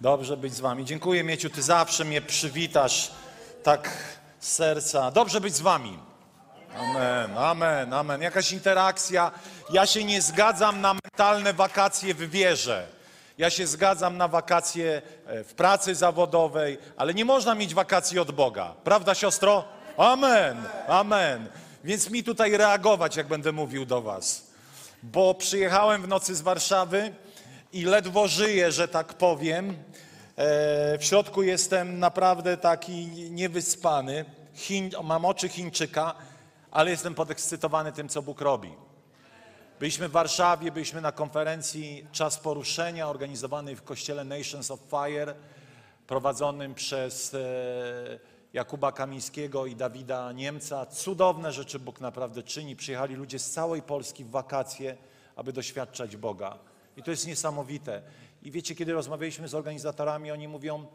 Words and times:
Dobrze 0.00 0.36
być 0.36 0.54
z 0.54 0.60
wami. 0.60 0.84
Dziękuję, 0.84 1.24
Mieciu, 1.24 1.50
ty 1.50 1.62
zawsze 1.62 2.04
mnie 2.04 2.20
przywitasz 2.22 3.10
tak 3.62 3.90
z 4.40 4.52
serca. 4.52 5.10
Dobrze 5.10 5.40
być 5.40 5.54
z 5.54 5.60
wami. 5.60 5.98
Amen, 6.78 7.38
amen, 7.38 7.92
amen. 7.92 8.22
Jakaś 8.22 8.52
interakcja. 8.52 9.30
Ja 9.72 9.86
się 9.86 10.04
nie 10.04 10.22
zgadzam 10.22 10.80
na 10.80 10.94
mentalne 10.94 11.52
wakacje 11.52 12.14
w 12.14 12.30
wierze. 12.30 12.86
Ja 13.38 13.50
się 13.50 13.66
zgadzam 13.66 14.16
na 14.16 14.28
wakacje 14.28 15.02
e, 15.26 15.44
w 15.44 15.54
pracy 15.54 15.94
zawodowej, 15.94 16.78
ale 16.96 17.14
nie 17.14 17.24
można 17.24 17.54
mieć 17.54 17.74
wakacji 17.74 18.18
od 18.18 18.32
Boga. 18.32 18.74
Prawda, 18.84 19.14
siostro? 19.14 19.64
Amen, 19.96 20.62
amen. 20.88 21.48
Więc 21.84 22.10
mi 22.10 22.24
tutaj 22.24 22.56
reagować, 22.56 23.16
jak 23.16 23.28
będę 23.28 23.52
mówił 23.52 23.86
do 23.86 24.02
was. 24.02 24.46
Bo 25.02 25.34
przyjechałem 25.34 26.02
w 26.02 26.08
nocy 26.08 26.34
z 26.34 26.40
Warszawy 26.40 27.14
i 27.72 27.84
ledwo 27.84 28.28
żyję, 28.28 28.72
że 28.72 28.88
tak 28.88 29.14
powiem. 29.14 29.70
E, 29.70 30.98
W 30.98 31.04
środku 31.04 31.42
jestem 31.42 31.98
naprawdę 31.98 32.56
taki 32.56 33.06
niewyspany. 33.30 34.24
Chiń, 34.54 34.90
mam 35.04 35.24
oczy 35.24 35.48
Chińczyka, 35.48 36.14
ale 36.70 36.90
jestem 36.90 37.14
podekscytowany 37.14 37.92
tym, 37.92 38.08
co 38.08 38.22
Bóg 38.22 38.40
robi. 38.40 38.72
Byliśmy 39.78 40.08
w 40.08 40.12
Warszawie, 40.12 40.72
byliśmy 40.72 41.00
na 41.00 41.12
konferencji 41.12 42.06
Czas 42.12 42.38
Poruszenia, 42.38 43.08
organizowanej 43.08 43.76
w 43.76 43.82
kościele 43.82 44.24
Nations 44.24 44.70
of 44.70 44.80
Fire, 44.90 45.34
prowadzonym 46.06 46.74
przez 46.74 47.34
e, 47.34 47.38
Jakuba 48.52 48.92
Kamińskiego 48.92 49.66
i 49.66 49.76
Dawida 49.76 50.32
Niemca. 50.32 50.86
Cudowne 50.86 51.52
rzeczy 51.52 51.78
Bóg 51.78 52.00
naprawdę 52.00 52.42
czyni. 52.42 52.76
Przyjechali 52.76 53.14
ludzie 53.14 53.38
z 53.38 53.50
całej 53.50 53.82
Polski 53.82 54.24
w 54.24 54.30
wakacje, 54.30 54.96
aby 55.36 55.52
doświadczać 55.52 56.16
Boga. 56.16 56.58
I 56.96 57.02
to 57.02 57.10
jest 57.10 57.26
niesamowite. 57.26 58.02
I 58.42 58.50
wiecie, 58.50 58.74
kiedy 58.74 58.92
rozmawialiśmy 58.92 59.48
z 59.48 59.54
organizatorami, 59.54 60.30
oni 60.30 60.48
mówią, 60.48 60.86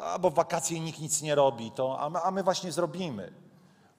a 0.00 0.18
bo 0.18 0.30
w 0.30 0.34
wakacje 0.34 0.80
nikt 0.80 0.98
nic 0.98 1.22
nie 1.22 1.34
robi, 1.34 1.70
to, 1.70 2.00
a, 2.00 2.10
my, 2.10 2.18
a 2.20 2.30
my 2.30 2.42
właśnie 2.42 2.72
zrobimy. 2.72 3.32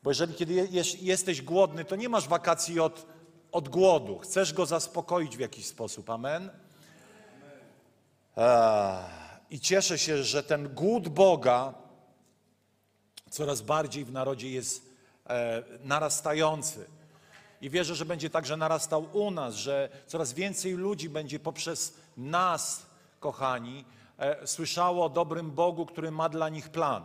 Bo 0.04 0.12
jeżeli 0.12 0.34
kiedy 0.34 0.54
je, 0.54 0.66
jeś- 0.68 1.02
jesteś 1.04 1.42
głodny, 1.42 1.86
to 1.86 1.96
nie 1.96 2.10
masz 2.10 2.28
wakacji 2.28 2.80
od, 2.80 3.06
od 3.52 3.70
głodu. 3.70 4.20
Chcesz 4.20 4.54
go 4.54 4.66
zaspokoić 4.66 5.38
w 5.38 5.40
jakiś 5.40 5.66
sposób. 5.66 6.10
Amen? 6.10 6.50
Eee, 8.38 9.04
I 9.50 9.60
cieszę 9.60 9.98
się, 9.98 10.24
że 10.24 10.44
ten 10.44 10.74
głód 10.74 11.08
Boga 11.10 11.74
coraz 13.30 13.62
bardziej 13.62 14.06
w 14.06 14.12
narodzie 14.12 14.52
jest 14.52 14.90
e, 15.30 15.64
narastający. 15.84 16.86
I 17.62 17.70
wierzę, 17.70 17.96
że 17.96 18.06
będzie 18.06 18.30
także 18.30 18.58
narastał 18.58 19.08
u 19.14 19.32
nas, 19.32 19.56
że 19.56 19.90
coraz 20.08 20.34
więcej 20.34 20.74
ludzi 20.74 21.10
będzie 21.10 21.40
poprzez 21.40 21.94
nas, 22.18 22.86
kochani, 23.20 23.86
e, 24.18 24.48
słyszało 24.48 25.06
o 25.06 25.10
dobrym 25.10 25.52
Bogu, 25.52 25.86
który 25.86 26.12
ma 26.12 26.30
dla 26.30 26.50
nich 26.50 26.70
plan. 26.70 27.04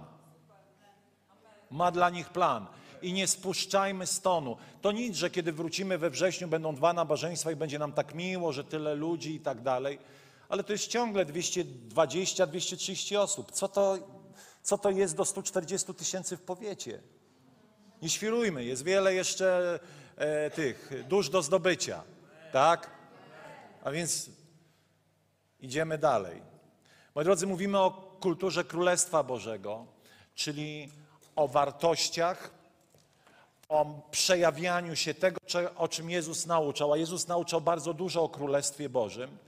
Ma 1.70 1.91
dla 1.91 2.10
nich 2.10 2.28
plan. 2.28 2.66
I 3.03 3.12
nie 3.12 3.26
spuszczajmy 3.26 4.06
stonu. 4.06 4.56
To 4.81 4.93
nic, 4.93 5.16
że 5.16 5.31
kiedy 5.31 5.53
wrócimy 5.53 5.99
we 5.99 6.10
wrześniu, 6.10 6.49
będą 6.49 6.75
dwa 6.75 6.93
nabożeństwa 6.93 7.50
i 7.50 7.56
będzie 7.56 7.78
nam 7.78 7.93
tak 7.93 8.15
miło, 8.15 8.53
że 8.53 8.65
tyle 8.65 8.94
ludzi 8.94 9.34
i 9.34 9.41
tak 9.41 9.62
dalej. 9.62 9.99
Ale 10.49 10.65
to 10.65 10.72
jest 10.72 10.88
ciągle 10.88 11.26
220-230 11.26 13.16
osób. 13.16 13.53
Co 13.53 13.69
to, 13.69 13.99
co 14.62 14.78
to 14.78 14.91
jest 14.91 15.16
do 15.16 15.25
140 15.25 15.94
tysięcy 15.94 16.37
w 16.37 16.43
powiecie? 16.43 17.00
Nie 18.03 18.09
świrujmy, 18.09 18.65
jest 18.65 18.84
wiele 18.84 19.15
jeszcze 19.15 19.78
e, 20.17 20.50
tych 20.50 20.93
dusz 21.09 21.28
do 21.28 21.43
zdobycia. 21.43 22.03
Tak? 22.53 22.91
A 23.84 23.91
więc 23.91 24.31
idziemy 25.61 25.99
dalej. 25.99 26.43
Moi 27.15 27.25
drodzy, 27.25 27.47
mówimy 27.47 27.78
o 27.78 27.91
kulturze 28.21 28.65
Królestwa 28.65 29.23
Bożego, 29.23 29.87
czyli 30.34 30.89
o 31.37 31.49
wartościach, 31.49 32.50
o 33.69 33.87
przejawianiu 34.11 34.97
się 34.97 35.15
tego, 35.15 35.41
o 35.77 35.89
czym 35.89 36.11
Jezus 36.11 36.47
nauczał. 36.47 36.93
A 36.93 36.97
Jezus 36.97 37.29
nauczał 37.29 37.61
bardzo 37.61 37.94
dużo 37.94 38.23
o 38.23 38.29
Królestwie 38.29 38.89
Bożym. 38.89 39.39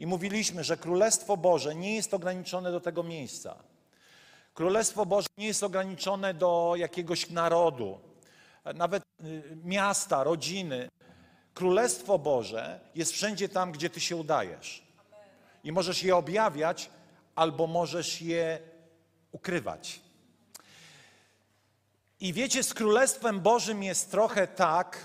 I 0.00 0.06
mówiliśmy, 0.06 0.64
że 0.64 0.76
Królestwo 0.76 1.36
Boże 1.36 1.74
nie 1.74 1.94
jest 1.94 2.14
ograniczone 2.14 2.72
do 2.72 2.80
tego 2.80 3.02
miejsca. 3.02 3.56
Królestwo 4.54 5.06
Boże 5.06 5.28
nie 5.38 5.46
jest 5.46 5.62
ograniczone 5.62 6.34
do 6.34 6.72
jakiegoś 6.76 7.30
narodu, 7.30 7.98
nawet 8.74 9.02
miasta, 9.64 10.24
rodziny. 10.24 10.88
Królestwo 11.54 12.18
Boże 12.18 12.80
jest 12.94 13.12
wszędzie 13.12 13.48
tam, 13.48 13.72
gdzie 13.72 13.90
ty 13.90 14.00
się 14.00 14.16
udajesz. 14.16 14.82
I 15.64 15.72
możesz 15.72 16.02
je 16.02 16.16
objawiać, 16.16 16.90
albo 17.34 17.66
możesz 17.66 18.22
je 18.22 18.58
ukrywać. 19.32 20.00
I 22.20 22.32
wiecie, 22.32 22.62
z 22.62 22.74
Królestwem 22.74 23.40
Bożym 23.40 23.82
jest 23.82 24.10
trochę 24.10 24.46
tak 24.46 25.04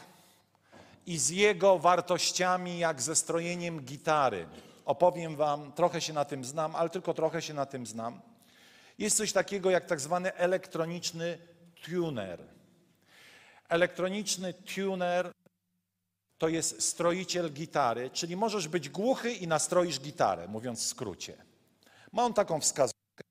i 1.06 1.18
z 1.18 1.30
jego 1.30 1.80
wartościami, 1.80 2.80
jak 2.80 3.02
ze 3.02 3.16
strojeniem 3.16 3.82
gitary. 3.82 4.47
Opowiem 4.86 5.36
wam, 5.36 5.72
trochę 5.72 6.02
się 6.02 6.14
na 6.14 6.26
tym 6.26 6.46
znam, 6.46 6.76
ale 6.76 6.90
tylko 6.90 7.14
trochę 7.14 7.42
się 7.42 7.53
na 7.53 7.66
tym 7.66 7.86
znam. 7.86 8.22
Jest 8.97 9.18
coś 9.18 9.34
takiego 9.34 9.70
jak 9.70 9.86
tak 9.86 10.00
zwany 10.00 10.34
elektroniczny 10.34 11.38
tuner. 11.86 12.54
Elektroniczny 13.70 14.53
tuner 14.53 15.31
to 16.38 16.48
jest 16.48 16.81
stroiciel 16.81 17.53
gitary, 17.53 18.09
czyli 18.09 18.36
możesz 18.36 18.68
być 18.68 18.90
głuchy 18.90 19.34
i 19.34 19.48
nastroisz 19.48 20.00
gitarę, 20.00 20.48
mówiąc 20.48 20.84
w 20.84 20.88
skrócie. 20.88 21.46
Ma 22.12 22.24
on 22.24 22.34
taką 22.34 22.62
wskazówkę 22.62 23.24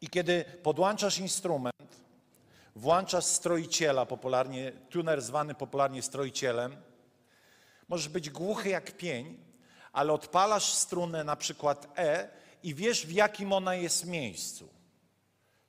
i 0.00 0.08
kiedy 0.08 0.44
podłączasz 0.62 1.18
instrument, 1.18 2.00
włączasz 2.76 3.24
stroiciela, 3.24 4.06
popularnie, 4.06 4.72
tuner 4.90 5.22
zwany 5.22 5.54
popularnie 5.54 6.02
stroicielem, 6.02 6.76
możesz 7.88 8.08
być 8.08 8.30
głuchy 8.30 8.68
jak 8.68 8.96
pień, 8.96 9.38
ale 9.92 10.12
odpalasz 10.12 10.72
strunę 10.72 11.24
na 11.24 11.36
przykład 11.36 11.98
E 11.98 12.28
i 12.62 12.74
wiesz 12.74 13.06
w 13.06 13.12
jakim 13.12 13.52
ona 13.52 13.74
jest 13.74 14.06
miejscu. 14.06 14.75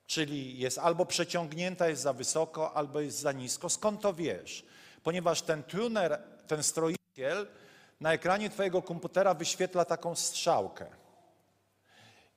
Czyli 0.08 0.60
jest 0.60 0.78
albo 0.78 1.06
przeciągnięta, 1.06 1.88
jest 1.88 2.02
za 2.02 2.14
wysoko, 2.14 2.74
albo 2.74 3.00
jest 3.00 3.20
za 3.20 3.32
nisko. 3.32 3.70
Skąd 3.70 4.02
to 4.02 4.14
wiesz? 4.14 4.66
Ponieważ 5.04 5.42
ten 5.42 5.64
tuner, 5.64 6.22
ten 6.48 6.64
stroiciel 6.64 7.48
na 8.00 8.14
ekranie 8.14 8.50
twojego 8.50 8.82
komputera 8.82 9.34
wyświetla 9.34 9.86
taką 9.86 10.16
strzałkę. 10.16 10.86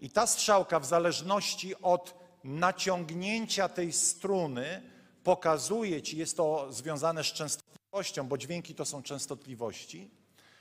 I 0.00 0.10
ta 0.10 0.26
strzałka 0.26 0.80
w 0.80 0.86
zależności 0.86 1.74
od 1.82 2.14
naciągnięcia 2.44 3.68
tej 3.68 3.92
struny 3.92 4.82
pokazuje 5.24 6.02
ci, 6.02 6.18
jest 6.18 6.36
to 6.36 6.72
związane 6.72 7.24
z 7.24 7.26
częstotliwością, 7.26 8.28
bo 8.28 8.38
dźwięki 8.38 8.74
to 8.74 8.84
są 8.84 9.02
częstotliwości, 9.02 10.10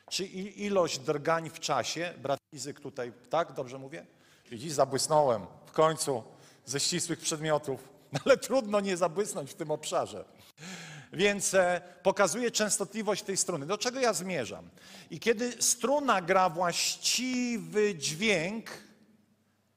czy 0.10 0.26
ilość 0.26 1.00
drgań 1.00 1.50
w 1.50 1.60
czasie. 1.60 2.14
Brat 2.18 2.40
fizyk 2.52 2.80
tutaj, 2.80 3.14
tak? 3.30 3.54
Dobrze 3.54 3.80
mówię? 3.80 4.06
Widzisz, 4.52 4.74
zabłysnąłem 4.74 5.46
w 5.66 5.72
końcu 5.72 6.24
ze 6.70 6.80
ścisłych 6.80 7.20
przedmiotów, 7.20 7.90
ale 8.26 8.38
trudno 8.38 8.80
nie 8.80 8.98
zabłysnąć 8.98 9.52
w 9.52 9.54
tym 9.54 9.72
obszarze. 9.72 10.26
Więc 11.14 11.54
e, 11.54 11.82
pokazuje 12.04 12.52
częstotliwość 12.52 13.24
tej 13.24 13.38
struny. 13.38 13.66
Do 13.66 13.78
czego 13.78 14.00
ja 14.00 14.14
zmierzam? 14.14 14.70
I 15.10 15.20
kiedy 15.20 15.62
struna 15.62 16.22
gra 16.22 16.50
właściwy 16.50 17.96
dźwięk, 17.96 18.70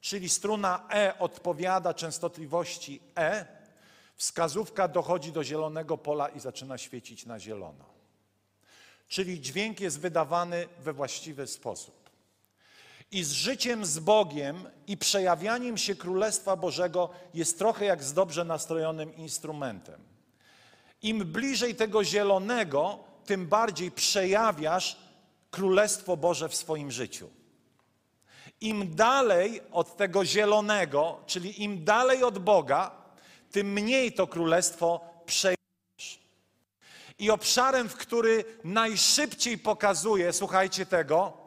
czyli 0.01 0.29
struna 0.29 0.87
E 0.93 1.19
odpowiada 1.19 1.93
częstotliwości 1.93 3.01
E, 3.17 3.45
wskazówka 4.15 4.87
dochodzi 4.87 5.31
do 5.31 5.43
zielonego 5.43 5.97
pola 5.97 6.27
i 6.27 6.39
zaczyna 6.39 6.77
świecić 6.77 7.25
na 7.25 7.39
zielono. 7.39 7.85
Czyli 9.07 9.41
dźwięk 9.41 9.79
jest 9.79 9.99
wydawany 9.99 10.67
we 10.79 10.93
właściwy 10.93 11.47
sposób. 11.47 12.02
I 13.11 13.23
z 13.23 13.31
życiem 13.31 13.85
z 13.85 13.99
Bogiem 13.99 14.69
i 14.87 14.97
przejawianiem 14.97 15.77
się 15.77 15.95
Królestwa 15.95 16.55
Bożego 16.55 17.09
jest 17.33 17.57
trochę 17.57 17.85
jak 17.85 18.03
z 18.03 18.13
dobrze 18.13 18.45
nastrojonym 18.45 19.15
instrumentem. 19.15 20.01
Im 21.01 21.19
bliżej 21.19 21.75
tego 21.75 22.03
zielonego, 22.03 22.99
tym 23.25 23.47
bardziej 23.47 23.91
przejawiasz 23.91 24.97
Królestwo 25.51 26.17
Boże 26.17 26.49
w 26.49 26.55
swoim 26.55 26.91
życiu. 26.91 27.29
Im 28.61 28.95
dalej 28.95 29.61
od 29.71 29.97
tego 29.97 30.25
zielonego, 30.25 31.19
czyli 31.25 31.63
im 31.63 31.83
dalej 31.85 32.23
od 32.23 32.39
Boga, 32.39 32.91
tym 33.51 33.73
mniej 33.73 34.13
to 34.13 34.27
królestwo 34.27 35.01
przejmiesz. 35.25 36.19
I 37.19 37.29
obszarem, 37.29 37.89
w 37.89 37.95
który 37.95 38.45
najszybciej 38.63 39.57
pokazuje, 39.57 40.33
słuchajcie 40.33 40.85
tego, 40.85 41.42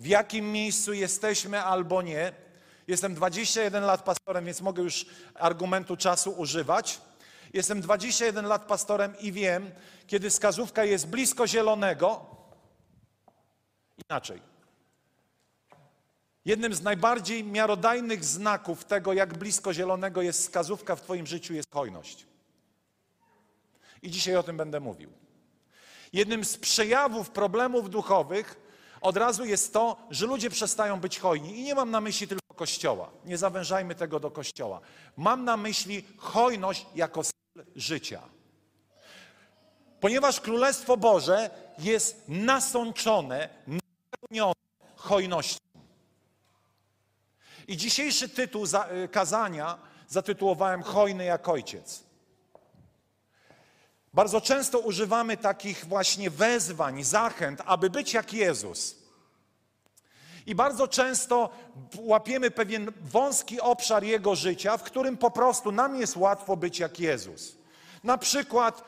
w 0.00 0.06
jakim 0.06 0.52
miejscu 0.52 0.92
jesteśmy 0.92 1.62
albo 1.62 2.02
nie. 2.02 2.32
Jestem 2.88 3.14
21 3.14 3.84
lat 3.84 4.02
pastorem, 4.02 4.44
więc 4.44 4.60
mogę 4.60 4.82
już 4.82 5.06
argumentu 5.34 5.96
czasu 5.96 6.30
używać. 6.30 7.00
Jestem 7.52 7.80
21 7.80 8.46
lat 8.46 8.64
pastorem 8.64 9.18
i 9.18 9.32
wiem, 9.32 9.70
kiedy 10.06 10.30
wskazówka 10.30 10.84
jest 10.84 11.06
blisko 11.06 11.46
zielonego, 11.46 12.26
inaczej. 14.10 14.42
Jednym 16.44 16.74
z 16.74 16.82
najbardziej 16.82 17.44
miarodajnych 17.44 18.24
znaków 18.24 18.84
tego, 18.84 19.12
jak 19.12 19.38
blisko 19.38 19.74
zielonego 19.74 20.22
jest 20.22 20.40
wskazówka 20.40 20.96
w 20.96 21.02
Twoim 21.02 21.26
życiu, 21.26 21.54
jest 21.54 21.72
hojność. 21.72 22.26
I 24.02 24.10
dzisiaj 24.10 24.36
o 24.36 24.42
tym 24.42 24.56
będę 24.56 24.80
mówił. 24.80 25.12
Jednym 26.12 26.44
z 26.44 26.56
przejawów 26.56 27.30
problemów 27.30 27.90
duchowych 27.90 28.69
od 29.00 29.16
razu 29.16 29.44
jest 29.44 29.72
to, 29.72 29.96
że 30.10 30.26
ludzie 30.26 30.50
przestają 30.50 31.00
być 31.00 31.18
hojni. 31.18 31.58
I 31.58 31.62
nie 31.62 31.74
mam 31.74 31.90
na 31.90 32.00
myśli 32.00 32.28
tylko 32.28 32.54
kościoła. 32.54 33.10
Nie 33.24 33.38
zawężajmy 33.38 33.94
tego 33.94 34.20
do 34.20 34.30
kościoła. 34.30 34.80
Mam 35.16 35.44
na 35.44 35.56
myśli 35.56 36.04
hojność 36.18 36.86
jako 36.94 37.24
styl 37.24 37.64
życia. 37.76 38.22
Ponieważ 40.00 40.40
Królestwo 40.40 40.96
Boże 40.96 41.50
jest 41.78 42.24
nasączone, 42.28 43.48
napełnione 43.66 44.54
hojnością. 44.96 45.60
I 47.68 47.76
dzisiejszy 47.76 48.28
tytuł 48.28 48.64
y, 48.64 49.08
kazania 49.08 49.78
zatytułowałem 50.08 50.82
Hojny 50.82 51.24
jak 51.24 51.48
Ojciec. 51.48 52.09
Bardzo 54.14 54.40
często 54.40 54.78
używamy 54.78 55.36
takich 55.36 55.84
właśnie 55.84 56.30
wezwań, 56.30 57.04
zachęt, 57.04 57.62
aby 57.66 57.90
być 57.90 58.12
jak 58.12 58.32
Jezus. 58.32 58.96
I 60.46 60.54
bardzo 60.54 60.88
często 60.88 61.50
łapiemy 61.98 62.50
pewien 62.50 62.92
wąski 63.00 63.60
obszar 63.60 64.04
Jego 64.04 64.34
życia, 64.34 64.76
w 64.76 64.82
którym 64.82 65.16
po 65.16 65.30
prostu 65.30 65.72
nam 65.72 65.96
jest 65.96 66.16
łatwo 66.16 66.56
być 66.56 66.78
jak 66.78 67.00
Jezus. 67.00 67.56
Na 68.04 68.18
przykład 68.18 68.84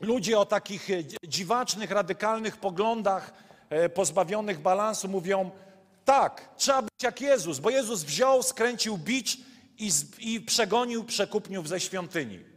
ludzie 0.00 0.38
o 0.38 0.46
takich 0.46 0.90
e, 0.90 1.04
dziwacznych, 1.28 1.90
radykalnych 1.90 2.56
poglądach, 2.56 3.32
e, 3.70 3.88
pozbawionych 3.88 4.60
balansu, 4.60 5.08
mówią: 5.08 5.50
tak, 6.04 6.48
trzeba 6.56 6.82
być 6.82 7.02
jak 7.02 7.20
Jezus, 7.20 7.58
bo 7.58 7.70
Jezus 7.70 8.02
wziął, 8.02 8.42
skręcił 8.42 8.98
bicz 8.98 9.38
i, 9.78 9.90
i 10.18 10.40
przegonił 10.40 11.04
przekupniów 11.04 11.68
ze 11.68 11.80
świątyni. 11.80 12.53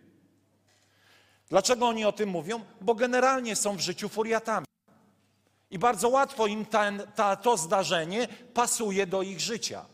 Dlaczego 1.49 1.88
oni 1.88 2.05
o 2.05 2.11
tym 2.11 2.29
mówią? 2.29 2.63
Bo 2.81 2.95
generalnie 2.95 3.55
są 3.55 3.75
w 3.77 3.79
życiu 3.79 4.09
furiatami. 4.09 4.67
I 5.71 5.79
bardzo 5.79 6.09
łatwo 6.09 6.47
im 6.47 6.65
ten, 6.65 7.03
ta, 7.15 7.35
to 7.35 7.57
zdarzenie 7.57 8.27
pasuje 8.53 9.07
do 9.07 9.21
ich 9.21 9.39
życia. 9.39 9.85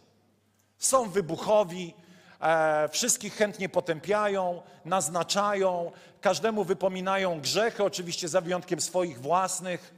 Są 0.78 1.10
wybuchowi, 1.10 1.94
e, 2.42 2.90
wszystkich 2.90 3.36
chętnie 3.36 3.70
potępiają, 3.70 4.62
naznaczają, 4.86 5.92
każdemu 6.22 6.64
wypominają 6.64 7.42
grzechy, 7.42 7.84
oczywiście 7.84 8.28
za 8.28 8.42
wyjątkiem 8.42 8.82
swoich 8.82 9.22
własnych. 9.22 9.94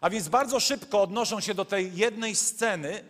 A 0.00 0.10
więc 0.10 0.28
bardzo 0.28 0.60
szybko 0.60 1.02
odnoszą 1.02 1.40
się 1.40 1.54
do 1.54 1.64
tej 1.64 1.96
jednej 1.96 2.34
sceny, 2.34 3.04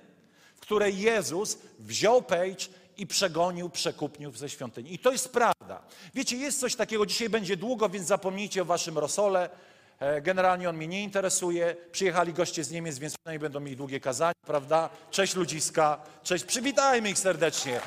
w 0.57 0.61
której 0.61 0.99
Jezus 0.99 1.59
wziął 1.79 2.23
page 2.23 2.67
i 3.01 3.07
przegonił 3.07 3.71
przekupniów 3.71 4.39
ze 4.39 4.49
świątyni. 4.49 4.95
I 4.95 4.99
to 4.99 5.13
jest 5.13 5.33
prawda. 5.33 5.83
Wiecie, 6.15 6.37
jest 6.37 6.61
coś 6.61 6.77
takiego, 6.77 7.07
dzisiaj 7.07 7.29
będzie 7.29 7.57
długo, 7.57 7.89
więc 7.89 8.07
zapomnijcie 8.07 8.63
o 8.63 8.65
waszym 8.65 8.99
rosole. 8.99 9.51
E, 9.99 10.21
generalnie 10.23 10.69
on 10.69 10.77
mnie 10.77 10.87
nie 10.87 11.03
interesuje. 11.03 11.77
Przyjechali 11.93 12.33
goście 12.33 12.65
z 12.65 12.71
Niemiec, 12.71 12.99
więc 12.99 13.15
przynajmniej 13.19 13.41
będą 13.41 13.61
mieli 13.61 13.77
długie 13.77 14.01
kazanie, 14.01 14.35
prawda? 14.47 14.91
Cześć 15.11 15.37
ludziska, 15.37 16.01
cześć, 16.23 16.45
przywitajmy 16.45 17.11
ich 17.11 17.19
serdecznie. 17.19 17.81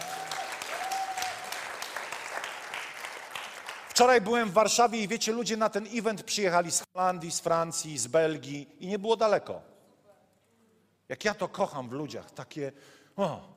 Wczoraj 3.90 4.22
byłem 4.22 4.50
w 4.50 4.54
Warszawie 4.54 5.00
i 5.00 5.08
wiecie, 5.08 5.32
ludzie 5.32 5.58
na 5.58 5.70
ten 5.70 5.88
event 5.94 6.24
przyjechali 6.24 6.72
z 6.72 6.84
Holandii, 6.94 7.32
z 7.32 7.40
Francji, 7.40 7.98
z 7.98 8.08
Belgii 8.08 8.68
i 8.80 8.88
nie 8.88 9.00
było 9.00 9.16
daleko. 9.16 9.62
Jak 11.10 11.26
ja 11.26 11.34
to 11.34 11.48
kocham 11.48 11.90
w 11.90 11.92
ludziach, 11.92 12.32
takie, 12.32 12.72
o, 13.16 13.53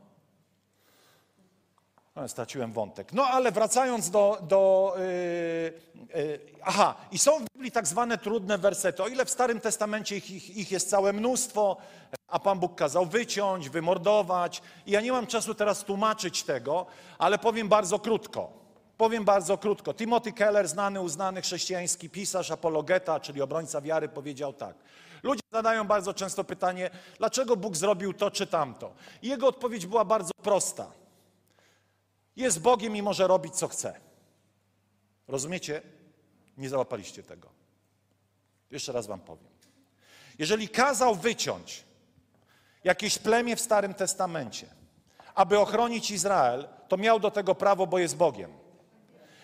no, 2.17 2.29
straciłem 2.29 2.73
wątek. 2.73 3.13
No 3.13 3.25
ale 3.25 3.53
wracając 3.53 4.11
do. 4.11 4.39
do 4.43 4.95
yy, 4.99 6.23
yy, 6.23 6.41
aha, 6.63 6.95
i 7.13 7.19
są 7.19 7.39
w 7.39 7.45
Biblii 7.55 7.73
tak 7.73 7.87
zwane 7.87 8.19
trudne 8.19 8.59
wersety. 8.59 9.03
O 9.03 9.09
ile 9.09 9.25
w 9.25 9.31
Starym 9.31 9.61
Testamencie 9.61 10.17
ich, 10.17 10.31
ich, 10.31 10.57
ich 10.57 10.71
jest 10.71 10.91
całe 10.91 11.13
mnóstwo, 11.13 11.77
a 12.29 12.39
Pan 12.39 12.59
Bóg 12.59 12.75
kazał 12.75 13.07
wyciąć, 13.07 13.69
wymordować. 13.69 14.63
I 14.87 14.91
ja 14.91 15.01
nie 15.01 15.13
mam 15.13 15.27
czasu 15.27 15.55
teraz 15.55 15.85
tłumaczyć 15.85 16.43
tego, 16.43 16.87
ale 17.19 17.39
powiem 17.39 17.69
bardzo 17.69 17.99
krótko. 17.99 18.53
Powiem 18.97 19.25
bardzo 19.25 19.59
krótko. 19.59 19.95
Timothy 19.95 20.33
Keller, 20.33 20.69
znany, 20.69 21.01
uznany 21.01 21.43
chrześcijański 21.43 22.11
pisarz, 22.11 22.51
apologeta, 22.51 23.21
czyli 23.21 23.43
obrońca 23.43 23.81
wiary, 23.81 24.09
powiedział 24.09 24.53
tak. 24.53 24.75
Ludzie 25.23 25.43
zadają 25.53 25.87
bardzo 25.87 26.15
często 26.15 26.45
pytanie, 26.45 26.91
dlaczego 27.19 27.57
Bóg 27.57 27.77
zrobił 27.77 28.13
to 28.13 28.31
czy 28.31 28.47
tamto. 28.47 28.93
I 29.23 29.29
jego 29.29 29.49
odpowiedź 29.49 29.87
była 29.87 30.05
bardzo 30.05 30.33
prosta. 30.43 30.87
Jest 32.37 32.61
Bogiem 32.61 32.97
i 32.97 33.03
może 33.03 33.27
robić 33.27 33.55
co 33.55 33.69
chce. 33.69 34.00
Rozumiecie? 35.29 35.83
Nie 36.59 36.69
załapaliście 36.69 37.23
tego. 37.23 37.49
Jeszcze 38.71 38.93
raz 38.93 39.06
wam 39.06 39.21
powiem. 39.21 39.49
Jeżeli 40.38 40.69
kazał 40.69 41.15
wyciąć 41.15 41.85
jakieś 42.85 43.19
plemię 43.19 43.56
w 43.56 43.61
Starym 43.61 43.94
Testamencie, 43.94 44.67
aby 45.35 45.59
ochronić 45.59 46.11
Izrael, 46.11 46.69
to 46.88 46.97
miał 46.97 47.21
do 47.21 47.31
tego 47.31 47.55
prawo, 47.55 47.87
bo 47.87 47.99
jest 47.99 48.17
Bogiem. 48.17 48.53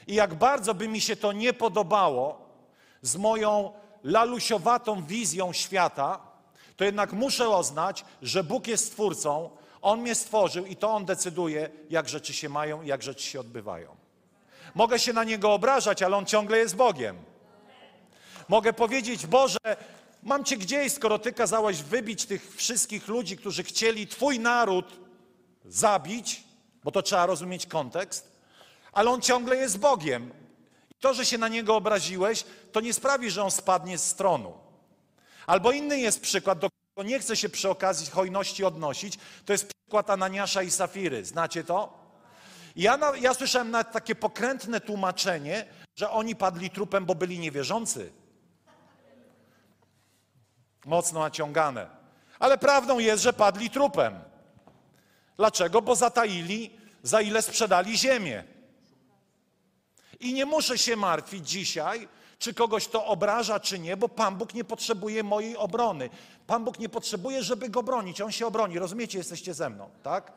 I 0.06 0.15
jak 0.15 0.35
bardzo 0.35 0.75
by 0.75 0.88
mi 0.88 1.00
się 1.00 1.17
to 1.17 1.33
nie 1.33 1.53
podobało 1.53 2.49
z 3.03 3.17
moją 3.17 3.73
lalusiowatą 4.03 5.05
wizją 5.05 5.53
świata, 5.53 6.21
to 6.76 6.85
jednak 6.85 7.12
muszę 7.12 7.49
oznać, 7.49 8.05
że 8.23 8.45
Bóg 8.45 8.66
jest 8.66 8.87
Stwórcą, 8.87 9.50
On 9.83 10.01
mnie 10.01 10.15
stworzył 10.15 10.67
i 10.67 10.77
to 10.77 10.91
On 10.91 11.05
decyduje, 11.05 11.71
jak 11.91 12.09
rzeczy 12.09 12.33
się 12.33 12.49
mają 12.49 12.83
i 12.83 12.87
jak 12.87 13.03
rzeczy 13.03 13.25
się 13.25 13.41
odbywają. 13.41 13.97
Mogę 14.75 14.99
się 14.99 15.12
na 15.12 15.25
Niego 15.25 15.53
obrażać, 15.53 16.03
ale 16.03 16.17
On 16.17 16.27
ciągle 16.27 16.59
jest 16.59 16.77
Bogiem. 16.77 17.17
Mogę 18.49 18.73
powiedzieć, 18.73 19.27
Boże, 19.27 19.59
mam 20.23 20.45
Cię 20.45 20.57
gdzieś, 20.57 20.93
skoro 20.93 21.19
Ty 21.19 21.33
kazałeś 21.33 21.83
wybić 21.83 22.27
tych 22.27 22.57
wszystkich 22.57 23.09
ludzi, 23.09 23.37
którzy 23.37 23.62
chcieli 23.62 24.07
Twój 24.07 24.41
naród 24.41 24.87
zabić, 25.65 26.43
bo 26.85 26.91
to 26.91 27.03
trzeba 27.03 27.27
rozumieć 27.27 27.67
kontekst, 27.67 28.33
ale 28.93 29.11
On 29.11 29.21
ciągle 29.21 29.57
jest 29.57 29.79
Bogiem. 29.79 30.31
I 30.91 30.95
to, 30.95 31.15
że 31.15 31.27
się 31.27 31.39
na 31.39 31.49
Niego 31.49 31.77
obraziłeś, 31.77 32.45
to 32.73 32.81
nie 32.81 32.93
sprawi, 32.93 33.31
że 33.31 33.45
On 33.45 33.51
spadnie 33.51 33.99
z 33.99 34.15
tronu. 34.15 34.53
Albo 35.47 35.73
inny 35.73 36.01
jest 36.01 36.21
przykład, 36.21 36.59
do 36.59 36.72
którego 36.92 37.08
nie 37.08 37.20
chcę 37.20 37.37
się 37.37 37.49
przy 37.49 37.70
okazji 37.70 38.11
hojności 38.11 38.64
odnosić, 38.64 39.18
to 39.44 39.52
jest 39.52 39.72
przykład 39.75 40.11
Ananiasza 40.11 40.62
i 40.62 40.70
Safiry. 40.70 41.25
Znacie 41.25 41.64
to? 41.64 41.99
Ja, 42.76 42.96
na, 42.96 43.16
ja 43.16 43.34
słyszałem 43.34 43.70
nawet 43.70 43.92
takie 43.92 44.14
pokrętne 44.14 44.80
tłumaczenie, 44.80 45.64
że 45.96 46.11
oni 46.11 46.37
padli 46.37 46.70
trupem, 46.70 47.06
bo 47.06 47.14
byli 47.14 47.38
niewierzący. 47.38 48.12
Mocno 50.84 51.20
naciągane. 51.20 51.87
Ale 52.38 52.58
prawdą 52.58 52.99
jest, 52.99 53.22
że 53.22 53.32
padli 53.32 53.70
trupem. 53.70 54.20
Dlaczego? 55.37 55.82
Bo 55.82 55.94
zataili, 55.96 56.70
za 57.02 57.20
ile 57.20 57.42
sprzedali 57.42 57.99
ziemię. 57.99 58.44
I 60.20 60.34
nie 60.34 60.46
muszę 60.46 60.78
się 60.78 60.96
martwić 60.96 61.49
dzisiaj, 61.49 62.08
czy 62.42 62.54
kogoś 62.54 62.88
to 62.88 63.06
obraża, 63.06 63.61
czy 63.61 63.78
nie, 63.78 63.96
bo 63.96 64.08
Pan 64.08 64.37
Bóg 64.37 64.54
nie 64.54 64.64
potrzebuje 64.64 65.22
mojej 65.22 65.56
obrony. 65.56 66.11
Pan 66.46 66.64
Bóg 66.64 66.78
nie 66.78 66.88
potrzebuje, 66.88 67.42
żeby 67.42 67.68
go 67.68 67.82
bronić. 67.82 68.20
On 68.20 68.32
się 68.32 68.46
obroni. 68.46 68.78
Rozumiecie, 68.78 69.18
jesteście 69.18 69.54
ze 69.54 69.70
mną, 69.70 69.90
tak? 70.02 70.32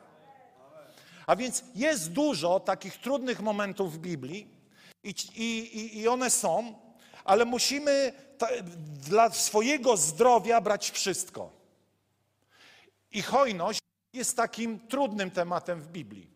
A 1.26 1.36
więc 1.36 1.64
jest 1.74 2.12
dużo 2.12 2.60
takich 2.60 2.96
trudnych 2.96 3.40
momentów 3.40 3.94
w 3.94 3.98
Biblii 3.98 4.48
i, 5.04 5.14
i, 5.36 5.98
i 5.98 6.08
one 6.08 6.30
są, 6.30 6.74
ale 7.24 7.44
musimy 7.44 8.12
ta, 8.38 8.48
dla 9.08 9.30
swojego 9.30 9.96
zdrowia 9.96 10.60
brać 10.60 10.90
wszystko. 10.90 11.50
I 13.10 13.22
hojność 13.22 13.80
jest 14.12 14.36
takim 14.36 14.88
trudnym 14.88 15.30
tematem 15.30 15.80
w 15.80 15.88
Biblii. 15.88 16.30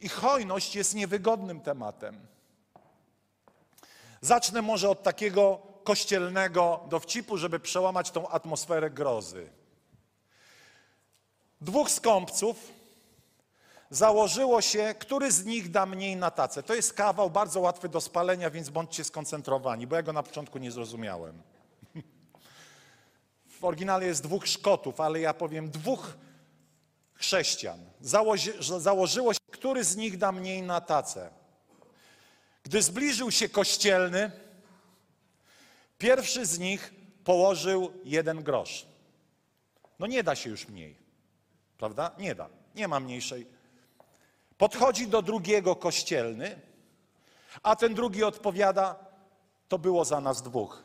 I 0.00 0.08
hojność 0.08 0.76
jest 0.76 0.94
niewygodnym 0.94 1.60
tematem. 1.60 2.26
Zacznę 4.20 4.62
może 4.62 4.88
od 4.90 5.02
takiego 5.02 5.62
kościelnego 5.84 6.80
dowcipu, 6.88 7.36
żeby 7.36 7.60
przełamać 7.60 8.10
tą 8.10 8.28
atmosferę 8.28 8.90
grozy. 8.90 9.50
Dwóch 11.60 11.90
skąpców 11.90 12.72
założyło 13.90 14.60
się, 14.60 14.94
który 14.98 15.32
z 15.32 15.44
nich 15.44 15.70
da 15.70 15.86
mniej 15.86 16.16
na 16.16 16.30
tacę. 16.30 16.62
To 16.62 16.74
jest 16.74 16.92
kawał 16.92 17.30
bardzo 17.30 17.60
łatwy 17.60 17.88
do 17.88 18.00
spalenia, 18.00 18.50
więc 18.50 18.68
bądźcie 18.68 19.04
skoncentrowani, 19.04 19.86
bo 19.86 19.96
ja 19.96 20.02
go 20.02 20.12
na 20.12 20.22
początku 20.22 20.58
nie 20.58 20.70
zrozumiałem. 20.70 21.42
W 23.60 23.64
oryginale 23.64 24.06
jest 24.06 24.22
dwóch 24.22 24.46
Szkotów, 24.46 25.00
ale 25.00 25.20
ja 25.20 25.34
powiem 25.34 25.70
dwóch 25.70 26.16
chrześcijan. 27.14 27.80
Założy, 28.00 28.54
założyło 28.78 29.34
się, 29.34 29.40
który 29.50 29.84
z 29.84 29.96
nich 29.96 30.18
da 30.18 30.32
mniej 30.32 30.62
na 30.62 30.80
tacę. 30.80 31.39
Gdy 32.62 32.82
zbliżył 32.82 33.30
się 33.30 33.48
kościelny, 33.48 34.30
pierwszy 35.98 36.46
z 36.46 36.58
nich 36.58 36.94
położył 37.24 37.92
jeden 38.04 38.42
grosz. 38.42 38.86
No 39.98 40.06
nie 40.06 40.22
da 40.22 40.34
się 40.34 40.50
już 40.50 40.68
mniej, 40.68 40.96
prawda? 41.78 42.10
Nie 42.18 42.34
da, 42.34 42.48
nie 42.74 42.88
ma 42.88 43.00
mniejszej. 43.00 43.46
Podchodzi 44.58 45.06
do 45.06 45.22
drugiego 45.22 45.76
kościelny, 45.76 46.60
a 47.62 47.76
ten 47.76 47.94
drugi 47.94 48.24
odpowiada, 48.24 48.96
to 49.68 49.78
było 49.78 50.04
za 50.04 50.20
nas 50.20 50.42
dwóch. 50.42 50.82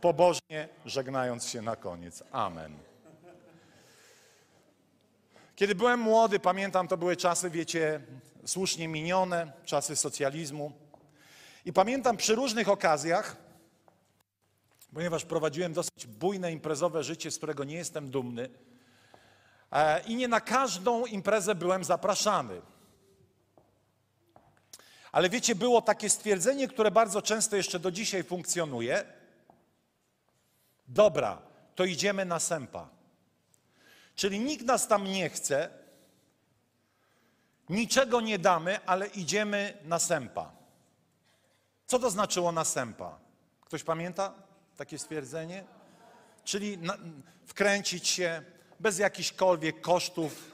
Pobożnie 0.00 0.68
żegnając 0.84 1.46
się 1.46 1.62
na 1.62 1.76
koniec. 1.76 2.22
Amen. 2.32 2.91
Kiedy 5.62 5.74
byłem 5.74 6.00
młody, 6.00 6.40
pamiętam, 6.40 6.88
to 6.88 6.96
były 6.96 7.16
czasy, 7.16 7.50
wiecie, 7.50 8.00
słusznie 8.44 8.88
minione, 8.88 9.52
czasy 9.64 9.96
socjalizmu. 9.96 10.72
I 11.64 11.72
pamiętam 11.72 12.16
przy 12.16 12.34
różnych 12.34 12.68
okazjach, 12.68 13.36
ponieważ 14.94 15.24
prowadziłem 15.24 15.72
dosyć 15.72 16.06
bujne 16.06 16.52
imprezowe 16.52 17.04
życie, 17.04 17.30
z 17.30 17.36
którego 17.36 17.64
nie 17.64 17.76
jestem 17.76 18.10
dumny, 18.10 18.48
e, 19.72 20.02
i 20.02 20.16
nie 20.16 20.28
na 20.28 20.40
każdą 20.40 21.06
imprezę 21.06 21.54
byłem 21.54 21.84
zapraszany. 21.84 22.60
Ale 25.12 25.30
wiecie, 25.30 25.54
było 25.54 25.82
takie 25.82 26.10
stwierdzenie, 26.10 26.68
które 26.68 26.90
bardzo 26.90 27.22
często 27.22 27.56
jeszcze 27.56 27.78
do 27.78 27.90
dzisiaj 27.90 28.24
funkcjonuje. 28.24 29.04
Dobra, 30.88 31.42
to 31.74 31.84
idziemy 31.84 32.24
na 32.24 32.40
sępa. 32.40 33.01
Czyli 34.16 34.40
nikt 34.40 34.66
nas 34.66 34.88
tam 34.88 35.04
nie 35.04 35.30
chce, 35.30 35.68
niczego 37.68 38.20
nie 38.20 38.38
damy, 38.38 38.86
ale 38.86 39.06
idziemy 39.06 39.78
na 39.84 39.98
sępa. 39.98 40.52
Co 41.86 41.98
to 41.98 42.10
znaczyło 42.10 42.52
na 42.52 42.64
sępa? 42.64 43.18
Ktoś 43.60 43.82
pamięta 43.82 44.34
takie 44.76 44.98
stwierdzenie? 44.98 45.64
Czyli 46.44 46.78
na, 46.78 46.96
wkręcić 47.46 48.08
się 48.08 48.42
bez 48.80 48.98
jakichkolwiek 48.98 49.80
kosztów, 49.80 50.50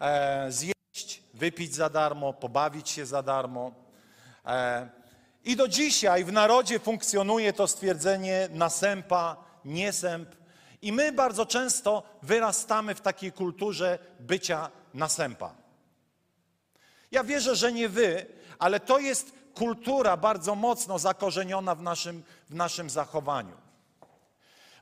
e, 0.00 0.52
zjeść, 0.52 1.22
wypić 1.34 1.74
za 1.74 1.90
darmo, 1.90 2.32
pobawić 2.32 2.90
się 2.90 3.06
za 3.06 3.22
darmo. 3.22 3.72
E, 4.46 4.88
I 5.44 5.56
do 5.56 5.68
dzisiaj 5.68 6.24
w 6.24 6.32
narodzie 6.32 6.78
funkcjonuje 6.78 7.52
to 7.52 7.66
stwierdzenie 7.66 8.48
nasępa, 8.52 9.36
niesęp. 9.64 10.36
I 10.82 10.92
my 10.92 11.12
bardzo 11.12 11.46
często 11.46 12.02
wyrastamy 12.22 12.94
w 12.94 13.00
takiej 13.00 13.32
kulturze 13.32 13.98
bycia 14.20 14.70
nasępa. 14.94 15.54
Ja 17.10 17.24
wierzę, 17.24 17.56
że 17.56 17.72
nie 17.72 17.88
wy, 17.88 18.26
ale 18.58 18.80
to 18.80 18.98
jest 18.98 19.32
kultura 19.54 20.16
bardzo 20.16 20.54
mocno 20.54 20.98
zakorzeniona 20.98 21.74
w 21.74 21.82
naszym, 21.82 22.22
w 22.50 22.54
naszym 22.54 22.90
zachowaniu. 22.90 23.56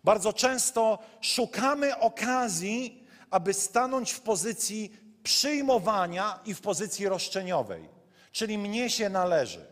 Bardzo 0.04 0.32
często 0.32 0.98
szukamy 1.20 1.98
okazji, 1.98 3.06
aby 3.30 3.54
stanąć 3.54 4.12
w 4.12 4.20
pozycji 4.20 4.96
przyjmowania 5.22 6.38
i 6.44 6.54
w 6.54 6.60
pozycji 6.60 7.08
roszczeniowej, 7.08 7.88
czyli 8.32 8.58
mnie 8.58 8.90
się 8.90 9.08
należy. 9.08 9.66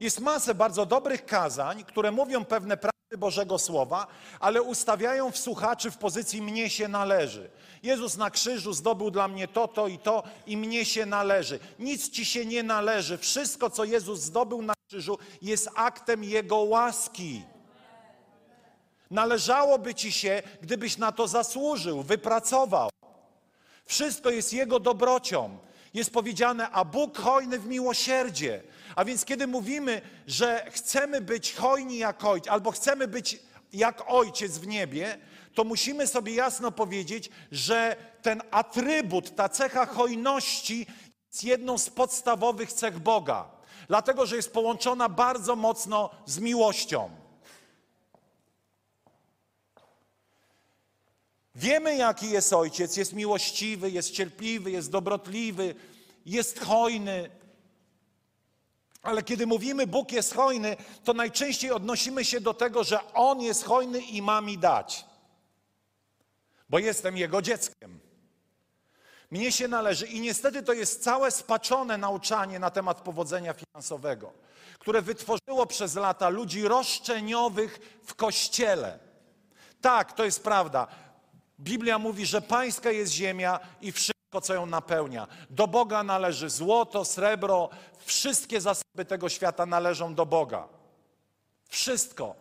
Jest 0.00 0.20
masę 0.20 0.54
bardzo 0.54 0.86
dobrych 0.86 1.26
kazań, 1.26 1.84
które 1.84 2.10
mówią 2.10 2.44
pewne 2.44 2.76
prawdy 2.76 2.89
Bożego 3.18 3.58
Słowa, 3.58 4.06
ale 4.40 4.62
ustawiają 4.62 5.30
w 5.30 5.38
słuchaczy 5.38 5.90
w 5.90 5.98
pozycji 5.98 6.42
mnie 6.42 6.70
się 6.70 6.88
należy. 6.88 7.50
Jezus 7.82 8.16
na 8.16 8.30
krzyżu 8.30 8.72
zdobył 8.72 9.10
dla 9.10 9.28
mnie 9.28 9.48
to, 9.48 9.68
to 9.68 9.88
i 9.88 9.98
to 9.98 10.22
i 10.46 10.56
mnie 10.56 10.84
się 10.84 11.06
należy. 11.06 11.58
Nic 11.78 12.10
ci 12.10 12.24
się 12.24 12.46
nie 12.46 12.62
należy. 12.62 13.18
Wszystko, 13.18 13.70
co 13.70 13.84
Jezus 13.84 14.20
zdobył 14.20 14.62
na 14.62 14.74
krzyżu, 14.88 15.18
jest 15.42 15.68
aktem 15.74 16.24
Jego 16.24 16.56
łaski. 16.56 17.42
Należałoby 19.10 19.94
ci 19.94 20.12
się, 20.12 20.42
gdybyś 20.62 20.98
na 20.98 21.12
to 21.12 21.28
zasłużył, 21.28 22.02
wypracował. 22.02 22.90
Wszystko 23.84 24.30
jest 24.30 24.52
Jego 24.52 24.80
dobrocią. 24.80 25.58
Jest 25.94 26.10
powiedziane, 26.10 26.70
a 26.70 26.84
Bóg 26.84 27.18
hojny 27.18 27.58
w 27.58 27.66
miłosierdzie. 27.66 28.62
A 28.96 29.04
więc 29.04 29.24
kiedy 29.24 29.46
mówimy, 29.46 30.00
że 30.26 30.66
chcemy 30.70 31.20
być 31.20 31.54
hojni 31.54 31.98
jak 31.98 32.24
ojciec, 32.24 32.52
albo 32.52 32.70
chcemy 32.70 33.08
być 33.08 33.38
jak 33.72 34.02
ojciec 34.06 34.58
w 34.58 34.66
niebie, 34.66 35.18
to 35.54 35.64
musimy 35.64 36.06
sobie 36.06 36.34
jasno 36.34 36.72
powiedzieć, 36.72 37.30
że 37.52 37.96
ten 38.22 38.42
atrybut, 38.50 39.34
ta 39.34 39.48
cecha 39.48 39.86
hojności 39.86 40.86
jest 41.30 41.44
jedną 41.44 41.78
z 41.78 41.90
podstawowych 41.90 42.72
cech 42.72 42.98
Boga. 42.98 43.50
Dlatego, 43.88 44.26
że 44.26 44.36
jest 44.36 44.52
połączona 44.52 45.08
bardzo 45.08 45.56
mocno 45.56 46.10
z 46.26 46.38
miłością. 46.38 47.19
Wiemy, 51.60 51.96
jaki 51.96 52.30
jest 52.30 52.52
ojciec. 52.52 52.96
Jest 52.96 53.12
miłościwy, 53.12 53.90
jest 53.90 54.10
cierpliwy, 54.10 54.70
jest 54.70 54.90
dobrotliwy, 54.90 55.74
jest 56.26 56.60
hojny. 56.60 57.30
Ale 59.02 59.22
kiedy 59.22 59.46
mówimy 59.46 59.86
Bóg 59.86 60.12
jest 60.12 60.34
hojny, 60.34 60.76
to 61.04 61.12
najczęściej 61.12 61.72
odnosimy 61.72 62.24
się 62.24 62.40
do 62.40 62.54
tego, 62.54 62.84
że 62.84 63.12
On 63.12 63.40
jest 63.40 63.64
hojny 63.64 64.00
i 64.00 64.22
ma 64.22 64.40
mi 64.40 64.58
dać. 64.58 65.04
Bo 66.68 66.78
jestem 66.78 67.16
Jego 67.16 67.42
dzieckiem. 67.42 68.00
Mnie 69.30 69.52
się 69.52 69.68
należy 69.68 70.06
i 70.06 70.20
niestety 70.20 70.62
to 70.62 70.72
jest 70.72 71.02
całe 71.02 71.30
spaczone 71.30 71.98
nauczanie 71.98 72.58
na 72.58 72.70
temat 72.70 73.00
powodzenia 73.00 73.54
finansowego, 73.54 74.32
które 74.78 75.02
wytworzyło 75.02 75.66
przez 75.66 75.94
lata 75.94 76.28
ludzi 76.28 76.62
roszczeniowych 76.62 78.00
w 78.04 78.14
kościele. 78.14 78.98
Tak, 79.80 80.12
to 80.12 80.24
jest 80.24 80.42
prawda. 80.42 80.86
Biblia 81.60 81.98
mówi, 81.98 82.26
że 82.26 82.42
pańska 82.42 82.90
jest 82.90 83.12
ziemia 83.12 83.60
i 83.80 83.92
wszystko, 83.92 84.40
co 84.42 84.54
ją 84.54 84.66
napełnia. 84.66 85.26
Do 85.50 85.66
Boga 85.66 86.02
należy 86.02 86.50
złoto, 86.50 87.04
srebro, 87.04 87.70
wszystkie 87.98 88.60
zasoby 88.60 89.04
tego 89.04 89.28
świata 89.28 89.66
należą 89.66 90.14
do 90.14 90.26
Boga. 90.26 90.68
Wszystko. 91.68 92.34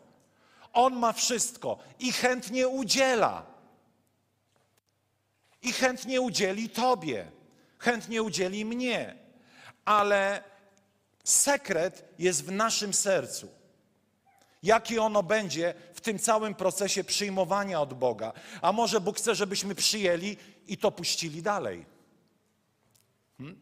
On 0.73 0.95
ma 0.95 1.13
wszystko 1.13 1.77
i 1.99 2.11
chętnie 2.11 2.67
udziela. 2.67 3.45
I 5.61 5.73
chętnie 5.73 6.21
udzieli 6.21 6.69
Tobie, 6.69 7.31
chętnie 7.79 8.23
udzieli 8.23 8.65
mnie. 8.65 9.15
Ale 9.85 10.43
sekret 11.23 12.13
jest 12.19 12.45
w 12.45 12.51
naszym 12.51 12.93
sercu. 12.93 13.47
Jaki 14.63 14.99
ono 14.99 15.23
będzie 15.23 15.73
w 15.99 16.01
tym 16.01 16.19
całym 16.19 16.55
procesie 16.55 17.03
przyjmowania 17.03 17.81
od 17.81 17.93
Boga? 17.93 18.33
A 18.61 18.71
może 18.71 19.01
Bóg 19.01 19.17
chce, 19.17 19.35
żebyśmy 19.35 19.75
przyjęli 19.75 20.37
i 20.67 20.77
to 20.77 20.91
puścili 20.91 21.41
dalej? 21.41 21.85
Hmm? 23.37 23.59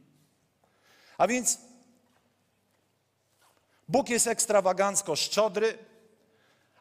A 1.17 1.27
więc 1.27 1.57
Bóg 3.87 4.09
jest 4.09 4.27
ekstrawagancko 4.27 5.15
szczodry, 5.15 5.77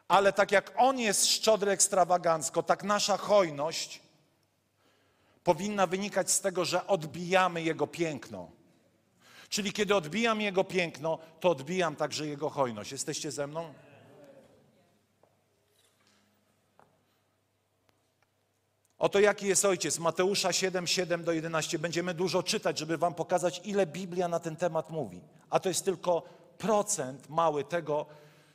ale 0.07 0.33
tak 0.33 0.51
jak 0.51 0.73
On 0.75 0.99
jest 0.99 1.25
szczodry 1.25 1.71
ekstrawagancko, 1.71 2.63
tak 2.63 2.83
nasza 2.83 3.17
hojność 3.17 4.01
powinna 5.43 5.87
wynikać 5.87 6.31
z 6.31 6.41
tego, 6.41 6.65
że 6.65 6.87
odbijamy 6.87 7.61
Jego 7.61 7.87
piękno. 7.87 8.51
Czyli 9.49 9.73
kiedy 9.73 9.95
odbijam 9.95 10.41
Jego 10.41 10.63
piękno, 10.63 11.19
to 11.39 11.49
odbijam 11.49 11.95
także 11.95 12.27
Jego 12.27 12.49
hojność. 12.49 12.91
Jesteście 12.91 13.31
ze 13.31 13.47
mną? 13.47 13.73
Oto 18.99 19.19
jaki 19.19 19.47
jest 19.47 19.65
ojciec. 19.65 19.99
Mateusza 19.99 20.53
7, 20.53 20.87
7 20.87 21.23
do 21.23 21.31
11. 21.31 21.79
Będziemy 21.79 22.13
dużo 22.13 22.43
czytać, 22.43 22.79
żeby 22.79 22.97
wam 22.97 23.13
pokazać, 23.13 23.61
ile 23.63 23.85
Biblia 23.85 24.27
na 24.27 24.39
ten 24.39 24.55
temat 24.55 24.89
mówi. 24.89 25.21
A 25.49 25.59
to 25.59 25.69
jest 25.69 25.85
tylko 25.85 26.23
procent 26.57 27.29
mały 27.29 27.63
tego, 27.63 28.05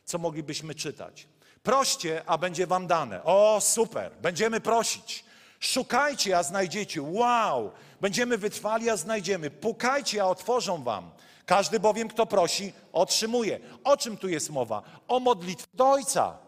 co 0.05 0.19
moglibyśmy 0.19 0.75
czytać. 0.75 1.29
Proście, 1.63 2.23
a 2.27 2.39
będzie 2.39 2.67
wam 2.67 2.87
dane. 2.87 3.25
O, 3.25 3.59
super, 3.61 4.13
będziemy 4.23 4.61
prosić. 4.61 5.25
Szukajcie, 5.61 6.39
a 6.39 6.43
znajdziecie. 6.43 7.03
Wow, 7.03 7.71
będziemy 8.01 8.39
wytrwali, 8.39 8.91
a 8.91 8.97
znajdziemy. 8.97 9.51
Pukajcie, 9.51 10.23
a 10.23 10.27
otworzą 10.27 10.83
wam. 10.83 11.11
Każdy 11.47 11.81
bowiem, 11.81 12.09
kto 12.09 12.27
prosi, 12.27 12.73
otrzymuje. 12.93 13.61
O 13.85 13.97
czym 13.97 14.17
tu 14.17 14.29
jest 14.29 14.51
mowa? 14.51 14.83
O 15.09 15.21
modlitwie 15.21 15.67
do 15.75 15.91
Ojca. 15.91 16.39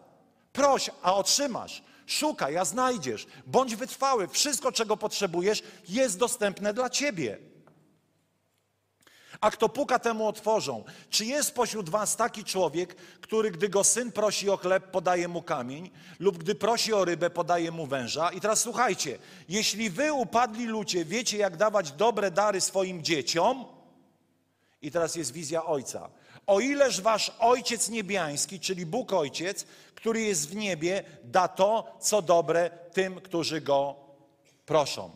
Proś, 0.53 0.89
a 1.01 1.15
otrzymasz. 1.15 1.83
Szukaj, 2.05 2.57
a 2.57 2.65
znajdziesz. 2.65 3.27
Bądź 3.45 3.75
wytrwały. 3.75 4.27
Wszystko, 4.27 4.71
czego 4.71 4.97
potrzebujesz, 4.97 5.63
jest 5.89 6.19
dostępne 6.19 6.73
dla 6.73 6.89
ciebie. 6.89 7.37
A 9.41 9.51
kto 9.51 9.69
puka, 9.69 9.99
temu 9.99 10.27
otworzą. 10.27 10.83
Czy 11.09 11.25
jest 11.25 11.55
pośród 11.55 11.89
was 11.89 12.15
taki 12.15 12.43
człowiek, 12.43 12.95
który, 12.95 13.51
gdy 13.51 13.69
go 13.69 13.83
syn 13.83 14.11
prosi 14.11 14.49
o 14.49 14.57
chleb, 14.57 14.91
podaje 14.91 15.27
mu 15.27 15.41
kamień, 15.41 15.91
lub 16.19 16.37
gdy 16.37 16.55
prosi 16.55 16.93
o 16.93 17.05
rybę, 17.05 17.29
podaje 17.29 17.71
mu 17.71 17.85
węża? 17.87 18.31
I 18.31 18.41
teraz 18.41 18.61
słuchajcie, 18.61 19.19
jeśli 19.49 19.89
wy 19.89 20.13
upadli 20.13 20.65
ludzie, 20.65 21.05
wiecie, 21.05 21.37
jak 21.37 21.57
dawać 21.57 21.91
dobre 21.91 22.31
dary 22.31 22.61
swoim 22.61 23.03
dzieciom, 23.03 23.65
i 24.81 24.91
teraz 24.91 25.15
jest 25.15 25.31
wizja 25.31 25.65
Ojca. 25.65 26.09
O 26.47 26.59
ileż 26.59 27.01
wasz 27.01 27.31
Ojciec 27.39 27.89
Niebiański, 27.89 28.59
czyli 28.59 28.85
Bóg 28.85 29.13
Ojciec, 29.13 29.65
który 29.95 30.21
jest 30.21 30.49
w 30.49 30.55
niebie, 30.55 31.03
da 31.23 31.47
to, 31.47 31.97
co 31.99 32.21
dobre 32.21 32.69
tym, 32.93 33.21
którzy 33.21 33.61
Go 33.61 33.95
proszą. 34.65 35.11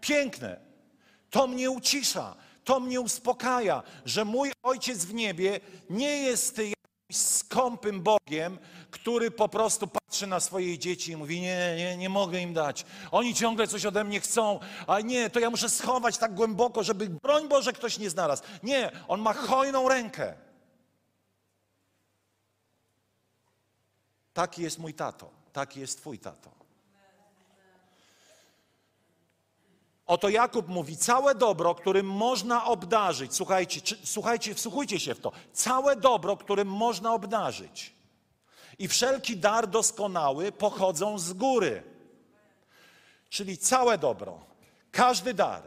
Piękne. 0.00 0.60
To 1.30 1.46
mnie 1.46 1.70
ucisza, 1.70 2.36
to 2.64 2.80
mnie 2.80 3.00
uspokaja, 3.00 3.82
że 4.04 4.24
mój 4.24 4.52
Ojciec 4.62 5.04
w 5.04 5.14
niebie 5.14 5.60
nie 5.90 6.18
jest 6.18 6.58
jakimś 6.58 6.76
skąpym 7.10 8.02
Bogiem, 8.02 8.58
który 8.90 9.30
po 9.30 9.48
prostu 9.48 9.88
patrzy 10.16 10.26
na 10.26 10.40
swoje 10.40 10.78
dzieci 10.78 11.12
i 11.12 11.16
mówi: 11.16 11.40
Nie, 11.40 11.76
nie, 11.76 11.96
nie 11.96 12.08
mogę 12.08 12.40
im 12.40 12.54
dać. 12.54 12.84
Oni 13.10 13.34
ciągle 13.34 13.68
coś 13.68 13.86
ode 13.86 14.04
mnie 14.04 14.20
chcą, 14.20 14.60
a 14.86 15.00
nie, 15.00 15.30
to 15.30 15.40
ja 15.40 15.50
muszę 15.50 15.68
schować 15.68 16.18
tak 16.18 16.34
głęboko, 16.34 16.82
żeby 16.82 17.08
broń 17.08 17.48
Boże 17.48 17.72
ktoś 17.72 17.98
nie 17.98 18.10
znalazł. 18.10 18.42
Nie, 18.62 18.90
on 19.08 19.20
ma 19.20 19.32
hojną 19.32 19.88
rękę. 19.88 20.34
Taki 24.34 24.62
jest 24.62 24.78
mój 24.78 24.94
tato, 24.94 25.30
taki 25.52 25.80
jest 25.80 25.98
Twój 25.98 26.18
tato. 26.18 26.50
Oto 30.06 30.28
Jakub 30.28 30.68
mówi, 30.68 30.96
całe 30.96 31.34
dobro, 31.34 31.74
którym 31.74 32.06
można 32.06 32.64
obdarzyć, 32.64 33.34
słuchajcie, 33.34 33.80
czy, 33.80 33.98
słuchajcie, 34.04 34.54
wsłuchujcie 34.54 35.00
się 35.00 35.14
w 35.14 35.20
to, 35.20 35.32
całe 35.52 35.96
dobro, 35.96 36.36
którym 36.36 36.68
można 36.68 37.14
obdarzyć 37.14 37.95
i 38.78 38.88
wszelki 38.88 39.36
dar 39.36 39.68
doskonały 39.68 40.52
pochodzą 40.52 41.18
z 41.18 41.32
góry. 41.32 41.82
Czyli 43.28 43.58
całe 43.58 43.98
dobro, 43.98 44.40
każdy 44.90 45.34
dar, 45.34 45.62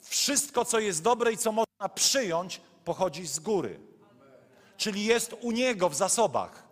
wszystko, 0.00 0.64
co 0.64 0.78
jest 0.78 1.02
dobre 1.02 1.32
i 1.32 1.38
co 1.38 1.52
można 1.52 1.88
przyjąć, 1.94 2.60
pochodzi 2.84 3.26
z 3.26 3.38
góry. 3.38 3.80
Czyli 4.76 5.04
jest 5.04 5.34
u 5.40 5.50
Niego 5.50 5.88
w 5.88 5.94
zasobach. 5.94 6.62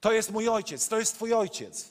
To 0.00 0.12
jest 0.12 0.30
mój 0.30 0.48
ojciec, 0.48 0.88
to 0.88 0.98
jest 0.98 1.14
Twój 1.14 1.34
ojciec. 1.34 1.88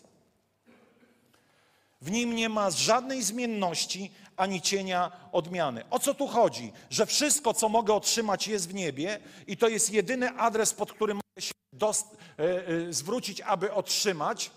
W 2.02 2.12
nim 2.12 2.36
nie 2.36 2.50
ma 2.50 2.72
żadnej 2.72 3.24
zmienności 3.24 4.12
ani 4.38 4.62
cienia 4.62 5.12
odmiany. 5.32 5.84
O 5.90 6.00
co 6.00 6.14
tu 6.14 6.28
chodzi? 6.28 6.72
Że 6.90 7.06
wszystko, 7.06 7.54
co 7.54 7.70
mogę 7.70 7.94
otrzymać, 7.94 8.48
jest 8.48 8.70
w 8.70 8.74
niebie 8.74 9.20
i 9.48 9.58
to 9.58 9.68
jest 9.68 9.94
jedyny 9.94 10.30
adres, 10.32 10.74
pod 10.74 10.94
którym 10.94 11.20
e, 11.82 12.44
e, 12.44 12.94
zwrócić, 12.94 13.42
aby 13.42 13.74
otrzymać. 13.74 14.52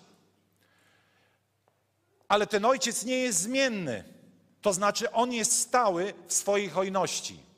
Ale 2.28 2.46
ten 2.46 2.64
ojciec 2.64 3.04
nie 3.04 3.18
jest 3.18 3.38
zmienny. 3.38 4.04
To 4.62 4.72
znaczy, 4.72 5.12
on 5.12 5.32
jest 5.32 5.60
stały 5.60 6.14
w 6.26 6.32
swojej 6.32 6.68
hojności. 6.68 7.50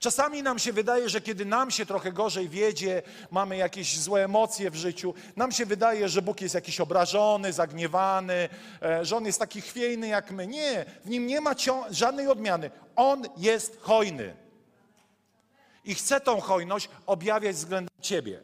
Czasami 0.00 0.42
nam 0.42 0.58
się 0.58 0.72
wydaje, 0.72 1.08
że 1.08 1.20
kiedy 1.20 1.44
nam 1.44 1.70
się 1.70 1.86
trochę 1.86 2.12
gorzej 2.12 2.48
wiedzie, 2.48 3.02
mamy 3.30 3.56
jakieś 3.56 3.98
złe 3.98 4.24
emocje 4.24 4.70
w 4.70 4.74
życiu, 4.74 5.14
nam 5.36 5.52
się 5.52 5.66
wydaje, 5.66 6.08
że 6.08 6.22
Bóg 6.22 6.40
jest 6.40 6.54
jakiś 6.54 6.80
obrażony, 6.80 7.52
zagniewany, 7.52 8.48
e, 8.82 9.04
że 9.04 9.16
On 9.16 9.26
jest 9.26 9.38
taki 9.38 9.60
chwiejny 9.60 10.08
jak 10.08 10.30
my. 10.30 10.46
Nie, 10.46 10.84
w 11.04 11.10
Nim 11.10 11.26
nie 11.26 11.40
ma 11.40 11.54
żadnej 11.90 12.28
odmiany. 12.28 12.70
On 12.96 13.22
jest 13.36 13.80
hojny. 13.80 14.36
I 15.84 15.94
chce 15.94 16.20
tą 16.20 16.40
hojność 16.40 16.88
objawiać 17.06 17.56
względem 17.56 17.96
Ciebie. 18.00 18.42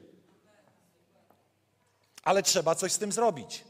Ale 2.22 2.42
trzeba 2.42 2.74
coś 2.74 2.92
z 2.92 2.98
tym 2.98 3.12
zrobić. 3.12 3.64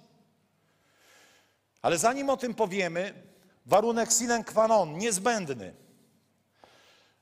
Ale 1.83 1.99
zanim 1.99 2.31
o 2.31 2.37
tym 2.37 2.55
powiemy, 2.55 3.23
warunek 3.67 4.13
sine 4.13 4.45
qua 4.45 4.69
non, 4.69 4.99
niezbędny– 4.99 5.75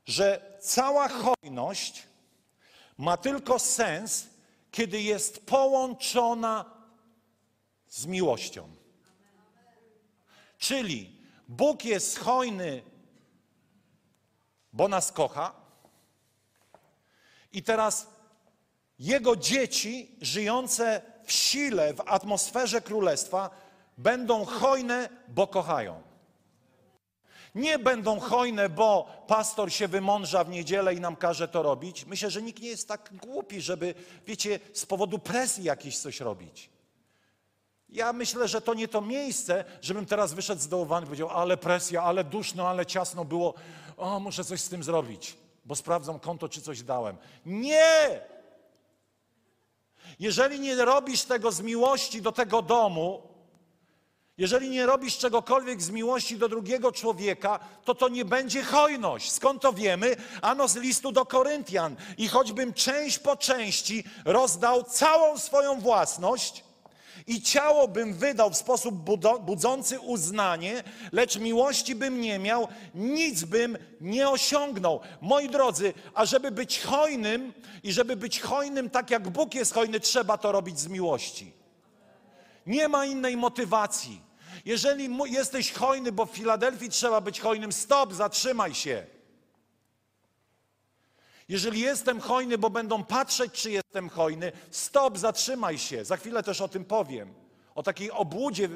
że 0.07 0.59
cała 0.61 1.09
hojność 1.09 2.03
ma 2.99 3.17
tylko 3.17 3.59
sens, 3.59 4.27
kiedy 4.71 5.03
jest 5.03 5.47
połączona 5.47 6.65
z 7.89 8.07
miłością. 8.07 8.77
Czyli 10.59 11.21
Bóg 11.49 11.85
jest 11.85 12.19
hojny, 12.19 12.83
bo 14.73 14.89
nas 14.89 15.13
kocha. 15.13 15.64
I 17.55 17.63
teraz 17.63 18.07
Jego 18.99 19.37
dzieci 19.37 20.17
żyjące 20.21 21.03
w 21.25 21.33
sile, 21.33 21.95
w 21.95 22.01
atmosferze 22.01 22.81
królestwa 22.81 23.51
będą 23.99 24.45
hojne, 24.45 25.09
bo 25.29 25.47
kochają. 25.47 26.03
Nie 27.55 27.79
będą 27.79 28.21
hojne, 28.21 28.69
bo 28.69 29.25
pastor 29.27 29.73
się 29.73 29.89
wymądrza 29.89 30.45
w 30.45 30.49
niedzielę 30.49 30.95
i 30.95 31.01
nam 31.01 31.17
każe 31.17 31.49
to 31.49 31.63
robić. 31.63 32.05
Myślę, 32.05 32.31
że 32.31 32.43
nikt 32.43 32.63
nie 32.63 32.69
jest 32.69 32.89
tak 32.89 33.11
głupi, 33.17 33.61
żeby, 33.61 33.95
wiecie, 34.27 34.61
z 34.73 34.87
powodu 34.87 35.19
presji 35.19 35.65
jakiejś 35.65 35.99
coś 35.99 36.21
robić. 36.21 36.71
Ja 37.89 38.13
myślę, 38.13 38.49
że 38.49 38.61
to 38.61 38.75
nie 38.75 38.89
to 38.89 39.01
miejsce, 39.01 39.65
żebym 39.83 40.07
teraz 40.07 40.35
wyszedł 40.35 40.63
zdołowany 40.63 41.05
i 41.05 41.07
powiedział, 41.07 41.31
ale 41.31 41.57
presja, 41.57 42.03
ale 42.03 42.25
duszno, 42.25 42.69
ale 42.69 42.87
ciasno 42.87 43.25
było. 43.25 43.55
O, 43.97 44.21
muszę 44.21 44.45
coś 44.45 44.61
z 44.61 44.69
tym 44.69 44.83
zrobić, 44.83 45.37
bo 45.65 45.77
sprawdzam 45.77 46.21
konto, 46.21 46.49
czy 46.49 46.63
coś 46.63 46.83
dałem. 46.83 47.17
Nie! 47.47 48.21
Jeżeli 50.19 50.61
nie 50.61 50.77
robisz 50.77 51.23
tego 51.23 51.53
z 51.53 51.61
miłości 51.61 52.23
do 52.23 52.33
tego 52.33 52.63
domu, 52.63 53.23
jeżeli 54.39 54.71
nie 54.71 54.87
robisz 54.87 55.19
czegokolwiek 55.19 55.83
z 55.83 55.91
miłości 55.91 56.39
do 56.39 56.49
drugiego 56.49 56.93
człowieka, 56.93 57.59
to 57.85 57.95
to 57.95 58.09
nie 58.09 58.25
będzie 58.25 58.63
hojność. 58.63 59.33
Skąd 59.33 59.63
to 59.63 59.73
wiemy? 59.73 60.17
Ano 60.43 60.69
z 60.69 60.77
listu 60.77 61.13
do 61.13 61.27
Koryntian. 61.27 61.97
I 62.19 62.29
choćbym 62.29 62.73
część 62.73 63.19
po 63.19 63.37
części 63.37 64.05
rozdał 64.25 64.85
całą 64.85 65.39
swoją 65.39 65.81
własność 65.81 66.64
i 67.27 67.43
ciało 67.43 67.89
bym 67.89 68.15
wydał 68.15 68.51
w 68.51 68.57
sposób 68.57 68.95
budzący 69.41 70.01
uznanie, 70.01 70.83
lecz 71.13 71.39
miłości 71.39 71.95
bym 71.95 72.21
nie 72.21 72.39
miał, 72.39 72.69
nic 72.95 73.45
bym 73.45 73.79
nie 74.01 74.29
osiągnął. 74.29 75.01
Moi 75.21 75.49
drodzy, 75.49 75.95
a 76.15 76.27
żeby 76.27 76.51
być 76.51 76.81
hojnym 76.81 77.53
i 77.83 77.93
żeby 77.93 78.17
być 78.17 78.41
hojnym 78.41 78.91
tak 78.91 79.11
jak 79.11 79.29
Bóg 79.29 79.55
jest 79.55 79.75
hojny, 79.75 80.01
trzeba 80.01 80.39
to 80.39 80.53
robić 80.53 80.79
z 80.81 80.87
miłości. 80.87 81.53
Nie 82.67 82.89
ma 82.89 83.07
innej 83.07 83.37
motywacji. 83.37 84.21
Jeżeli 84.65 85.09
jesteś 85.27 85.73
hojny, 85.73 86.13
bo 86.13 86.27
w 86.27 86.31
Filadelfii 86.31 86.89
trzeba 86.89 87.21
być 87.21 87.41
hojnym, 87.41 87.73
stop, 87.73 88.13
zatrzymaj 88.13 88.75
się. 88.75 89.07
Jeżeli 91.55 91.81
jestem 91.81 92.21
hojny, 92.21 92.59
bo 92.59 92.71
będą 92.71 93.05
patrzeć, 93.05 93.53
czy 93.53 93.71
jestem 93.71 94.09
hojny, 94.09 94.53
stop, 94.71 95.19
zatrzymaj 95.19 95.79
się. 95.79 96.05
Za 96.05 96.17
chwilę 96.17 96.43
też 96.43 96.61
o 96.61 96.69
tym 96.69 96.85
powiem. 96.85 97.35
O 97.75 97.83
takiej 97.83 98.11
obłudzie 98.11 98.69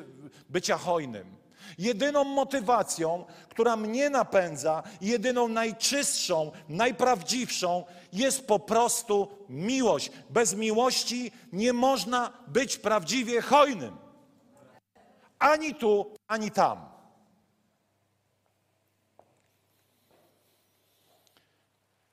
bycia 0.48 0.78
hojnym. 0.78 1.36
Jedyną 1.78 2.24
motywacją, 2.24 3.24
która 3.48 3.76
mnie 3.76 4.10
napędza, 4.10 4.82
jedyną 5.00 5.48
najczystszą, 5.48 6.52
najprawdziwszą, 6.68 7.84
jest 8.12 8.46
po 8.46 8.58
prostu 8.58 9.28
miłość. 9.48 10.10
Bez 10.30 10.54
miłości 10.54 11.32
nie 11.52 11.72
można 11.72 12.32
być 12.46 12.76
prawdziwie 12.76 13.40
hojnym. 13.40 13.96
Ani 15.38 15.74
tu, 15.74 16.10
ani 16.28 16.50
tam. 16.50 16.87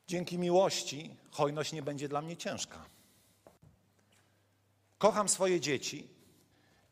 Dzięki 0.08 0.38
miłości 0.38 1.16
hojność 1.32 1.74
nie 1.74 1.82
będzie 1.82 2.10
dla 2.10 2.22
mnie 2.22 2.38
ciężka. 2.38 2.86
Kocham 4.98 5.30
swoje 5.30 5.60
dzieci 5.60 6.08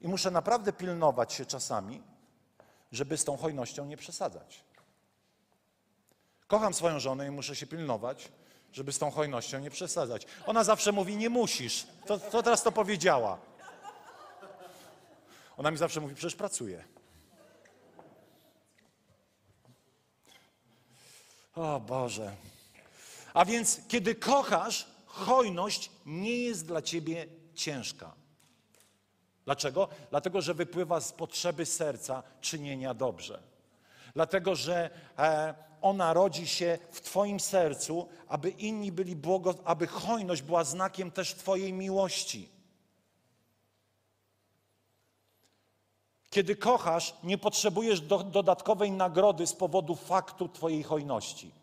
i 0.02 0.08
muszę 0.08 0.32
naprawdę 0.32 0.74
pilnować 0.74 1.34
się 1.34 1.46
czasami, 1.46 2.02
żeby 2.92 3.18
z 3.18 3.24
tą 3.24 3.38
hojnością 3.38 3.86
nie 3.86 3.98
przesadzać. 3.98 4.64
Kocham 6.48 6.74
swoją 6.74 7.00
żonę 7.00 7.28
i 7.28 7.32
muszę 7.32 7.56
się 7.56 7.68
pilnować, 7.68 8.32
żeby 8.72 8.94
z 8.94 9.00
tą 9.00 9.12
hojnością 9.12 9.60
nie 9.60 9.70
przesadzać. 9.70 10.26
Ona 10.46 10.64
zawsze 10.64 10.92
mówi, 10.92 11.18
nie 11.18 11.30
musisz. 11.30 11.88
To, 12.06 12.20
to 12.20 12.44
teraz 12.44 12.64
to 12.64 12.72
powiedziała. 12.72 13.40
Ona 15.58 15.72
mi 15.72 15.78
zawsze 15.78 16.02
mówi, 16.02 16.16
przecież 16.16 16.36
pracuję. 16.36 16.84
O 21.56 21.80
Boże. 21.80 22.36
A 23.34 23.46
więc, 23.46 23.82
kiedy 23.88 24.16
kochasz, 24.16 24.88
hojność 25.06 25.92
nie 26.06 26.38
jest 26.38 26.66
dla 26.68 26.82
ciebie 26.82 27.28
ciężka. 27.56 28.14
Dlaczego? 29.46 29.88
Dlatego, 30.10 30.42
że 30.42 30.54
wypływa 30.54 31.02
z 31.02 31.12
potrzeby 31.12 31.66
serca 31.66 32.24
czynienia 32.42 32.94
dobrze. 32.94 33.44
Dlatego, 34.14 34.56
że 34.56 34.90
e, 35.18 35.54
ona 35.82 36.14
rodzi 36.14 36.48
się 36.48 36.80
w 36.92 37.02
Twoim 37.02 37.40
sercu, 37.40 38.08
aby 38.28 38.50
inni 38.50 38.92
byli 38.92 39.16
błogo, 39.16 39.56
aby 39.66 39.88
hojność 39.88 40.42
była 40.42 40.64
znakiem 40.64 41.12
też 41.12 41.36
Twojej 41.36 41.74
miłości. 41.74 42.50
Kiedy 46.30 46.56
kochasz, 46.56 47.16
nie 47.24 47.38
potrzebujesz 47.38 48.02
do, 48.02 48.24
dodatkowej 48.24 48.92
nagrody 48.92 49.48
z 49.48 49.54
powodu 49.54 49.96
faktu 49.96 50.50
Twojej 50.50 50.84
hojności. 50.84 51.63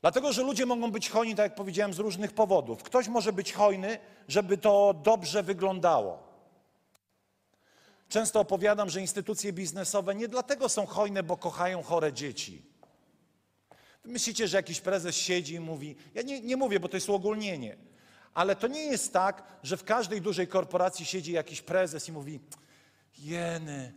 Dlatego, 0.00 0.32
że 0.32 0.42
ludzie 0.42 0.66
mogą 0.66 0.90
być 0.90 1.10
hojni, 1.10 1.34
tak 1.34 1.44
jak 1.44 1.54
powiedziałem, 1.54 1.94
z 1.94 1.98
różnych 1.98 2.32
powodów. 2.32 2.82
Ktoś 2.82 3.08
może 3.08 3.32
być 3.32 3.52
hojny, 3.52 3.98
żeby 4.28 4.58
to 4.58 4.94
dobrze 5.02 5.42
wyglądało. 5.42 6.30
Często 8.08 8.40
opowiadam, 8.40 8.90
że 8.90 9.00
instytucje 9.00 9.52
biznesowe 9.52 10.14
nie 10.14 10.28
dlatego 10.28 10.68
są 10.68 10.86
hojne, 10.86 11.22
bo 11.22 11.36
kochają 11.36 11.82
chore 11.82 12.12
dzieci. 12.12 12.62
Wy 14.04 14.12
myślicie, 14.12 14.48
że 14.48 14.56
jakiś 14.56 14.80
prezes 14.80 15.16
siedzi 15.16 15.54
i 15.54 15.60
mówi, 15.60 15.96
ja 16.14 16.22
nie, 16.22 16.40
nie 16.40 16.56
mówię, 16.56 16.80
bo 16.80 16.88
to 16.88 16.96
jest 16.96 17.08
uogólnienie, 17.08 17.76
ale 18.34 18.56
to 18.56 18.66
nie 18.66 18.84
jest 18.84 19.12
tak, 19.12 19.42
że 19.62 19.76
w 19.76 19.84
każdej 19.84 20.20
dużej 20.20 20.48
korporacji 20.48 21.06
siedzi 21.06 21.32
jakiś 21.32 21.62
prezes 21.62 22.08
i 22.08 22.12
mówi, 22.12 22.40
jeny, 23.18 23.94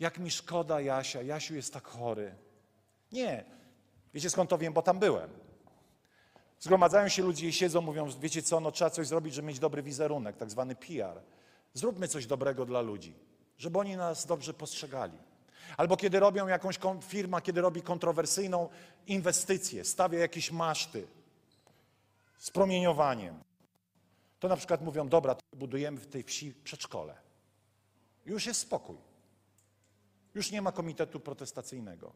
jak 0.00 0.18
mi 0.18 0.30
szkoda 0.30 0.80
Jasia, 0.80 1.22
Jasiu 1.22 1.54
jest 1.54 1.72
tak 1.72 1.86
chory. 1.86 2.34
Nie. 3.12 3.57
Wiecie 4.18 4.30
skąd 4.30 4.50
to 4.50 4.58
wiem, 4.58 4.72
bo 4.72 4.82
tam 4.82 4.98
byłem. 4.98 5.30
Zgromadzają 6.60 7.08
się 7.08 7.22
ludzie 7.22 7.48
i 7.48 7.52
siedzą, 7.52 7.80
mówią, 7.80 8.10
wiecie 8.20 8.42
co, 8.42 8.60
no 8.60 8.72
trzeba 8.72 8.90
coś 8.90 9.06
zrobić, 9.06 9.34
żeby 9.34 9.48
mieć 9.48 9.58
dobry 9.58 9.82
wizerunek, 9.82 10.36
tak 10.36 10.50
zwany 10.50 10.74
PR. 10.74 11.20
Zróbmy 11.74 12.08
coś 12.08 12.26
dobrego 12.26 12.66
dla 12.66 12.80
ludzi, 12.80 13.14
żeby 13.58 13.78
oni 13.78 13.96
nas 13.96 14.26
dobrze 14.26 14.54
postrzegali. 14.54 15.18
Albo 15.76 15.96
kiedy 15.96 16.20
robią 16.20 16.46
jakąś 16.46 16.78
firma, 17.02 17.40
kiedy 17.40 17.60
robi 17.60 17.82
kontrowersyjną 17.82 18.68
inwestycję, 19.06 19.84
stawia 19.84 20.18
jakieś 20.18 20.50
maszty 20.50 21.06
z 22.38 22.50
promieniowaniem, 22.50 23.38
to 24.40 24.48
na 24.48 24.56
przykład 24.56 24.82
mówią, 24.82 25.08
dobra, 25.08 25.36
budujemy 25.52 26.00
w 26.00 26.06
tej 26.06 26.22
wsi 26.22 26.54
przedszkole. 26.64 27.14
Już 28.26 28.46
jest 28.46 28.60
spokój. 28.60 28.96
Już 30.34 30.50
nie 30.50 30.62
ma 30.62 30.72
komitetu 30.72 31.20
protestacyjnego. 31.20 32.12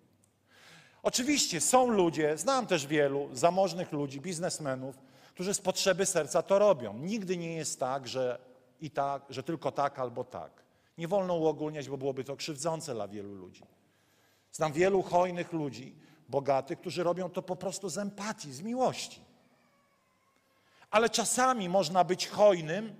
Oczywiście 1.02 1.60
są 1.60 1.90
ludzie, 1.90 2.38
znam 2.38 2.66
też 2.66 2.86
wielu 2.86 3.28
zamożnych 3.32 3.92
ludzi, 3.92 4.20
biznesmenów, 4.20 4.98
którzy 5.34 5.54
z 5.54 5.60
potrzeby 5.60 6.06
serca 6.06 6.42
to 6.42 6.58
robią. 6.58 6.98
Nigdy 6.98 7.36
nie 7.36 7.56
jest 7.56 7.80
tak, 7.80 8.08
że 8.08 8.38
i 8.80 8.90
tak, 8.90 9.22
że 9.28 9.42
tylko 9.42 9.72
tak 9.72 9.98
albo 9.98 10.24
tak. 10.24 10.50
Nie 10.98 11.08
wolno 11.08 11.34
uogólniać, 11.34 11.88
bo 11.88 11.96
byłoby 11.96 12.24
to 12.24 12.36
krzywdzące 12.36 12.94
dla 12.94 13.08
wielu 13.08 13.34
ludzi. 13.34 13.62
Znam 14.52 14.72
wielu 14.72 15.02
hojnych 15.02 15.52
ludzi, 15.52 15.94
bogatych, 16.28 16.80
którzy 16.80 17.02
robią 17.02 17.30
to 17.30 17.42
po 17.42 17.56
prostu 17.56 17.88
z 17.88 17.98
empatii, 17.98 18.52
z 18.52 18.62
miłości. 18.62 19.20
Ale 20.90 21.10
czasami 21.10 21.68
można 21.68 22.04
być 22.04 22.28
hojnym 22.28 22.96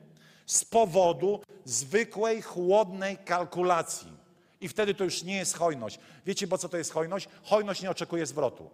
z 0.47 0.65
powodu 0.65 1.41
zwykłej, 1.65 2.43
chłodnej 2.43 3.19
kalkulacji. 3.19 4.22
I 4.63 4.69
wtedy 4.69 4.95
to 4.95 5.05
już 5.05 5.23
nie 5.23 5.37
jest 5.37 5.57
hojność. 5.57 5.99
Wiecie, 6.27 6.49
po 6.49 6.59
co 6.59 6.69
to 6.69 6.77
jest 6.77 6.93
hojność? 6.93 7.29
Hojność 7.45 7.83
nie 7.83 7.91
oczekuje 7.91 8.27
zwrotu. 8.27 8.71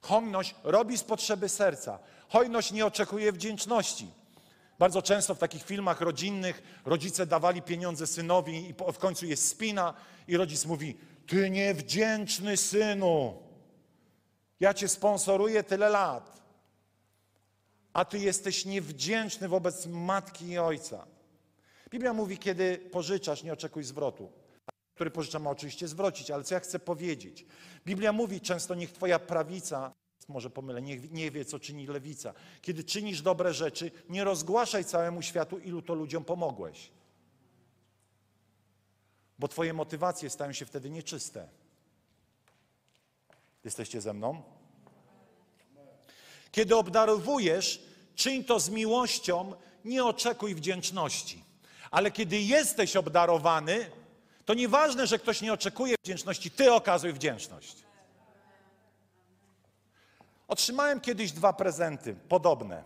Hojność 0.00 0.54
robi 0.64 0.98
z 0.98 1.04
potrzeby 1.04 1.48
serca. 1.48 1.98
Hojność 2.28 2.72
nie 2.72 2.86
oczekuje 2.86 3.32
wdzięczności. 3.32 4.10
Bardzo 4.78 5.02
często 5.02 5.34
w 5.34 5.38
takich 5.38 5.62
filmach 5.62 6.00
rodzinnych 6.00 6.62
rodzice 6.84 7.26
dawali 7.26 7.62
pieniądze 7.62 8.06
synowi 8.06 8.68
i 8.68 8.74
w 8.92 8.98
końcu 8.98 9.26
jest 9.26 9.48
spina 9.48 9.94
i 10.28 10.36
rodzic 10.36 10.66
mówi, 10.66 10.98
ty 11.26 11.50
niewdzięczny 11.50 12.56
synu, 12.56 13.42
ja 14.60 14.74
cię 14.74 14.88
sponsoruję 14.88 15.62
tyle 15.62 15.88
lat, 15.88 16.42
a 17.92 18.04
ty 18.04 18.18
jesteś 18.18 18.64
niewdzięczny 18.64 19.48
wobec 19.48 19.86
matki 19.86 20.46
i 20.46 20.58
ojca. 20.58 21.06
Biblia 21.90 22.12
mówi, 22.12 22.38
kiedy 22.38 22.78
pożyczasz, 22.78 23.42
nie 23.42 23.52
oczekuj 23.52 23.84
zwrotu. 23.84 24.32
Który 24.94 25.10
pożycza 25.10 25.38
ma 25.38 25.50
oczywiście 25.50 25.88
zwrócić, 25.88 26.30
ale 26.30 26.44
co 26.44 26.54
ja 26.54 26.60
chcę 26.60 26.78
powiedzieć? 26.78 27.46
Biblia 27.86 28.12
mówi 28.12 28.40
często, 28.40 28.74
niech 28.74 28.92
twoja 28.92 29.18
prawica, 29.18 29.92
może 30.28 30.50
pomylę, 30.50 30.82
nie, 30.82 30.98
nie 30.98 31.30
wie, 31.30 31.44
co 31.44 31.58
czyni 31.58 31.86
lewica. 31.86 32.34
Kiedy 32.62 32.84
czynisz 32.84 33.22
dobre 33.22 33.54
rzeczy, 33.54 33.90
nie 34.08 34.24
rozgłaszaj 34.24 34.84
całemu 34.84 35.22
światu, 35.22 35.58
ilu 35.58 35.82
to 35.82 35.94
ludziom 35.94 36.24
pomogłeś. 36.24 36.90
Bo 39.38 39.48
twoje 39.48 39.72
motywacje 39.72 40.30
stają 40.30 40.52
się 40.52 40.66
wtedy 40.66 40.90
nieczyste. 40.90 41.48
Jesteście 43.64 44.00
ze 44.00 44.12
mną? 44.12 44.42
Kiedy 46.52 46.76
obdarowujesz, 46.76 47.82
czyń 48.14 48.44
to 48.44 48.60
z 48.60 48.70
miłością, 48.70 49.54
nie 49.84 50.04
oczekuj 50.04 50.54
wdzięczności. 50.54 51.49
Ale 51.90 52.10
kiedy 52.10 52.40
jesteś 52.40 52.96
obdarowany, 52.96 53.90
to 54.44 54.54
nieważne, 54.54 55.06
że 55.06 55.18
ktoś 55.18 55.40
nie 55.42 55.52
oczekuje 55.52 55.94
wdzięczności, 56.04 56.50
ty 56.50 56.72
okazuj 56.72 57.12
wdzięczność. 57.12 57.76
Otrzymałem 60.48 61.00
kiedyś 61.00 61.32
dwa 61.32 61.52
prezenty 61.52 62.14
podobne. 62.14 62.84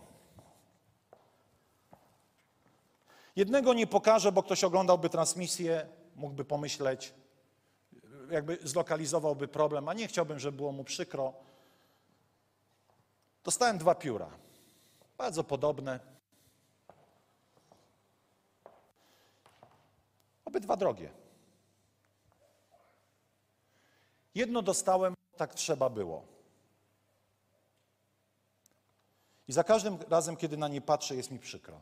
Jednego 3.35 3.73
nie 3.73 3.87
pokażę, 3.87 4.31
bo 4.31 4.43
ktoś 4.43 4.63
oglądałby 4.63 5.09
transmisję, 5.09 5.87
mógłby 6.15 6.45
pomyśleć, 6.45 7.13
jakby 8.31 8.57
zlokalizowałby 8.63 9.47
problem, 9.47 9.89
a 9.89 9.93
nie 9.93 10.07
chciałbym, 10.07 10.39
żeby 10.39 10.57
było 10.57 10.71
mu 10.71 10.83
przykro. 10.83 11.33
Dostałem 13.43 13.77
dwa 13.77 13.95
pióra, 13.95 14.29
bardzo 15.17 15.43
podobne. 15.43 16.14
Obydwa 20.55 20.77
drogie. 20.77 21.11
Jedno 24.35 24.61
dostałem, 24.61 25.13
tak 25.37 25.53
trzeba 25.53 25.89
było. 25.89 26.25
I 29.47 29.53
za 29.53 29.63
każdym 29.63 29.97
razem, 30.09 30.37
kiedy 30.37 30.57
na 30.57 30.67
nie 30.67 30.81
patrzę, 30.81 31.15
jest 31.15 31.31
mi 31.31 31.39
przykro. 31.39 31.79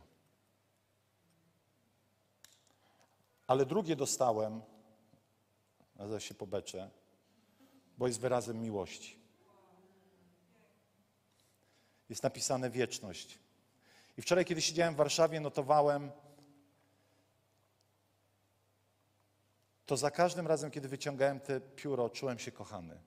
Ale 3.48 3.66
drugie 3.66 3.96
dostałem, 3.96 4.62
a 6.00 6.08
zaraz 6.08 6.24
się 6.24 6.34
pobeczę, 6.34 6.90
bo 7.98 8.08
jest 8.08 8.20
wyrazem 8.20 8.62
miłości. 8.62 9.20
Jest 12.10 12.24
napisane 12.24 12.70
wieczność. 12.70 13.40
I 14.18 14.22
wczoraj, 14.22 14.46
kiedy 14.46 14.62
siedziałem 14.62 14.94
w 14.94 14.98
Warszawie, 14.98 15.40
notowałem, 15.40 16.12
to 19.86 19.98
za 19.98 20.12
każdym 20.12 20.48
razem, 20.48 20.72
kiedy 20.72 20.88
wyciągałem 20.88 21.40
te 21.40 21.62
pióro, 21.62 22.10
czułem 22.10 22.40
się 22.40 22.52
kochany. 22.52 23.00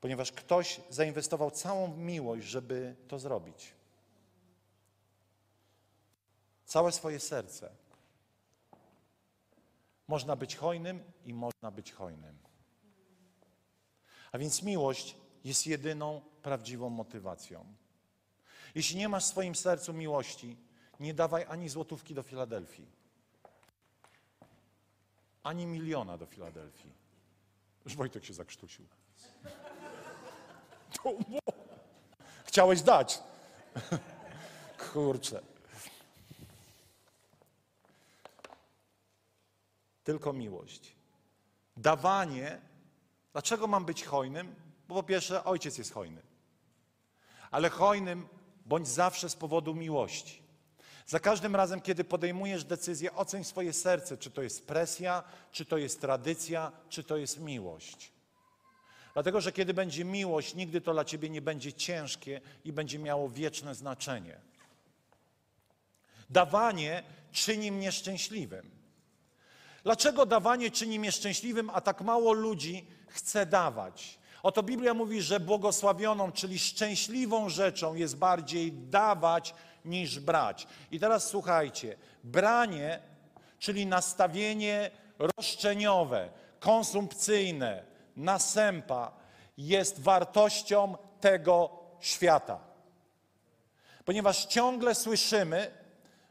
Ponieważ 0.00 0.32
ktoś 0.32 0.80
zainwestował 0.90 1.50
całą 1.50 1.96
miłość, 1.96 2.46
żeby 2.46 2.96
to 3.08 3.18
zrobić. 3.18 3.74
Całe 6.64 6.92
swoje 6.92 7.20
serce. 7.20 7.70
Można 10.08 10.36
być 10.36 10.56
hojnym 10.56 11.04
i 11.24 11.34
można 11.34 11.70
być 11.70 11.92
hojnym. 11.92 12.38
A 14.32 14.38
więc 14.38 14.62
miłość 14.62 15.16
jest 15.44 15.66
jedyną 15.66 16.20
prawdziwą 16.42 16.90
motywacją. 16.90 17.74
Jeśli 18.74 18.96
nie 18.96 19.08
masz 19.08 19.24
w 19.24 19.28
swoim 19.28 19.54
sercu 19.54 19.92
miłości, 19.92 20.56
nie 21.04 21.14
dawaj 21.14 21.44
ani 21.48 21.68
złotówki 21.68 22.14
do 22.14 22.22
Filadelfii, 22.22 22.86
ani 25.42 25.66
miliona 25.66 26.18
do 26.18 26.26
Filadelfii. 26.26 26.92
Już 27.84 27.96
Wojtek 27.96 28.24
się 28.24 28.34
zakrztusił. 28.34 28.86
Chciałeś 32.44 32.82
dać. 32.82 33.22
Kurczę. 34.92 35.42
Tylko 40.04 40.32
miłość. 40.32 40.96
Dawanie. 41.76 42.60
Dlaczego 43.32 43.66
mam 43.66 43.84
być 43.84 44.04
hojnym? 44.04 44.54
Bo 44.88 44.94
po 44.94 45.02
pierwsze, 45.02 45.44
ojciec 45.44 45.78
jest 45.78 45.92
hojny. 45.92 46.22
Ale 47.50 47.70
hojnym 47.70 48.28
bądź 48.66 48.88
zawsze 48.88 49.30
z 49.30 49.36
powodu 49.36 49.74
miłości. 49.74 50.43
Za 51.06 51.20
każdym 51.20 51.56
razem, 51.56 51.80
kiedy 51.80 52.04
podejmujesz 52.04 52.64
decyzję, 52.64 53.14
oceń 53.14 53.44
swoje 53.44 53.72
serce, 53.72 54.16
czy 54.18 54.30
to 54.30 54.42
jest 54.42 54.66
presja, 54.66 55.22
czy 55.52 55.64
to 55.64 55.78
jest 55.78 56.00
tradycja, 56.00 56.72
czy 56.88 57.04
to 57.04 57.16
jest 57.16 57.40
miłość. 57.40 58.12
Dlatego, 59.14 59.40
że 59.40 59.52
kiedy 59.52 59.74
będzie 59.74 60.04
miłość, 60.04 60.54
nigdy 60.54 60.80
to 60.80 60.92
dla 60.92 61.04
ciebie 61.04 61.30
nie 61.30 61.42
będzie 61.42 61.72
ciężkie 61.72 62.40
i 62.64 62.72
będzie 62.72 62.98
miało 62.98 63.28
wieczne 63.28 63.74
znaczenie. 63.74 64.40
Dawanie 66.30 67.02
czyni 67.32 67.72
mnie 67.72 67.92
szczęśliwym. 67.92 68.70
Dlaczego 69.82 70.26
dawanie 70.26 70.70
czyni 70.70 70.98
mnie 70.98 71.12
szczęśliwym, 71.12 71.70
a 71.70 71.80
tak 71.80 72.00
mało 72.00 72.32
ludzi 72.32 72.86
chce 73.08 73.46
dawać? 73.46 74.18
Oto 74.42 74.62
Biblia 74.62 74.94
mówi, 74.94 75.22
że 75.22 75.40
błogosławioną, 75.40 76.32
czyli 76.32 76.58
szczęśliwą 76.58 77.48
rzeczą 77.48 77.94
jest 77.94 78.16
bardziej 78.16 78.72
dawać 78.72 79.54
niż 79.84 80.20
brać. 80.20 80.66
I 80.90 81.00
teraz 81.00 81.26
słuchajcie, 81.26 81.96
branie, 82.24 83.00
czyli 83.58 83.86
nastawienie 83.86 84.90
roszczeniowe, 85.18 86.28
konsumpcyjne, 86.60 87.84
nasępa, 88.16 89.12
jest 89.58 90.00
wartością 90.00 90.96
tego 91.20 91.70
świata. 92.00 92.60
Ponieważ 94.04 94.46
ciągle 94.46 94.94
słyszymy, 94.94 95.70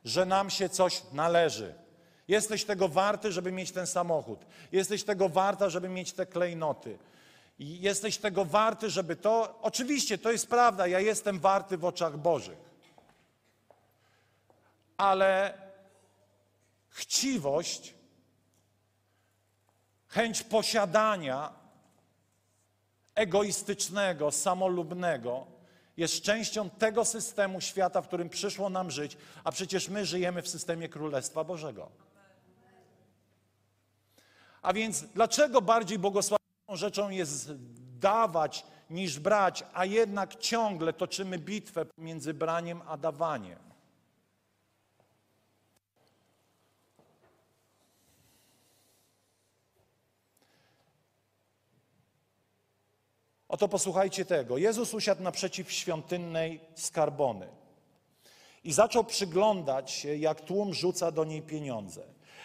że 0.05 0.25
nam 0.25 0.49
się 0.49 0.69
coś 0.69 1.01
należy. 1.13 1.73
Jesteś 2.27 2.65
tego 2.65 2.87
warty, 2.87 3.31
żeby 3.31 3.51
mieć 3.51 3.71
ten 3.71 3.87
samochód. 3.87 4.45
Jesteś 4.71 5.03
tego 5.03 5.29
warta, 5.29 5.69
żeby 5.69 5.89
mieć 5.89 6.13
te 6.13 6.25
klejnoty. 6.25 6.97
Jesteś 7.59 8.17
tego 8.17 8.45
warty, 8.45 8.89
żeby 8.89 9.15
to. 9.15 9.59
Oczywiście, 9.61 10.17
to 10.17 10.31
jest 10.31 10.47
prawda, 10.47 10.87
ja 10.87 10.99
jestem 10.99 11.39
warty 11.39 11.77
w 11.77 11.85
oczach 11.85 12.17
Bożych. 12.17 12.72
Ale 15.03 15.53
chciwość, 16.89 17.93
chęć 20.07 20.43
posiadania 20.43 21.53
egoistycznego, 23.15 24.31
samolubnego 24.31 25.47
jest 25.97 26.21
częścią 26.21 26.69
tego 26.69 27.05
systemu 27.05 27.61
świata, 27.61 28.01
w 28.01 28.07
którym 28.07 28.29
przyszło 28.29 28.69
nam 28.69 28.91
żyć, 28.91 29.17
a 29.43 29.51
przecież 29.51 29.89
my 29.89 30.05
żyjemy 30.05 30.41
w 30.41 30.47
systemie 30.47 30.89
Królestwa 30.89 31.43
Bożego. 31.43 31.91
A 34.61 34.73
więc 34.73 35.03
dlaczego 35.03 35.61
bardziej 35.61 35.99
błogosławioną 35.99 36.75
rzeczą 36.75 37.09
jest 37.09 37.51
dawać 37.99 38.65
niż 38.89 39.19
brać, 39.19 39.63
a 39.73 39.85
jednak 39.85 40.35
ciągle 40.35 40.93
toczymy 40.93 41.39
bitwę 41.39 41.85
między 41.97 42.33
braniem 42.33 42.81
a 42.87 42.97
dawaniem? 42.97 43.72
Oto 53.53 53.67
posłuchajcie 53.67 54.25
tego. 54.25 54.57
Jezus 54.57 54.93
usiadł 54.93 55.23
naprzeciw 55.23 55.71
świątynnej 55.71 56.59
skarbony 56.75 57.47
i 58.63 58.73
zaczął 58.73 59.03
przyglądać 59.03 59.91
się, 59.91 60.15
jak 60.15 60.41
tłum 60.41 60.73
rzuca 60.73 61.11
do 61.11 61.23
niej 61.23 61.41
pieniądze. 61.41 62.01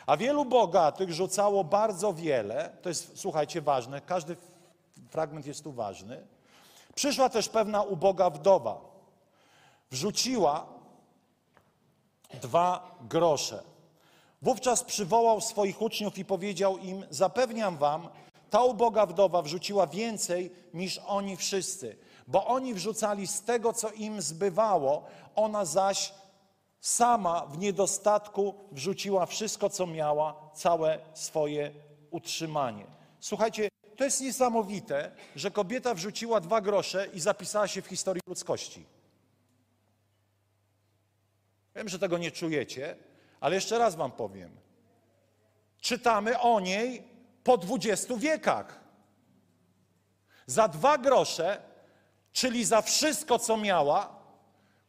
A 0.06 0.16
wielu 0.16 0.44
bogatych 0.44 1.12
rzucało 1.12 1.64
bardzo 1.64 2.12
wiele, 2.14 2.72
to 2.82 2.88
jest, 2.88 3.12
słuchajcie, 3.14 3.60
ważne, 3.60 4.00
każdy 4.00 4.36
fragment 5.10 5.46
jest 5.46 5.64
tu 5.64 5.72
ważny. 5.72 6.26
Przyszła 6.94 7.28
też 7.28 7.48
pewna 7.48 7.82
uboga 7.82 8.30
wdowa. 8.30 8.80
Wrzuciła 9.90 10.66
dwa 12.42 12.94
grosze. 13.00 13.62
Wówczas 14.42 14.84
przywołał 14.84 15.40
swoich 15.40 15.82
uczniów 15.82 16.18
i 16.18 16.24
powiedział 16.24 16.78
im: 16.78 17.06
Zapewniam 17.10 17.76
wam, 17.76 18.08
ta 18.50 18.62
uboga 18.62 19.06
wdowa 19.06 19.42
wrzuciła 19.42 19.86
więcej 19.86 20.50
niż 20.74 21.00
oni 21.06 21.36
wszyscy, 21.36 21.96
bo 22.26 22.46
oni 22.46 22.74
wrzucali 22.74 23.26
z 23.26 23.42
tego, 23.42 23.72
co 23.72 23.90
im 23.90 24.22
zbywało, 24.22 25.04
ona 25.34 25.64
zaś 25.64 26.12
sama 26.80 27.46
w 27.46 27.58
niedostatku 27.58 28.54
wrzuciła 28.72 29.26
wszystko, 29.26 29.70
co 29.70 29.86
miała, 29.86 30.50
całe 30.54 30.98
swoje 31.14 31.72
utrzymanie. 32.10 32.86
Słuchajcie, 33.20 33.68
to 33.96 34.04
jest 34.04 34.20
niesamowite, 34.20 35.12
że 35.36 35.50
kobieta 35.50 35.94
wrzuciła 35.94 36.40
dwa 36.40 36.60
grosze 36.60 37.06
i 37.14 37.20
zapisała 37.20 37.68
się 37.68 37.82
w 37.82 37.86
historii 37.86 38.22
ludzkości. 38.26 38.86
Wiem, 41.76 41.88
że 41.88 41.98
tego 41.98 42.18
nie 42.18 42.30
czujecie, 42.30 42.96
ale 43.40 43.54
jeszcze 43.54 43.78
raz 43.78 43.94
Wam 43.94 44.12
powiem. 44.12 44.50
Czytamy 45.80 46.38
o 46.38 46.60
niej 46.60 47.07
po 47.48 47.58
dwudziestu 47.58 48.16
wiekach. 48.16 48.80
Za 50.46 50.68
dwa 50.68 50.98
grosze, 50.98 51.62
czyli 52.32 52.64
za 52.64 52.82
wszystko, 52.82 53.38
co 53.38 53.56
miała, 53.56 54.16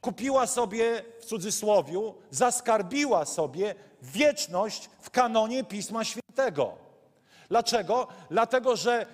kupiła 0.02 0.48
sobie, 0.48 1.04
w 1.20 1.26
cudzysłowiu, 1.26 2.16
zaskarbiła 2.32 3.26
sobie 3.26 3.76
wieczność 4.02 4.90
w 5.02 5.10
kanonie 5.10 5.64
Pisma 5.64 6.04
Świętego. 6.04 6.78
Dlaczego? 7.50 8.08
Dlatego, 8.30 8.76
że, 8.76 9.06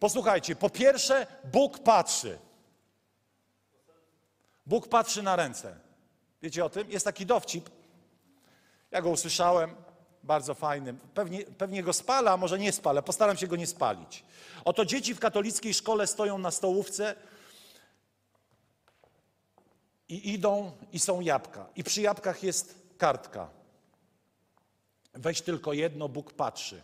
posłuchajcie, 0.00 0.56
po 0.56 0.70
pierwsze, 0.70 1.26
Bóg 1.44 1.78
patrzy. 1.78 2.38
Bóg 4.66 4.88
patrzy 4.88 5.22
na 5.22 5.36
ręce. 5.36 5.76
Wiecie 6.42 6.64
o 6.64 6.70
tym? 6.70 6.90
Jest 6.90 7.04
taki 7.04 7.26
dowcip. 7.26 7.70
Ja 8.90 9.02
go 9.02 9.10
usłyszałem 9.10 9.83
bardzo 10.24 10.54
fajnym. 10.54 10.98
Pewnie, 11.14 11.44
pewnie 11.44 11.82
go 11.82 11.92
spala, 11.92 12.32
a 12.32 12.36
może 12.36 12.58
nie 12.58 12.72
spalę. 12.72 13.02
Postaram 13.02 13.36
się 13.36 13.46
go 13.46 13.56
nie 13.56 13.66
spalić. 13.66 14.24
Oto 14.64 14.84
dzieci 14.84 15.14
w 15.14 15.20
katolickiej 15.20 15.74
szkole 15.74 16.06
stoją 16.06 16.38
na 16.38 16.50
stołówce 16.50 17.14
i 20.08 20.32
idą 20.32 20.72
i 20.92 20.98
są 20.98 21.20
jabłka. 21.20 21.66
I 21.76 21.84
przy 21.84 22.02
jabłkach 22.02 22.42
jest 22.42 22.74
kartka. 22.98 23.50
Weź 25.14 25.42
tylko 25.42 25.72
jedno, 25.72 26.08
Bóg 26.08 26.32
patrzy. 26.32 26.82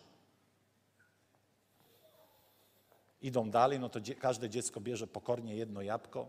Idą 3.22 3.50
dalej, 3.50 3.81
no 3.81 3.88
to 3.88 4.00
dzie 4.00 4.14
każde 4.14 4.50
dziecko 4.50 4.81
bierze 4.81 5.07
pokornie 5.07 5.57
jedno 5.57 5.83
jabłko. 5.83 6.29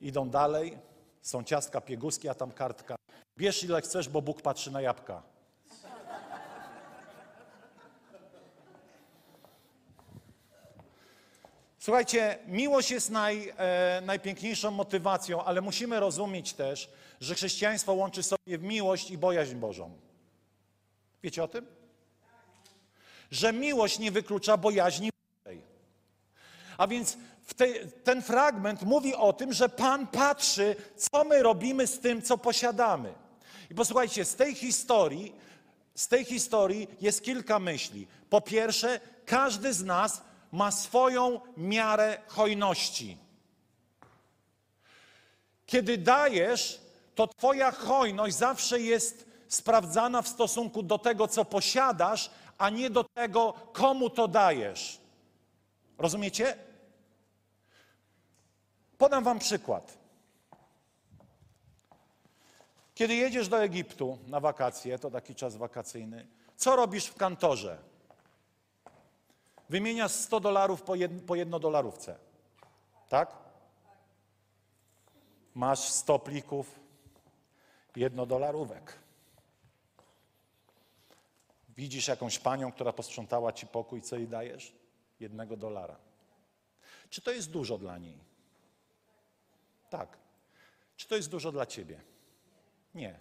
Idą 0.00 0.30
dalej, 0.30 0.78
są 1.22 1.44
ciastka 1.44 1.80
pieguski, 1.80 2.28
a 2.28 2.34
tam 2.34 2.52
kartka. 2.52 2.96
Bierz 3.38 3.64
ile 3.64 3.80
chcesz, 3.80 4.08
bo 4.08 4.22
Bóg 4.22 4.42
patrzy 4.42 4.70
na 4.70 4.80
jabłka. 4.80 5.22
Słuchajcie, 11.86 12.38
miłość 12.46 12.90
jest 12.90 13.10
naj, 13.10 13.52
e, 13.56 14.02
najpiękniejszą 14.04 14.70
motywacją, 14.70 15.44
ale 15.44 15.60
musimy 15.60 16.00
rozumieć 16.00 16.52
też, 16.52 16.90
że 17.20 17.34
chrześcijaństwo 17.34 17.92
łączy 17.92 18.22
sobie 18.22 18.58
miłość 18.58 19.10
i 19.10 19.18
bojaźń 19.18 19.54
Bożą. 19.54 19.90
Wiecie 21.22 21.44
o 21.44 21.48
tym? 21.48 21.66
Że 23.30 23.52
miłość 23.52 23.98
nie 23.98 24.10
wyklucza 24.10 24.56
bojaźni 24.56 25.10
Bożej. 25.44 25.62
A 26.78 26.86
więc 26.86 27.16
te, 27.56 27.66
ten 27.84 28.22
fragment 28.22 28.82
mówi 28.82 29.14
o 29.14 29.32
tym, 29.32 29.52
że 29.52 29.68
Pan 29.68 30.06
patrzy, 30.06 30.76
co 30.96 31.24
my 31.24 31.42
robimy 31.42 31.86
z 31.86 32.00
tym, 32.00 32.22
co 32.22 32.38
posiadamy. 32.38 33.14
I 33.70 33.74
posłuchajcie, 33.74 34.24
z 34.24 34.34
tej 34.34 34.54
historii, 34.54 35.32
z 35.94 36.08
tej 36.08 36.24
historii 36.24 36.88
jest 37.00 37.24
kilka 37.24 37.58
myśli. 37.58 38.06
Po 38.30 38.40
pierwsze, 38.40 39.00
każdy 39.26 39.72
z 39.72 39.84
nas 39.84 40.22
ma 40.56 40.70
swoją 40.70 41.40
miarę 41.56 42.18
hojności. 42.26 43.18
Kiedy 45.66 45.98
dajesz, 45.98 46.80
to 47.14 47.26
Twoja 47.26 47.70
hojność 47.70 48.36
zawsze 48.36 48.80
jest 48.80 49.26
sprawdzana 49.48 50.22
w 50.22 50.28
stosunku 50.28 50.82
do 50.82 50.98
tego, 50.98 51.28
co 51.28 51.44
posiadasz, 51.44 52.30
a 52.58 52.70
nie 52.70 52.90
do 52.90 53.04
tego, 53.04 53.52
komu 53.72 54.10
to 54.10 54.28
dajesz. 54.28 55.00
Rozumiecie? 55.98 56.56
Podam 58.98 59.24
Wam 59.24 59.38
przykład. 59.38 59.98
Kiedy 62.94 63.14
jedziesz 63.14 63.48
do 63.48 63.62
Egiptu 63.62 64.18
na 64.26 64.40
wakacje, 64.40 64.98
to 64.98 65.10
taki 65.10 65.34
czas 65.34 65.56
wakacyjny, 65.56 66.26
co 66.56 66.76
robisz 66.76 67.06
w 67.06 67.14
kantorze? 67.14 67.78
Wymieniasz 69.68 70.12
100 70.12 70.40
dolarów 70.40 70.82
po, 70.82 70.94
jed, 70.94 71.22
po 71.22 71.34
jednodolarówce. 71.34 72.18
Tak? 73.08 73.36
Masz 75.54 75.80
100 75.80 76.18
plików 76.18 76.80
jednodolarówek. 77.96 78.98
Widzisz 81.76 82.08
jakąś 82.08 82.38
panią, 82.38 82.72
która 82.72 82.92
posprzątała 82.92 83.52
ci 83.52 83.66
pokój, 83.66 84.02
co 84.02 84.16
jej 84.16 84.28
dajesz? 84.28 84.72
Jednego 85.20 85.56
dolara. 85.56 85.96
Czy 87.10 87.20
to 87.20 87.30
jest 87.30 87.50
dużo 87.50 87.78
dla 87.78 87.98
niej? 87.98 88.18
Tak. 89.90 90.18
Czy 90.96 91.08
to 91.08 91.16
jest 91.16 91.30
dużo 91.30 91.52
dla 91.52 91.66
ciebie? 91.66 92.00
Nie. 92.94 93.18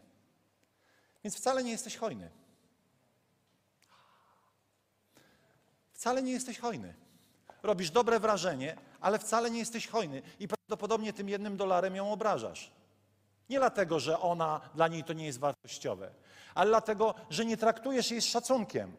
Więc 1.23 1.37
wcale 1.37 1.63
nie 1.63 1.71
jesteś 1.71 1.97
hojny. 1.97 2.31
Wcale 5.95 6.23
nie 6.23 6.31
jesteś 6.31 6.59
hojny. 6.59 6.93
robisz 7.63 7.91
dobre 7.91 8.19
wrażenie, 8.19 8.75
ale 9.01 9.19
wcale 9.19 9.51
nie 9.51 9.59
jesteś 9.59 9.87
hojny 9.87 10.21
i 10.39 10.47
prawdopodobnie 10.47 11.13
tym 11.13 11.29
jednym 11.29 11.57
dolarem 11.57 11.95
ją 11.95 12.11
obrażasz. 12.11 12.71
Nie 13.49 13.59
dlatego, 13.59 13.99
że 13.99 14.19
ona, 14.19 14.61
dla 14.75 14.87
niej 14.87 15.03
to 15.03 15.13
nie 15.13 15.25
jest 15.25 15.39
wartościowe, 15.39 16.11
ale 16.55 16.69
dlatego, 16.69 17.15
że 17.29 17.45
nie 17.45 17.57
traktujesz 17.57 18.11
jej 18.11 18.21
z 18.21 18.25
szacunkiem. 18.25 18.95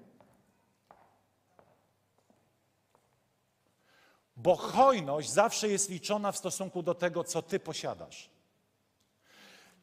Bo 4.37 4.57
hojność 4.57 5.31
zawsze 5.31 5.69
jest 5.69 5.91
liczona 5.91 6.33
w 6.33 6.37
stosunku 6.37 6.83
do 6.83 6.95
tego, 6.95 7.25
co 7.25 7.43
ty 7.43 7.61
posiadasz. 7.61 8.31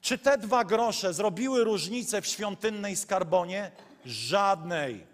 Czy 0.02 0.18
te 0.18 0.38
dwa 0.38 0.64
grosze 0.66 1.14
zrobiły 1.14 1.64
różnicę 1.64 2.22
w 2.22 2.28
świątynnej 2.28 2.96
skarbonie? 2.96 3.72
Żadnej. 4.06 5.13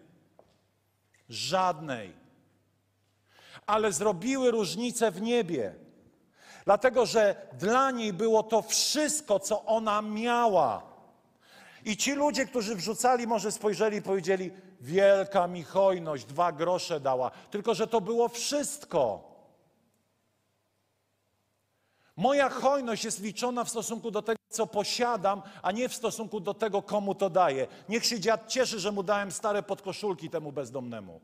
Żadnej. 1.30 2.13
Ale 3.65 3.92
zrobiły 3.92 4.52
różnicę 4.52 5.12
w 5.12 5.22
niebie. 5.22 5.76
Dlatego, 6.65 7.06
że 7.06 7.36
dla 7.54 7.92
niej 7.92 8.13
było 8.13 8.44
to 8.44 8.62
wszystko, 8.62 9.39
co 9.39 9.65
ona 9.65 10.02
miała. 10.02 10.84
I 11.86 11.98
ci 11.98 12.13
ludzie, 12.13 12.46
którzy 12.46 12.76
wrzucali, 12.76 13.28
może 13.28 13.52
spojrzeli 13.52 13.98
i 13.98 14.02
powiedzieli: 14.02 14.52
Wielka 14.82 15.48
mi 15.48 15.63
hojność, 15.63 16.26
dwa 16.26 16.52
grosze 16.52 17.00
dała. 17.00 17.32
Tylko, 17.32 17.74
że 17.76 17.88
to 17.88 18.02
było 18.02 18.30
wszystko. 18.30 19.29
Moja 22.20 22.50
hojność 22.50 23.06
jest 23.06 23.22
liczona 23.22 23.64
w 23.64 23.70
stosunku 23.70 24.12
do 24.12 24.22
tego, 24.22 24.40
co 24.50 24.68
posiadam, 24.68 25.42
a 25.62 25.72
nie 25.72 25.90
w 25.90 25.96
stosunku 25.96 26.40
do 26.40 26.54
tego, 26.54 26.82
komu 26.82 27.16
to 27.16 27.30
daję. 27.30 27.68
Niech 27.90 28.06
się 28.06 28.20
dziad 28.20 28.48
cieszy, 28.48 28.80
że 28.80 28.92
mu 28.92 29.04
dałem 29.04 29.32
stare 29.32 29.64
podkoszulki 29.64 30.30
temu 30.30 30.52
bezdomnemu. 30.52 31.22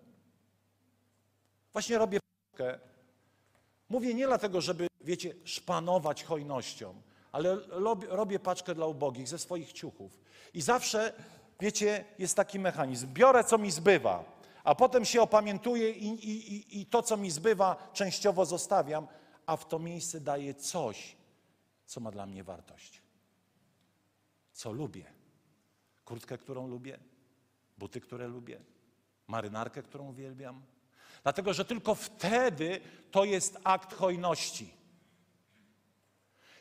Właśnie 1.74 1.98
robię. 1.98 2.20
Mówię 3.90 4.14
nie 4.14 4.28
dlatego, 4.28 4.62
żeby, 4.62 4.88
wiecie, 5.02 5.36
szpanować 5.44 6.24
hojnością, 6.24 6.94
ale 7.32 7.58
robię, 8.10 8.40
paczkę 8.40 8.76
dla 8.76 8.86
ubogich 8.86 9.28
ze 9.28 9.40
swoich 9.40 9.74
ciuchów. 9.74 10.20
I 10.54 10.62
zawsze, 10.62 11.14
wiecie, 11.60 12.06
jest 12.20 12.36
taki 12.36 12.60
mechanizm. 12.60 13.08
Biorę, 13.14 13.44
co 13.44 13.58
mi 13.58 13.72
zbywa, 13.72 14.24
a 14.64 14.76
potem 14.76 15.06
się 15.06 15.22
opamiętuję 15.22 15.92
i, 15.92 16.08
i, 16.08 16.82
i 16.82 16.86
to, 16.86 17.04
co 17.04 17.18
mi 17.18 17.32
zbywa, 17.32 17.90
częściowo 17.94 18.46
zostawiam, 18.46 19.08
a 19.46 19.58
w 19.58 19.68
to 19.68 19.80
miejsce 19.80 20.22
daję 20.22 20.54
coś, 20.54 21.16
co 21.86 22.00
ma 22.00 22.12
dla 22.12 22.26
mnie 22.26 22.44
wartość. 22.44 23.02
Co 24.54 24.72
lubię. 24.72 25.06
Kurtkę, 26.06 26.38
którą 26.38 26.68
lubię, 26.68 27.00
buty, 27.78 28.02
które 28.02 28.28
lubię, 28.28 28.60
marynarkę, 29.28 29.84
którą 29.84 30.10
uwielbiam. 30.10 30.62
Dlatego, 31.24 31.54
że 31.54 31.66
tylko 31.66 31.96
wtedy 31.96 32.82
to 33.12 33.26
jest 33.26 33.60
akt 33.64 33.94
hojności. 33.94 34.74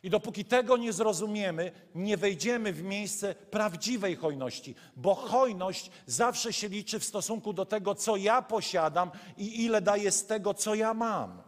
I 0.02 0.10
dopóki 0.10 0.44
tego 0.44 0.76
nie 0.76 0.92
zrozumiemy, 0.92 1.72
nie 1.94 2.16
wejdziemy 2.16 2.72
w 2.72 2.82
miejsce 2.82 3.34
prawdziwej 3.34 4.16
hojności, 4.16 4.74
bo 4.96 5.14
hojność 5.14 5.90
zawsze 6.06 6.52
się 6.52 6.68
liczy 6.68 6.98
w 6.98 7.04
stosunku 7.04 7.52
do 7.52 7.66
tego, 7.66 7.94
co 7.94 8.16
ja 8.16 8.42
posiadam 8.42 9.10
i 9.36 9.64
ile 9.64 9.82
daję 9.82 10.10
z 10.10 10.26
tego, 10.26 10.54
co 10.54 10.74
ja 10.74 10.94
mam. 10.94 11.42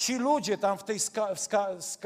Ci 0.00 0.18
ludzie 0.18 0.58
tam 0.58 0.78
w 0.78 0.84
tej 0.84 0.98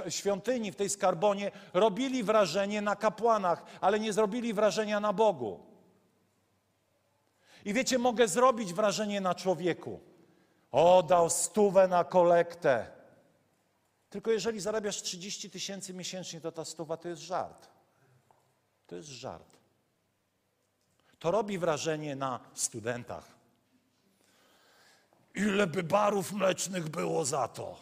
świątyni, 0.09 0.73
w 0.73 0.77
tej 0.77 0.91
skarbonie 0.91 1.51
robili 1.75 2.23
wrażenie 2.23 2.83
na 2.83 2.97
kapłanach, 2.97 3.65
ale 3.81 4.01
nie 4.01 4.13
zrobili 4.13 4.55
wrażenia 4.55 5.01
na 5.01 5.13
Bogu. 5.13 5.61
I 7.65 7.75
wiecie, 7.75 7.99
mogę 7.99 8.29
zrobić 8.29 8.73
wrażenie 8.73 9.21
na 9.21 9.35
człowieku. 9.35 10.01
O, 10.73 11.03
dał 11.03 11.31
stówę 11.31 11.89
na 11.89 12.05
kolektę. 12.05 12.91
Tylko 14.11 14.31
jeżeli 14.31 14.61
zarabiasz 14.61 15.03
30 15.03 15.51
tysięcy 15.51 15.95
miesięcznie, 15.95 16.41
to 16.41 16.53
ta 16.53 16.65
stuwa 16.65 16.97
to 16.97 17.09
jest 17.09 17.23
żart. 17.23 17.69
To 18.87 18.97
jest 18.97 19.09
żart. 19.09 19.57
To 21.19 21.31
robi 21.31 21.59
wrażenie 21.59 22.17
na 22.17 22.41
studentach. 22.55 23.34
Ile 25.35 25.67
by 25.67 25.83
barów 25.83 26.33
mlecznych 26.33 26.89
było 26.89 27.25
za 27.25 27.49
to? 27.49 27.79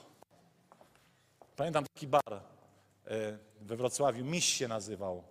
Pamiętam 1.57 1.85
taki 1.95 2.07
bar 2.07 2.33
e, 2.33 3.39
we 3.61 3.77
Wrocławiu, 3.77 4.25
Miś 4.25 4.45
się 4.45 4.69
nazywał. 4.69 5.25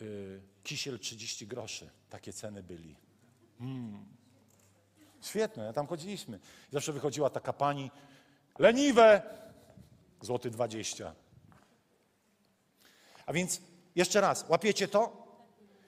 E, 0.00 0.04
Kisiel 0.62 0.98
30 0.98 1.46
groszy, 1.46 1.90
takie 2.10 2.32
ceny 2.32 2.62
byli. 2.62 2.96
Mm. 3.60 4.04
Świetne, 5.22 5.72
tam 5.72 5.86
chodziliśmy. 5.86 6.40
Zawsze 6.72 6.92
wychodziła 6.92 7.30
taka 7.30 7.52
pani, 7.52 7.90
leniwe, 8.58 9.22
złoty 10.20 10.50
20. 10.50 11.14
A 13.26 13.32
więc 13.32 13.60
jeszcze 13.96 14.20
raz, 14.20 14.44
łapiecie 14.48 14.88
to? 14.88 15.26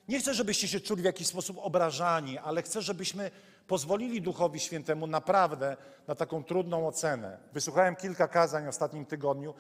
Nie 0.09 0.21
chcę, 0.21 0.35
żebyście 0.35 0.69
się 0.69 0.81
czuli 0.81 1.03
w 1.03 1.05
jakiś 1.05 1.27
sposób 1.27 1.59
obrażani, 1.61 2.39
ale 2.39 2.63
chcę, 2.63 2.83
żebyśmy 2.83 3.31
pozwolili 3.73 4.23
Duchowi 4.23 4.61
Świętemu 4.61 5.07
naprawdę 5.07 5.77
na 6.07 6.15
taką 6.15 6.45
trudną 6.45 6.89
ocenę. 6.89 7.39
Wysłuchałem 7.53 7.97
kilka 7.97 8.29
kazań 8.29 8.65
w 8.65 8.69
ostatnim 8.69 9.07
tygodniu, 9.07 9.55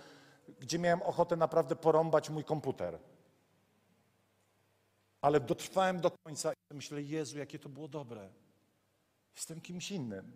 gdzie 0.61 0.79
miałem 0.79 1.03
ochotę 1.03 1.37
naprawdę 1.37 1.77
porąbać 1.77 2.31
mój 2.31 2.44
komputer. 2.44 2.98
Ale 5.20 5.40
dotrwałem 5.40 6.01
do 6.01 6.11
końca 6.11 6.53
i 6.53 6.75
myślę, 6.75 7.03
Jezu, 7.03 7.38
jakie 7.38 7.59
to 7.59 7.68
było 7.68 7.88
dobre. 7.88 8.29
Jestem 9.37 9.61
kimś 9.61 9.90
innym. 9.90 10.33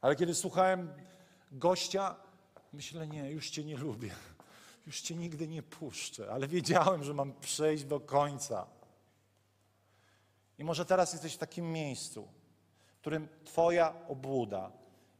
Ale 0.00 0.16
kiedy 0.16 0.34
słuchałem 0.34 0.92
gościa, 1.52 2.16
myślę, 2.72 3.06
nie, 3.06 3.30
już 3.30 3.50
Cię 3.50 3.64
nie 3.64 3.76
lubię. 3.76 4.14
Już 4.86 5.00
Cię 5.00 5.14
nigdy 5.14 5.48
nie 5.48 5.62
puszczę. 5.62 6.32
Ale 6.32 6.48
wiedziałem, 6.48 7.04
że 7.04 7.14
mam 7.14 7.32
przejść 7.40 7.84
do 7.84 8.00
końca. 8.00 8.66
I 10.58 10.64
może 10.64 10.84
teraz 10.84 11.12
jesteś 11.12 11.34
w 11.34 11.38
takim 11.38 11.72
miejscu, 11.72 12.28
w 12.98 13.00
którym 13.00 13.28
Twoja 13.44 13.94
obłuda 14.08 14.72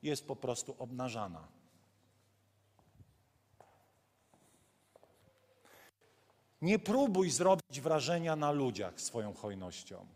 jest 0.03 0.27
po 0.27 0.37
prostu 0.37 0.77
obnażana. 0.79 1.49
Nie 6.63 6.79
próbuj 6.79 7.31
zrobić 7.31 7.81
wrażenia 7.81 8.37
na 8.37 8.51
ludziach 8.51 9.01
swoją 9.01 9.35
hojnością. 9.35 10.07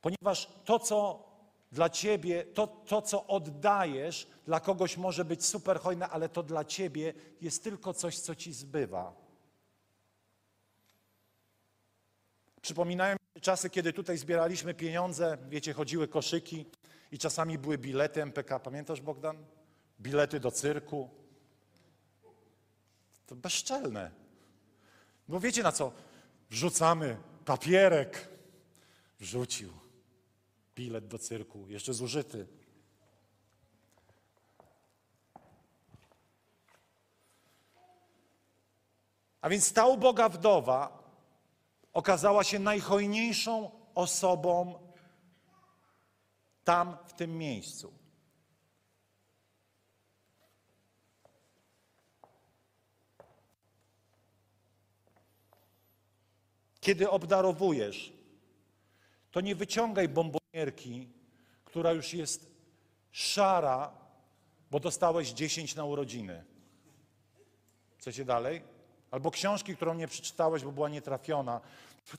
Ponieważ 0.00 0.48
to, 0.64 0.78
co 0.78 1.26
dla 1.72 1.90
ciebie, 1.90 2.44
to, 2.44 2.66
to, 2.66 3.02
co 3.02 3.26
oddajesz, 3.26 4.26
dla 4.44 4.60
kogoś 4.60 4.96
może 4.96 5.24
być 5.24 5.44
super 5.44 5.80
hojne, 5.80 6.08
ale 6.08 6.28
to 6.28 6.42
dla 6.42 6.64
ciebie 6.64 7.14
jest 7.40 7.64
tylko 7.64 7.94
coś, 7.94 8.18
co 8.18 8.34
ci 8.34 8.52
zbywa. 8.52 9.14
Przypominają 12.62 13.16
czasy, 13.40 13.70
kiedy 13.70 13.92
tutaj 13.92 14.18
zbieraliśmy 14.18 14.74
pieniądze, 14.74 15.38
wiecie, 15.48 15.72
chodziły 15.72 16.08
koszyki 16.08 16.66
i 17.12 17.18
czasami 17.18 17.58
były 17.58 17.78
bilety 17.78 18.22
MPK. 18.22 18.60
Pamiętasz, 18.60 19.00
Bogdan? 19.00 19.44
Bilety 20.00 20.40
do 20.40 20.50
cyrku. 20.50 21.10
To 23.26 23.36
bezczelne. 23.36 24.10
Bo 25.28 25.40
wiecie 25.40 25.62
na 25.62 25.72
co? 25.72 25.92
Wrzucamy 26.50 27.16
papierek. 27.44 28.28
Wrzucił. 29.20 29.72
Bilet 30.76 31.06
do 31.06 31.18
cyrku, 31.18 31.68
jeszcze 31.68 31.94
zużyty. 31.94 32.46
A 39.40 39.48
więc 39.48 39.72
ta 39.72 39.86
uboga 39.86 40.28
wdowa 40.28 41.05
okazała 41.96 42.44
się 42.44 42.58
najhojniejszą 42.58 43.70
osobą 43.94 44.78
tam, 46.64 46.96
w 47.06 47.12
tym 47.12 47.38
miejscu. 47.38 47.92
Kiedy 56.80 57.10
obdarowujesz, 57.10 58.12
to 59.30 59.40
nie 59.40 59.54
wyciągaj 59.54 60.08
bombonierki, 60.08 61.08
która 61.64 61.92
już 61.92 62.14
jest 62.14 62.50
szara, 63.10 63.92
bo 64.70 64.80
dostałeś 64.80 65.30
10 65.30 65.74
na 65.74 65.84
urodziny. 65.84 66.44
Chcecie 67.98 68.24
dalej? 68.24 68.62
Albo 69.10 69.30
książki, 69.30 69.76
którą 69.76 69.94
nie 69.94 70.08
przeczytałeś, 70.08 70.64
bo 70.64 70.72
była 70.72 70.88
nietrafiona. 70.88 71.60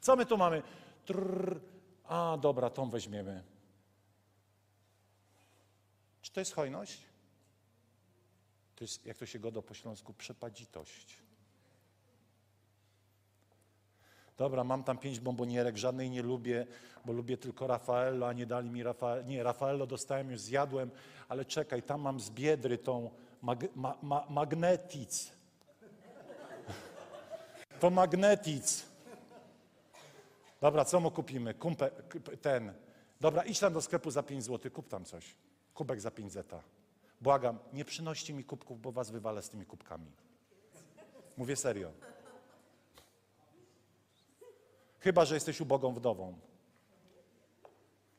Co 0.01 0.15
my 0.15 0.25
tu 0.25 0.37
mamy? 0.37 0.63
Trrr. 1.05 1.59
A, 2.03 2.37
dobra, 2.41 2.69
tą 2.69 2.89
weźmiemy. 2.89 3.43
Czy 6.21 6.31
to 6.31 6.39
jest 6.39 6.53
hojność? 6.53 7.01
To 8.75 8.83
jest, 8.83 9.05
jak 9.05 9.17
to 9.17 9.25
się 9.25 9.39
godo 9.39 9.61
po 9.61 9.73
śląsku, 9.73 10.13
przepadzitość. 10.13 11.17
Dobra, 14.37 14.63
mam 14.63 14.83
tam 14.83 14.97
pięć 14.97 15.19
bombonierek, 15.19 15.77
żadnej 15.77 16.09
nie 16.09 16.21
lubię, 16.21 16.67
bo 17.05 17.13
lubię 17.13 17.37
tylko 17.37 17.67
Raffaello, 17.67 18.27
a 18.27 18.33
nie 18.33 18.45
dali 18.45 18.69
mi 18.69 18.83
Raffaello. 18.83 19.23
Nie, 19.23 19.43
Raffaello 19.43 19.87
dostałem, 19.87 20.31
już 20.31 20.41
zjadłem, 20.41 20.91
ale 21.29 21.45
czekaj, 21.45 21.83
tam 21.83 22.01
mam 22.01 22.19
z 22.19 22.29
Biedry 22.29 22.77
tą 22.77 23.09
mag, 23.41 23.75
ma, 23.75 23.97
ma, 24.01 24.25
magnetic. 24.29 25.31
To 27.79 27.89
magnetic. 27.89 28.85
Dobra, 30.61 30.85
co 30.85 30.99
mu 30.99 31.11
kupimy? 31.11 31.53
Kumpe, 31.53 31.91
kup- 32.09 32.37
ten. 32.41 32.73
Dobra, 33.21 33.43
idź 33.43 33.59
tam 33.59 33.73
do 33.73 33.81
sklepu 33.81 34.11
za 34.11 34.23
5 34.23 34.43
zł, 34.43 34.71
kup 34.71 34.87
tam 34.87 35.05
coś. 35.05 35.35
Kubek 35.73 36.01
za 36.01 36.11
5 36.11 36.31
zeta. 36.31 36.63
Błagam, 37.21 37.59
nie 37.73 37.85
przynoście 37.85 38.33
mi 38.33 38.43
kubków, 38.43 38.81
bo 38.81 38.91
was 38.91 39.11
wywalę 39.11 39.41
z 39.41 39.49
tymi 39.49 39.65
kubkami. 39.65 40.11
Mówię 41.37 41.55
serio. 41.55 41.91
Chyba, 44.99 45.25
że 45.25 45.35
jesteś 45.35 45.61
ubogą 45.61 45.93
wdową. 45.93 46.39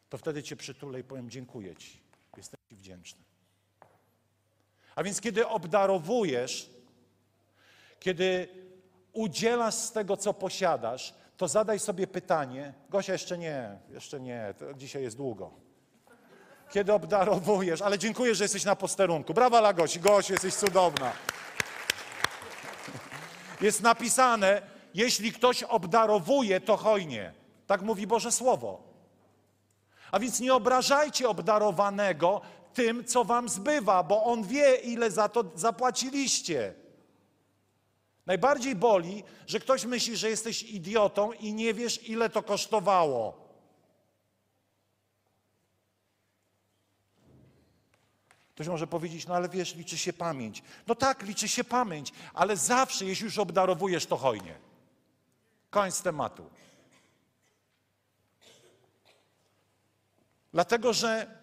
To 0.09 0.19
wtedy 0.19 0.43
cię 0.43 0.57
przytulę 0.57 1.01
i 1.01 1.05
powiem 1.05 1.31
dziękuję 1.31 1.77
ci. 1.77 2.01
Jestem 2.37 2.61
ci 2.69 2.77
wdzięczny. 2.77 3.21
A 4.95 5.03
więc 5.03 5.21
kiedy 5.21 5.47
obdarowujesz, 5.49 6.71
kiedy 8.01 8.49
udzielasz 9.13 9.75
z 9.75 9.93
tego, 9.93 10.17
co 10.17 10.35
posiadasz, 10.35 11.15
to 11.39 11.49
zadaj 11.49 11.79
sobie 11.79 12.07
pytanie. 12.07 12.75
Gosia, 12.91 13.13
jeszcze 13.13 13.39
nie, 13.39 13.79
jeszcze 13.91 14.21
nie, 14.21 14.55
dzisiaj 14.77 15.03
jest 15.03 15.17
długo. 15.17 15.51
Kiedy 16.71 16.93
obdarowujesz, 16.93 17.83
ale 17.83 17.99
dziękuję, 17.99 18.35
że 18.35 18.45
jesteś 18.45 18.65
na 18.65 18.77
posterunku. 18.77 19.35
Brawa 19.35 19.61
dla 19.61 19.73
Gosi. 19.73 20.01
Gosiu, 20.01 20.33
jesteś 20.33 20.55
cudowna. 20.55 21.13
Jest 23.61 23.83
napisane, 23.83 24.63
jeśli 24.95 25.33
ktoś 25.33 25.63
obdarowuje, 25.63 26.61
to 26.61 26.77
hojnie. 26.77 27.33
Tak 27.67 27.83
mówi 27.83 28.07
Boże 28.07 28.33
Słowo. 28.33 28.83
A 30.13 30.19
więc 30.19 30.41
nie 30.41 30.55
obrażajcie 30.55 31.29
obdarowanego 31.29 32.41
tym, 32.75 33.05
co 33.05 33.25
wam 33.25 33.49
zbywa, 33.49 34.03
bo 34.03 34.25
on 34.25 34.45
wie, 34.45 34.75
ile 34.75 35.11
za 35.11 35.29
to 35.29 35.45
zapłaciliście. 35.55 36.75
Najbardziej 38.29 38.77
boli, 38.77 39.25
że 39.47 39.61
ktoś 39.61 39.85
myśli, 39.85 40.17
że 40.17 40.31
jesteś 40.31 40.63
idiotą 40.63 41.33
i 41.33 41.55
nie 41.55 41.75
wiesz, 41.75 42.09
ile 42.09 42.31
to 42.31 42.43
kosztowało. 42.43 43.49
Ktoś 48.55 48.69
może 48.69 48.87
powiedzieć, 48.87 49.27
no 49.27 49.35
ale 49.35 49.49
wiesz, 49.49 49.75
liczy 49.75 49.99
się 49.99 50.13
pamięć. 50.13 50.63
No 50.87 50.95
tak, 50.95 51.23
liczy 51.23 51.49
się 51.49 51.65
pamięć, 51.65 52.13
ale 52.35 52.57
zawsze, 52.57 53.05
jeśli 53.05 53.25
już 53.25 53.39
obdarowujesz, 53.39 54.07
to 54.07 54.17
hojnie. 54.17 54.59
Koniec 55.71 56.03
tematu. 56.03 56.51
Dlatego, 60.53 60.93
że 60.93 61.39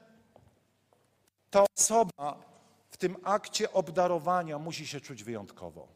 ta 1.50 1.66
osoba 1.78 2.44
w 2.90 2.98
tym 2.98 3.18
akcie 3.24 3.74
obdarowania 3.74 4.60
musi 4.60 4.88
się 4.88 5.02
czuć 5.02 5.24
wyjątkowo. 5.24 5.95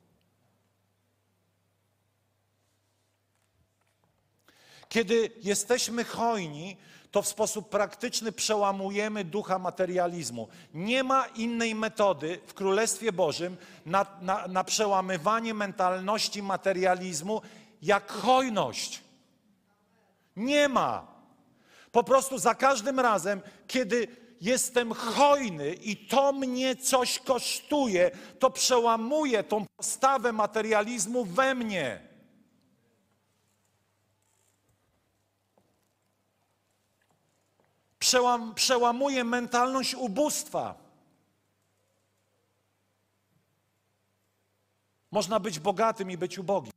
Kiedy 4.89 5.31
jesteśmy 5.41 6.03
hojni, 6.03 6.77
to 7.11 7.21
w 7.21 7.27
sposób 7.27 7.69
praktyczny 7.69 8.31
przełamujemy 8.31 9.23
ducha 9.23 9.59
materializmu. 9.59 10.47
Nie 10.73 11.03
ma 11.03 11.25
innej 11.25 11.75
metody 11.75 12.39
w 12.47 12.53
Królestwie 12.53 13.11
Bożym 13.11 13.57
na, 13.85 14.05
na, 14.21 14.47
na 14.47 14.63
przełamywanie 14.63 15.53
mentalności 15.53 16.43
materializmu 16.43 17.41
jak 17.81 18.11
hojność. 18.11 19.01
Nie 20.35 20.69
ma. 20.69 21.07
Po 21.91 22.03
prostu 22.03 22.37
za 22.37 22.55
każdym 22.55 22.99
razem, 22.99 23.41
kiedy 23.67 24.07
jestem 24.41 24.93
hojny 24.93 25.73
i 25.73 25.97
to 25.97 26.33
mnie 26.33 26.75
coś 26.75 27.19
kosztuje, 27.19 28.11
to 28.39 28.49
przełamuję 28.49 29.43
tą 29.43 29.65
postawę 29.77 30.33
materializmu 30.33 31.25
we 31.25 31.55
mnie. 31.55 32.08
Przełam, 38.09 38.55
przełamuje 38.55 39.23
mentalność 39.23 39.95
ubóstwa. 39.95 40.75
Można 45.11 45.39
być 45.39 45.59
bogatym 45.59 46.11
i 46.11 46.17
być 46.17 46.37
ubogim. 46.37 46.71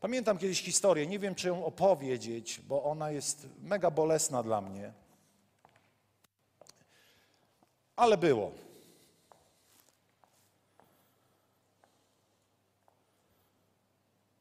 Pamiętam 0.00 0.38
kiedyś 0.38 0.62
historię, 0.62 1.06
nie 1.06 1.18
wiem 1.18 1.34
czy 1.34 1.48
ją 1.48 1.64
opowiedzieć, 1.64 2.60
bo 2.60 2.84
ona 2.84 3.10
jest 3.10 3.46
mega 3.62 3.90
bolesna 3.90 4.42
dla 4.42 4.60
mnie. 4.60 4.92
Ale 7.96 8.18
było. 8.18 8.65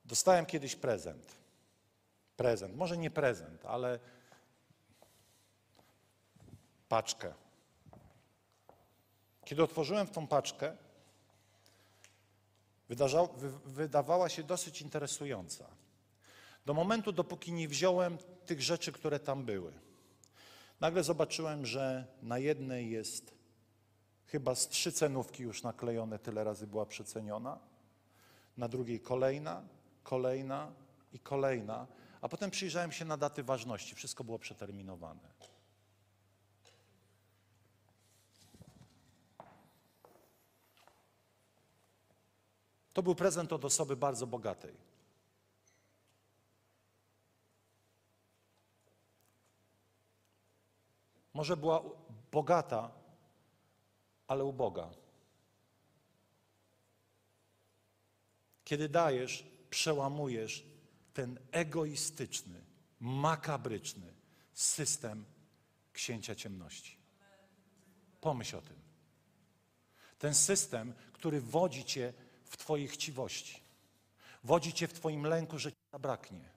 Dostałem 0.06 0.45
kiedyś 0.45 0.76
prezent. 0.76 1.36
Prezent, 2.38 2.76
może 2.76 2.97
nie 2.97 3.12
prezent, 3.12 3.66
ale 3.66 3.99
paczkę. 6.89 7.34
Kiedy 9.45 9.64
otworzyłem 9.64 10.08
tą 10.08 10.28
paczkę, 10.28 10.78
wy, 12.89 13.51
wydawała 13.66 14.30
się 14.30 14.43
dosyć 14.43 14.82
interesująca. 14.82 15.66
Do 16.66 16.74
momentu, 16.74 17.12
dopóki 17.12 17.53
nie 17.53 17.68
wziąłem 17.68 18.18
tych 18.45 18.62
rzeczy, 18.62 18.91
które 18.91 19.20
tam 19.20 19.45
były. 19.45 19.74
Nagle 20.80 21.03
zobaczyłem, 21.03 21.66
że 21.66 22.08
na 22.22 22.38
jednej 22.38 22.89
jest 22.89 23.34
chyba 24.26 24.56
z 24.56 24.68
trzy 24.68 24.91
cenówki 24.91 25.43
już 25.43 25.64
naklejone, 25.64 26.20
tyle 26.20 26.43
razy 26.43 26.68
była 26.68 26.86
przeceniona. 26.86 27.60
Na 28.58 28.68
drugiej 28.68 28.99
kolejna, 28.99 29.64
kolejna 30.06 30.72
i 31.14 31.20
kolejna. 31.20 31.88
A 32.22 32.30
potem 32.30 32.51
przyjrzałem 32.51 32.91
się 32.91 33.06
na 33.06 33.18
daty 33.18 33.43
ważności. 33.43 33.95
Wszystko 33.95 34.24
było 34.24 34.39
przeterminowane. 34.39 35.30
To 42.93 43.03
był 43.03 43.16
prezent 43.16 43.53
od 43.53 43.66
osoby 43.66 43.95
bardzo 43.95 44.28
bogatej. 44.28 44.74
Może 51.34 51.58
była 51.58 51.84
bogata, 52.32 52.91
ale 54.28 54.43
uboga. 54.43 54.89
Kiedy 58.64 58.89
dajesz, 58.89 59.55
przełamujesz 59.70 60.66
ten 61.13 61.39
egoistyczny, 61.51 62.61
makabryczny 62.99 64.13
system 64.53 65.26
księcia 65.93 66.36
ciemności. 66.36 66.97
Pomyśl 68.22 68.55
o 68.55 68.61
tym. 68.61 68.76
Ten 70.20 70.34
system, 70.34 70.93
który 71.13 71.41
wodzi 71.41 71.86
cię 71.86 72.13
w 72.43 72.57
Twojej 72.57 72.88
chciwości, 72.88 73.61
wodzi 74.43 74.74
cię 74.74 74.88
w 74.88 74.93
Twoim 74.93 75.26
lęku, 75.26 75.59
że 75.59 75.72
ci 75.72 75.78
zabraknie, 75.91 76.49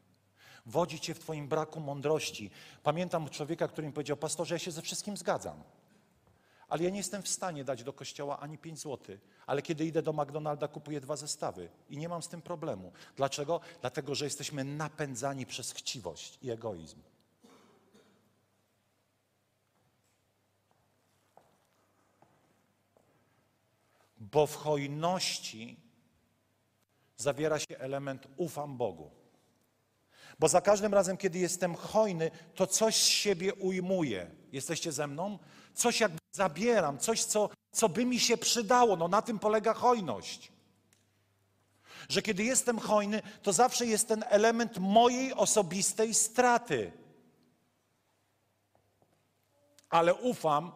wodzi 0.66 1.00
cię 1.00 1.14
w 1.14 1.18
Twoim 1.18 1.48
braku 1.48 1.80
mądrości. 1.80 2.50
Pamiętam 2.82 3.28
człowieka, 3.28 3.68
który 3.68 3.86
mi 3.86 3.92
powiedział: 3.92 4.16
Pastorze, 4.16 4.54
ja 4.54 4.58
się 4.58 4.70
ze 4.70 4.82
wszystkim 4.82 5.16
zgadzam, 5.16 5.62
ale 6.68 6.84
ja 6.84 6.90
nie 6.90 6.96
jestem 6.98 7.22
w 7.22 7.28
stanie 7.28 7.64
dać 7.64 7.84
do 7.84 7.92
kościoła 7.92 8.40
ani 8.40 8.58
5 8.58 8.78
zł, 8.78 9.16
ale 9.46 9.62
kiedy 9.62 9.84
idę 9.84 10.02
do 10.02 10.12
McDonalda, 10.12 10.68
kupuję 10.68 11.00
dwa 11.00 11.16
zestawy 11.16 11.68
i 11.90 11.98
nie 11.98 12.08
mam 12.08 12.22
z 12.22 12.28
tym 12.28 12.42
problemu. 12.42 12.92
Dlaczego? 13.16 13.60
Dlatego, 13.80 14.14
że 14.14 14.24
jesteśmy 14.24 14.64
napędzani 14.64 15.46
przez 15.46 15.72
chciwość 15.72 16.38
i 16.42 16.50
egoizm. 16.50 17.02
Bo 24.20 24.46
w 24.46 24.56
hojności 24.56 25.76
zawiera 27.16 27.58
się 27.58 27.78
element 27.78 28.28
ufam 28.36 28.76
Bogu. 28.76 29.10
Bo 30.38 30.48
za 30.48 30.60
każdym 30.60 30.94
razem, 30.94 31.16
kiedy 31.16 31.38
jestem 31.38 31.74
hojny, 31.74 32.30
to 32.54 32.66
coś 32.66 32.96
z 32.96 33.06
siebie 33.06 33.54
ujmuję. 33.54 34.30
Jesteście 34.52 34.92
ze 34.92 35.06
mną? 35.06 35.38
Coś 35.78 36.00
jakby 36.00 36.18
zabieram, 36.32 36.98
coś, 36.98 37.24
co, 37.24 37.48
co 37.72 37.88
by 37.88 38.06
mi 38.06 38.20
się 38.20 38.36
przydało. 38.36 38.96
No 38.96 39.08
na 39.08 39.22
tym 39.22 39.38
polega 39.38 39.74
hojność. 39.74 40.52
Że 42.08 42.22
kiedy 42.22 42.44
jestem 42.44 42.78
hojny, 42.78 43.22
to 43.42 43.52
zawsze 43.52 43.86
jest 43.86 44.08
ten 44.08 44.24
element 44.28 44.78
mojej 44.78 45.34
osobistej 45.34 46.14
straty. 46.14 46.92
Ale 49.90 50.14
ufam, 50.14 50.72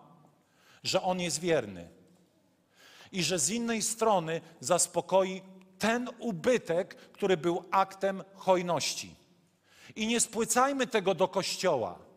że 0.83 1.03
On 1.03 1.21
jest 1.21 1.41
wierny. 1.41 1.89
i 3.13 3.23
że 3.23 3.39
z 3.39 3.51
innej 3.51 3.83
strony 3.83 4.41
zaspokoi 4.61 5.43
ten 5.79 6.09
ubytek, 6.19 6.95
który 6.95 7.37
był 7.37 7.65
aktem 7.71 8.25
hojności. 8.35 9.15
I 9.97 10.07
nie 10.07 10.21
spłycajmy 10.21 10.87
tego 10.87 11.15
do 11.15 11.29
kościoła. 11.29 12.12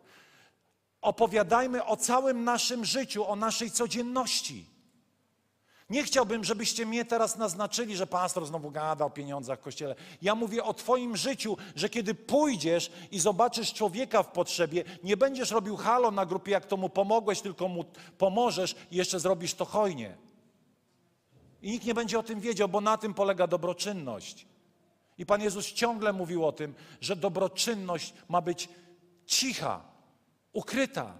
Opowiadajmy 1.00 1.84
o 1.84 1.96
całym 1.96 2.44
naszym 2.44 2.84
życiu, 2.84 3.26
o 3.26 3.36
naszej 3.36 3.70
codzienności. 3.70 4.76
Nie 5.90 6.04
chciałbym, 6.04 6.44
żebyście 6.44 6.86
mnie 6.86 7.04
teraz 7.04 7.36
naznaczyli, 7.36 7.96
że 7.96 8.06
pastor 8.06 8.46
znowu 8.46 8.70
gada 8.70 9.04
o 9.04 9.10
pieniądzach 9.10 9.58
w 9.58 9.62
kościele. 9.62 9.94
Ja 10.22 10.34
mówię 10.34 10.64
o 10.64 10.74
Twoim 10.74 11.16
życiu, 11.16 11.56
że 11.76 11.88
kiedy 11.88 12.14
pójdziesz 12.14 12.92
i 13.10 13.20
zobaczysz 13.20 13.72
człowieka 13.72 14.22
w 14.22 14.32
potrzebie, 14.32 14.84
nie 15.04 15.16
będziesz 15.16 15.50
robił 15.50 15.76
halo 15.76 16.10
na 16.10 16.26
grupie, 16.26 16.52
jak 16.52 16.66
to 16.66 16.76
mu 16.76 16.88
pomogłeś, 16.88 17.40
tylko 17.40 17.68
mu 17.68 17.84
pomożesz 18.18 18.76
i 18.90 18.96
jeszcze 18.96 19.20
zrobisz 19.20 19.54
to 19.54 19.64
hojnie. 19.64 20.16
I 21.62 21.70
nikt 21.70 21.86
nie 21.86 21.94
będzie 21.94 22.18
o 22.18 22.22
tym 22.22 22.40
wiedział, 22.40 22.68
bo 22.68 22.80
na 22.80 22.96
tym 22.96 23.14
polega 23.14 23.46
dobroczynność. 23.46 24.46
I 25.18 25.26
Pan 25.26 25.42
Jezus 25.42 25.72
ciągle 25.72 26.12
mówił 26.12 26.46
o 26.46 26.52
tym, 26.52 26.74
że 27.00 27.16
dobroczynność 27.16 28.14
ma 28.28 28.40
być 28.40 28.68
cicha, 29.26 29.84
ukryta. 30.56 31.18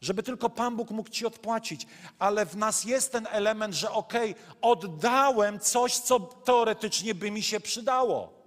Żeby 0.00 0.22
tylko 0.22 0.50
Pan 0.50 0.76
Bóg 0.76 0.90
mógł 0.90 1.10
Ci 1.10 1.26
odpłacić. 1.26 1.86
Ale 2.18 2.46
w 2.46 2.56
nas 2.56 2.84
jest 2.84 3.12
ten 3.12 3.26
element, 3.30 3.74
że 3.74 3.90
okej, 3.90 4.30
okay, 4.30 4.44
oddałem 4.60 5.60
coś, 5.60 5.98
co 5.98 6.20
teoretycznie 6.20 7.14
by 7.14 7.30
mi 7.30 7.42
się 7.42 7.60
przydało. 7.60 8.42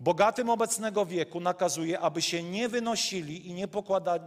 Bogatym 0.00 0.50
obecnego 0.50 1.06
wieku 1.06 1.40
nakazuje, 1.40 2.00
aby 2.00 2.22
się 2.22 2.42
nie 2.42 2.68
wynosili 2.68 3.48
i 3.48 3.54
nie 3.54 3.68
pokładali 3.68 4.24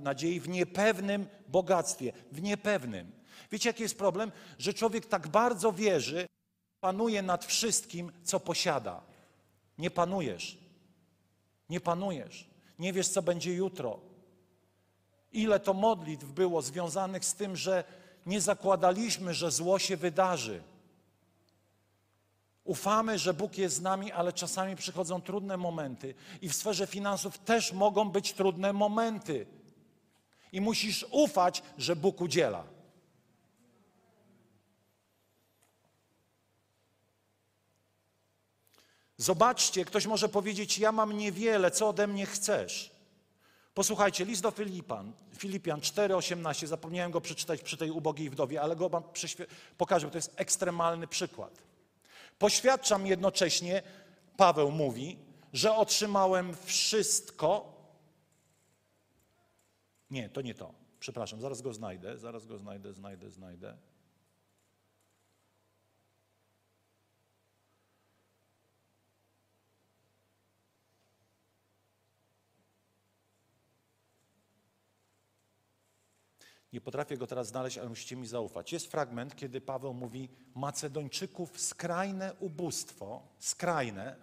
nadziei 0.00 0.40
w 0.40 0.48
niepewnym 0.48 1.26
bogactwie, 1.48 2.12
w 2.32 2.42
niepewnym. 2.42 3.12
Wiecie, 3.50 3.68
jaki 3.68 3.82
jest 3.82 3.98
problem? 3.98 4.32
Że 4.58 4.74
człowiek 4.74 5.06
tak 5.06 5.28
bardzo 5.28 5.72
wierzy, 5.72 6.26
panuje 6.84 7.22
nad 7.22 7.44
wszystkim, 7.44 8.12
co 8.24 8.40
posiada. 8.40 9.00
Nie 9.78 9.90
panujesz. 9.90 10.58
Nie 11.70 11.80
panujesz. 11.80 12.46
Nie 12.78 12.92
wiesz, 12.92 13.08
co 13.08 13.22
będzie 13.22 13.54
jutro. 13.54 14.00
Ile 15.32 15.60
to 15.60 15.74
modlitw 15.74 16.24
było 16.24 16.62
związanych 16.62 17.24
z 17.24 17.34
tym, 17.34 17.56
że 17.56 17.84
nie 18.26 18.40
zakładaliśmy, 18.40 19.34
że 19.34 19.50
zło 19.50 19.78
się 19.78 19.96
wydarzy. 19.96 20.62
Ufamy, 22.64 23.18
że 23.18 23.34
Bóg 23.34 23.58
jest 23.58 23.76
z 23.76 23.80
nami, 23.80 24.12
ale 24.12 24.32
czasami 24.32 24.76
przychodzą 24.76 25.22
trudne 25.22 25.56
momenty. 25.56 26.14
I 26.42 26.48
w 26.48 26.56
sferze 26.56 26.86
finansów 26.86 27.38
też 27.38 27.72
mogą 27.72 28.10
być 28.10 28.32
trudne 28.32 28.72
momenty. 28.72 29.46
I 30.52 30.60
musisz 30.60 31.06
ufać, 31.10 31.62
że 31.78 31.96
Bóg 31.96 32.20
udziela. 32.20 32.73
Zobaczcie, 39.16 39.84
ktoś 39.84 40.06
może 40.06 40.28
powiedzieć: 40.28 40.78
Ja 40.78 40.92
mam 40.92 41.12
niewiele, 41.12 41.70
co 41.70 41.88
ode 41.88 42.06
mnie 42.06 42.26
chcesz? 42.26 42.94
Posłuchajcie, 43.74 44.24
list 44.24 44.42
do 44.42 44.50
Filipan, 44.50 45.12
Filipian 45.38 45.80
4,18, 45.80 46.66
zapomniałem 46.66 47.12
go 47.12 47.20
przeczytać 47.20 47.62
przy 47.62 47.76
tej 47.76 47.90
ubogiej 47.90 48.30
wdowie, 48.30 48.62
ale 48.62 48.76
go 48.76 48.88
wam 48.88 49.02
pokażę, 49.78 50.06
bo 50.06 50.10
to 50.10 50.18
jest 50.18 50.32
ekstremalny 50.36 51.06
przykład. 51.06 51.62
Poświadczam 52.38 53.06
jednocześnie, 53.06 53.82
Paweł 54.36 54.70
mówi, 54.70 55.18
że 55.52 55.74
otrzymałem 55.74 56.56
wszystko. 56.64 57.74
Nie, 60.10 60.28
to 60.28 60.40
nie 60.40 60.54
to. 60.54 60.74
Przepraszam, 61.00 61.40
zaraz 61.40 61.62
go 61.62 61.72
znajdę, 61.72 62.18
zaraz 62.18 62.46
go 62.46 62.58
znajdę, 62.58 62.92
znajdę, 62.92 63.30
znajdę. 63.30 63.76
Nie 76.74 76.80
potrafię 76.80 77.16
go 77.16 77.26
teraz 77.26 77.48
znaleźć, 77.48 77.78
ale 77.78 77.88
musicie 77.88 78.16
mi 78.16 78.26
zaufać. 78.26 78.72
Jest 78.72 78.86
fragment, 78.86 79.36
kiedy 79.36 79.60
Paweł 79.60 79.94
mówi: 79.94 80.28
Macedończyków 80.54 81.60
skrajne 81.60 82.34
ubóstwo, 82.40 83.22
skrajne, 83.38 84.16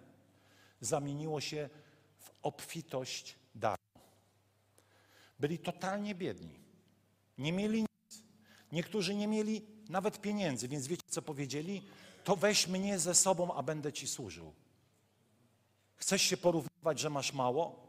zamieniło 0.80 1.40
się 1.40 1.68
w 2.18 2.30
obfitość 2.42 3.34
daru. 3.54 3.82
Byli 5.38 5.58
totalnie 5.58 6.14
biedni. 6.14 6.60
Nie 7.38 7.52
mieli 7.52 7.80
nic. 7.80 8.22
Niektórzy 8.72 9.14
nie 9.14 9.28
mieli 9.28 9.66
nawet 9.88 10.20
pieniędzy, 10.20 10.68
więc 10.68 10.86
wiecie, 10.86 11.02
co 11.08 11.22
powiedzieli? 11.22 11.82
To 12.24 12.36
weź 12.36 12.68
mnie 12.68 12.98
ze 12.98 13.14
sobą, 13.14 13.54
a 13.54 13.62
będę 13.62 13.92
ci 13.92 14.08
służył. 14.08 14.52
Chcesz 15.96 16.22
się 16.22 16.36
porównywać, 16.36 16.98
że 16.98 17.10
masz 17.10 17.32
mało? 17.32 17.86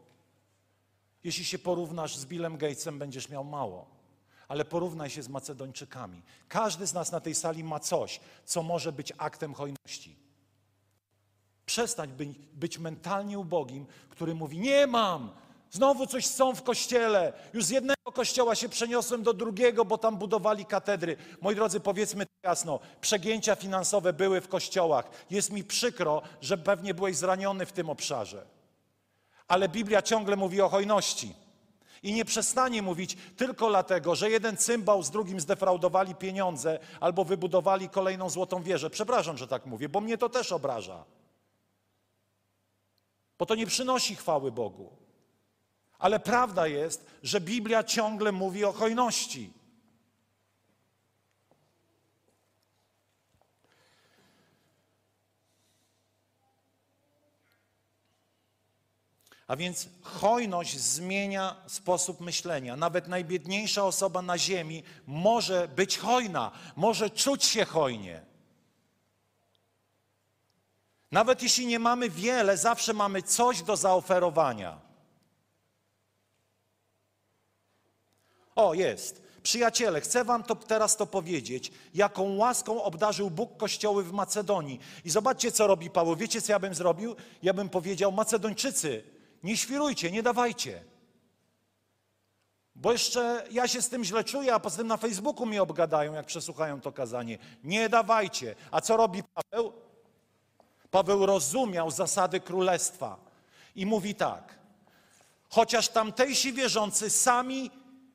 Jeśli 1.24 1.44
się 1.44 1.58
porównasz 1.58 2.16
z 2.16 2.26
Billem 2.26 2.56
Gatesem, 2.56 2.98
będziesz 2.98 3.28
miał 3.28 3.44
mało 3.44 4.03
ale 4.48 4.64
porównaj 4.64 5.10
się 5.10 5.22
z 5.22 5.28
Macedończykami. 5.28 6.22
Każdy 6.48 6.86
z 6.86 6.94
nas 6.94 7.12
na 7.12 7.20
tej 7.20 7.34
sali 7.34 7.64
ma 7.64 7.80
coś, 7.80 8.20
co 8.44 8.62
może 8.62 8.92
być 8.92 9.12
aktem 9.18 9.54
hojności. 9.54 10.16
Przestań 11.66 12.12
być, 12.52 12.78
mentalnie 12.78 13.38
ubogim, 13.38 13.86
który 14.10 14.34
mówi: 14.34 14.58
Nie 14.58 14.86
mam, 14.86 15.30
znowu 15.70 16.06
coś 16.06 16.26
są 16.26 16.54
w 16.54 16.62
kościele. 16.62 17.32
Już 17.52 17.64
z 17.64 17.70
jednego 17.70 18.12
kościoła 18.12 18.54
się 18.54 18.68
przeniosłem 18.68 19.22
do 19.22 19.34
drugiego, 19.34 19.84
bo 19.84 19.98
tam 19.98 20.16
budowali 20.16 20.66
katedry. 20.66 21.16
Moi 21.40 21.54
drodzy, 21.54 21.80
powiedzmy 21.80 22.26
jasno: 22.42 22.80
przegięcia 23.00 23.54
finansowe 23.54 24.12
były 24.12 24.40
w 24.40 24.48
kościołach. 24.48 25.10
Jest 25.30 25.52
mi 25.52 25.64
przykro, 25.64 26.22
że 26.40 26.58
pewnie 26.58 26.94
byłeś 26.94 27.16
zraniony 27.16 27.66
w 27.66 27.72
tym 27.72 27.90
obszarze. 27.90 28.46
Ale 29.48 29.68
Biblia 29.68 30.02
ciągle 30.02 30.36
mówi 30.36 30.60
o 30.60 30.68
hojności. 30.68 31.43
I 32.04 32.12
nie 32.12 32.24
przestanie 32.24 32.82
mówić 32.82 33.16
tylko 33.36 33.68
dlatego, 33.68 34.14
że 34.14 34.30
jeden 34.30 34.56
cymbał 34.56 35.02
z 35.02 35.10
drugim 35.10 35.40
zdefraudowali 35.40 36.14
pieniądze 36.14 36.78
albo 37.00 37.24
wybudowali 37.24 37.88
kolejną 37.88 38.30
złotą 38.30 38.62
wieżę. 38.62 38.90
Przepraszam, 38.90 39.38
że 39.38 39.48
tak 39.48 39.66
mówię, 39.66 39.88
bo 39.88 40.00
mnie 40.00 40.18
to 40.18 40.28
też 40.28 40.52
obraża. 40.52 41.04
Bo 43.38 43.46
to 43.46 43.54
nie 43.54 43.66
przynosi 43.66 44.16
chwały 44.16 44.52
Bogu. 44.52 44.96
Ale 45.98 46.20
prawda 46.20 46.66
jest, 46.66 47.06
że 47.22 47.40
Biblia 47.40 47.84
ciągle 47.84 48.32
mówi 48.32 48.64
o 48.64 48.72
hojności. 48.72 49.52
A 59.46 59.56
więc 59.56 59.88
hojność 60.02 60.80
zmienia 60.80 61.56
sposób 61.66 62.20
myślenia. 62.20 62.76
Nawet 62.76 63.08
najbiedniejsza 63.08 63.84
osoba 63.84 64.22
na 64.22 64.38
ziemi 64.38 64.82
może 65.06 65.68
być 65.68 65.98
hojna, 65.98 66.50
może 66.76 67.10
czuć 67.10 67.44
się 67.44 67.64
hojnie. 67.64 68.22
Nawet 71.12 71.42
jeśli 71.42 71.66
nie 71.66 71.78
mamy 71.78 72.10
wiele, 72.10 72.56
zawsze 72.56 72.92
mamy 72.92 73.22
coś 73.22 73.62
do 73.62 73.76
zaoferowania. 73.76 74.80
O, 78.56 78.74
jest. 78.74 79.24
Przyjaciele, 79.42 80.00
chcę 80.00 80.24
Wam 80.24 80.42
to 80.42 80.56
teraz 80.56 80.96
to 80.96 81.06
powiedzieć, 81.06 81.72
jaką 81.94 82.36
łaską 82.36 82.82
obdarzył 82.82 83.30
Bóg 83.30 83.56
kościoły 83.56 84.04
w 84.04 84.12
Macedonii. 84.12 84.80
I 85.04 85.10
zobaczcie, 85.10 85.52
co 85.52 85.66
robi 85.66 85.90
Paweł. 85.90 86.16
Wiecie, 86.16 86.42
co 86.42 86.52
ja 86.52 86.58
bym 86.58 86.74
zrobił? 86.74 87.16
Ja 87.42 87.54
bym 87.54 87.68
powiedział, 87.68 88.12
Macedończycy, 88.12 89.13
nie 89.44 89.56
świrujcie, 89.56 90.10
nie 90.10 90.22
dawajcie. 90.22 90.84
Bo 92.74 92.92
jeszcze 92.92 93.46
ja 93.50 93.68
się 93.68 93.82
z 93.82 93.88
tym 93.88 94.04
źle 94.04 94.24
czuję, 94.24 94.54
a 94.54 94.60
poza 94.60 94.76
tym 94.76 94.86
na 94.86 94.96
Facebooku 94.96 95.46
mi 95.46 95.58
obgadają, 95.58 96.12
jak 96.12 96.26
przesłuchają 96.26 96.80
to 96.80 96.92
kazanie. 96.92 97.38
Nie 97.64 97.88
dawajcie. 97.88 98.54
A 98.70 98.80
co 98.80 98.96
robi 98.96 99.22
Paweł? 99.34 99.72
Paweł 100.90 101.26
rozumiał 101.26 101.90
zasady 101.90 102.40
królestwa 102.40 103.16
i 103.76 103.86
mówi 103.86 104.14
tak. 104.14 104.58
Chociaż 105.48 105.88
tamtejsi 105.88 106.52
wierzący 106.52 107.10
sami 107.10 107.70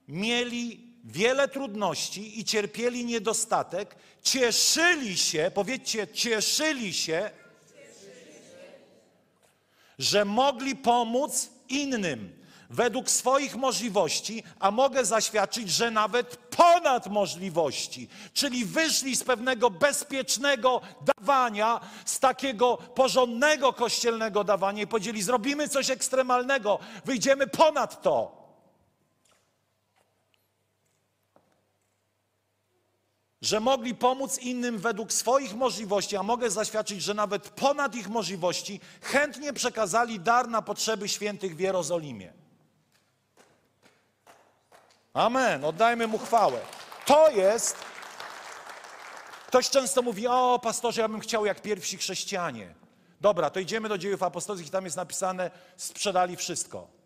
mieli 0.08 0.94
wiele 1.04 1.48
trudności 1.48 2.40
i 2.40 2.46
cierpieli 2.46 3.06
niedostatek, 3.06 3.96
cieszyli 4.22 5.18
się, 5.18 5.52
powiedzcie, 5.54 6.08
cieszyli 6.08 6.94
się, 6.94 7.32
że 10.00 10.26
mogli 10.26 10.76
pomóc 10.76 11.50
innym. 11.70 12.40
według 12.70 13.10
swoich 13.10 13.56
możliwości, 13.56 14.44
a 14.60 14.72
mogę 14.72 15.06
zaświadczyć, 15.06 15.70
że 15.70 15.92
nawet 15.92 16.36
ponad 16.36 17.08
możliwości. 17.08 18.08
Czyli 18.34 18.66
wyszli 18.66 19.16
z 19.16 19.24
pewnego 19.24 19.70
bezpiecznego 19.70 20.82
dawania, 21.18 21.80
z 22.06 22.20
takiego 22.20 22.78
porządnego 22.78 23.74
kościelnego 23.74 24.44
dawania 24.44 24.84
i 24.84 24.88
powiedzieli: 24.88 25.22
Zrobimy 25.22 25.70
coś 25.70 25.90
ekstremalnego, 25.90 26.80
wyjdziemy 27.06 27.48
ponad 27.48 28.02
to. 28.02 28.39
Że 33.42 33.60
mogli 33.60 33.96
pomóc 33.96 34.38
innym 34.38 34.78
według 34.78 35.14
swoich 35.14 35.56
możliwości, 35.56 36.18
a 36.18 36.24
mogę 36.24 36.50
zaświadczyć, 36.50 37.02
że 37.02 37.14
nawet 37.14 37.50
ponad 37.50 37.96
ich 37.96 38.10
możliwości 38.10 38.80
chętnie 39.02 39.54
przekazali 39.54 40.20
dar 40.20 40.50
na 40.50 40.62
potrzeby 40.62 41.08
świętych 41.08 41.56
w 41.56 41.60
Jerozolimie. 41.60 42.34
Amen. 45.14 45.66
Oddajmy 45.66 46.08
mu 46.08 46.18
chwałę. 46.18 46.60
To 47.06 47.32
jest. 47.32 47.76
Ktoś 49.48 49.70
często 49.70 50.02
mówi: 50.02 50.28
O, 50.28 50.60
pastorze, 50.64 51.02
ja 51.02 51.08
bym 51.08 51.20
chciał 51.20 51.46
jak 51.46 51.62
pierwsi 51.62 51.98
chrześcijanie. 51.98 52.76
Dobra, 53.22 53.50
to 53.50 53.60
idziemy 53.60 53.90
do 53.90 53.98
dziejów 53.98 54.24
apostolskich, 54.24 54.72
tam 54.72 54.86
jest 54.86 54.98
napisane: 54.98 55.52
sprzedali 55.78 56.36
wszystko. 56.36 56.99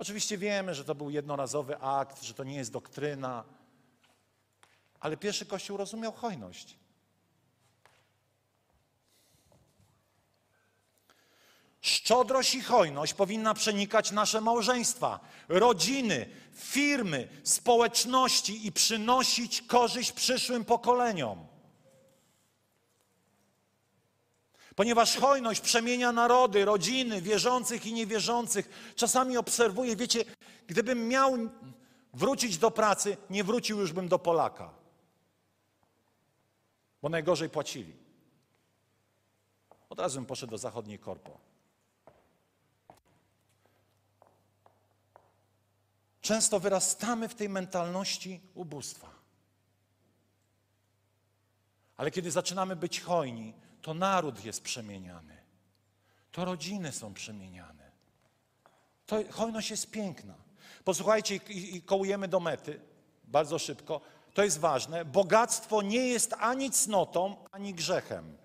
Oczywiście 0.00 0.38
wiemy, 0.38 0.74
że 0.74 0.84
to 0.84 0.94
był 0.94 1.10
jednorazowy 1.10 1.78
akt, 1.78 2.22
że 2.22 2.34
to 2.34 2.44
nie 2.44 2.56
jest 2.56 2.72
doktryna, 2.72 3.44
ale 5.00 5.16
pierwszy 5.16 5.46
Kościół 5.46 5.76
rozumiał 5.76 6.12
hojność. 6.12 6.76
Szczodrość 11.80 12.54
i 12.54 12.60
hojność 12.60 13.14
powinna 13.14 13.54
przenikać 13.54 14.10
nasze 14.10 14.40
małżeństwa, 14.40 15.20
rodziny, 15.48 16.28
firmy, 16.54 17.28
społeczności 17.44 18.66
i 18.66 18.72
przynosić 18.72 19.62
korzyść 19.62 20.12
przyszłym 20.12 20.64
pokoleniom. 20.64 21.46
Ponieważ 24.80 25.16
hojność 25.16 25.60
przemienia 25.60 26.12
narody, 26.12 26.64
rodziny, 26.64 27.22
wierzących 27.22 27.86
i 27.86 27.92
niewierzących. 27.92 28.92
Czasami 28.96 29.36
obserwuję, 29.36 29.96
wiecie, 29.96 30.24
gdybym 30.66 31.08
miał 31.08 31.38
wrócić 32.14 32.58
do 32.58 32.70
pracy, 32.70 33.16
nie 33.30 33.44
wrócił 33.44 33.80
już 33.80 33.92
bym 33.92 34.08
do 34.08 34.18
Polaka. 34.18 34.70
Bo 37.02 37.08
najgorzej 37.08 37.48
płacili. 37.48 37.96
Od 39.90 39.98
razu 39.98 40.18
bym 40.18 40.26
poszedł 40.26 40.50
do 40.50 40.58
zachodniej 40.58 40.98
korpo. 40.98 41.38
Często 46.20 46.60
wyrastamy 46.60 47.28
w 47.28 47.34
tej 47.34 47.48
mentalności 47.48 48.40
ubóstwa. 48.54 49.10
Ale 51.96 52.10
kiedy 52.10 52.30
zaczynamy 52.30 52.76
być 52.76 53.00
hojni, 53.00 53.54
to 53.82 53.94
naród 53.94 54.44
jest 54.44 54.62
przemieniany. 54.62 55.36
To 56.32 56.44
rodziny 56.44 56.92
są 56.92 57.14
przemieniane. 57.14 57.90
To 59.06 59.16
hojność 59.30 59.70
jest 59.70 59.90
piękna. 59.90 60.34
Posłuchajcie 60.84 61.36
i, 61.36 61.76
i 61.76 61.82
kołujemy 61.82 62.28
do 62.28 62.40
mety 62.40 62.80
bardzo 63.24 63.58
szybko. 63.58 64.00
To 64.34 64.44
jest 64.44 64.58
ważne. 64.58 65.04
Bogactwo 65.04 65.82
nie 65.82 66.08
jest 66.08 66.32
ani 66.32 66.70
cnotą, 66.70 67.36
ani 67.52 67.74
grzechem. 67.74 68.36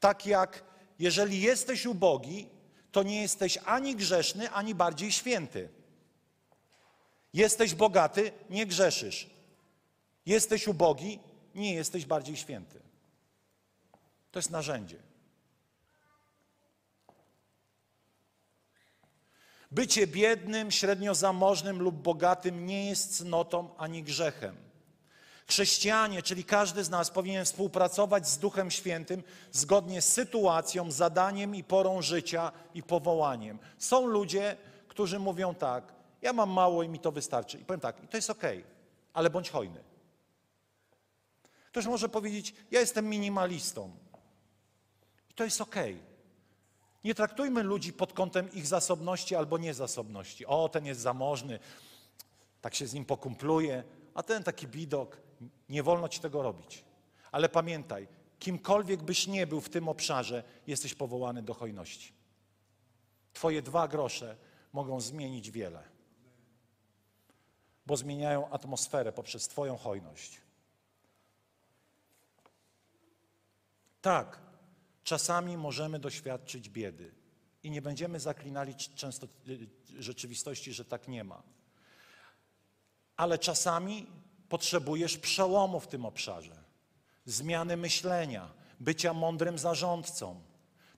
Tak 0.00 0.26
jak 0.26 0.64
jeżeli 0.98 1.40
jesteś 1.40 1.86
ubogi, 1.86 2.48
to 2.92 3.02
nie 3.02 3.22
jesteś 3.22 3.58
ani 3.64 3.96
grzeszny, 3.96 4.50
ani 4.50 4.74
bardziej 4.74 5.12
święty. 5.12 5.68
Jesteś 7.32 7.74
bogaty, 7.74 8.32
nie 8.50 8.66
grzeszysz. 8.66 9.30
Jesteś 10.26 10.68
ubogi, 10.68 11.18
nie 11.54 11.74
jesteś 11.74 12.06
bardziej 12.06 12.36
święty. 12.36 12.80
To 14.30 14.38
jest 14.38 14.50
narzędzie. 14.50 14.96
Bycie 19.70 20.06
biednym, 20.06 20.70
średnio 20.70 21.14
zamożnym 21.14 21.82
lub 21.82 21.94
bogatym 21.94 22.66
nie 22.66 22.88
jest 22.88 23.16
cnotą 23.16 23.76
ani 23.76 24.02
grzechem. 24.02 24.56
Chrześcijanie, 25.46 26.22
czyli 26.22 26.44
każdy 26.44 26.84
z 26.84 26.90
nas, 26.90 27.10
powinien 27.10 27.44
współpracować 27.44 28.28
z 28.28 28.38
Duchem 28.38 28.70
Świętym 28.70 29.22
zgodnie 29.52 30.02
z 30.02 30.12
sytuacją, 30.12 30.90
zadaniem 30.90 31.54
i 31.54 31.64
porą 31.64 32.02
życia 32.02 32.52
i 32.74 32.82
powołaniem. 32.82 33.58
Są 33.78 34.06
ludzie, 34.06 34.56
którzy 34.88 35.18
mówią 35.18 35.54
tak: 35.54 35.92
Ja 36.22 36.32
mam 36.32 36.50
mało 36.50 36.82
i 36.82 36.88
mi 36.88 36.98
to 36.98 37.12
wystarczy. 37.12 37.58
I 37.58 37.64
powiem 37.64 37.80
tak, 37.80 38.04
i 38.04 38.08
to 38.08 38.16
jest 38.16 38.30
ok, 38.30 38.42
ale 39.12 39.30
bądź 39.30 39.50
hojny. 39.50 39.84
Ktoś 41.68 41.86
może 41.86 42.08
powiedzieć: 42.08 42.54
Ja 42.70 42.80
jestem 42.80 43.08
minimalistą. 43.08 43.90
I 45.30 45.34
to 45.34 45.44
jest 45.44 45.60
ok. 45.60 45.76
Nie 47.04 47.14
traktujmy 47.14 47.62
ludzi 47.62 47.92
pod 47.92 48.12
kątem 48.12 48.52
ich 48.52 48.66
zasobności 48.66 49.36
albo 49.36 49.58
niezasobności. 49.58 50.46
O, 50.46 50.68
ten 50.68 50.86
jest 50.86 51.00
zamożny, 51.00 51.58
tak 52.60 52.74
się 52.74 52.86
z 52.86 52.94
nim 52.94 53.04
pokumpluje, 53.04 53.84
a 54.14 54.22
ten 54.22 54.42
taki 54.44 54.68
bidok. 54.68 55.16
Nie 55.68 55.82
wolno 55.82 56.08
ci 56.08 56.20
tego 56.20 56.42
robić. 56.42 56.84
Ale 57.32 57.48
pamiętaj, 57.48 58.08
kimkolwiek 58.38 59.02
byś 59.02 59.26
nie 59.26 59.46
był 59.46 59.60
w 59.60 59.68
tym 59.68 59.88
obszarze, 59.88 60.42
jesteś 60.66 60.94
powołany 60.94 61.42
do 61.42 61.54
hojności. 61.54 62.12
Twoje 63.32 63.62
dwa 63.62 63.88
grosze 63.88 64.36
mogą 64.72 65.00
zmienić 65.00 65.50
wiele, 65.50 65.82
bo 67.86 67.96
zmieniają 67.96 68.50
atmosferę 68.50 69.12
poprzez 69.12 69.48
Twoją 69.48 69.76
hojność. 69.76 70.40
Tak, 74.02 74.40
czasami 75.04 75.56
możemy 75.56 75.98
doświadczyć 75.98 76.68
biedy 76.68 77.14
i 77.62 77.70
nie 77.70 77.82
będziemy 77.82 78.20
zaklinali 78.20 78.74
często 78.74 79.26
y, 79.48 80.02
rzeczywistości, 80.02 80.72
że 80.72 80.84
tak 80.84 81.08
nie 81.08 81.24
ma. 81.24 81.42
Ale 83.16 83.38
czasami 83.38 84.06
potrzebujesz 84.48 85.18
przełomu 85.18 85.80
w 85.80 85.88
tym 85.88 86.04
obszarze, 86.04 86.64
zmiany 87.24 87.76
myślenia, 87.76 88.52
bycia 88.80 89.14
mądrym 89.14 89.58
zarządcą. 89.58 90.40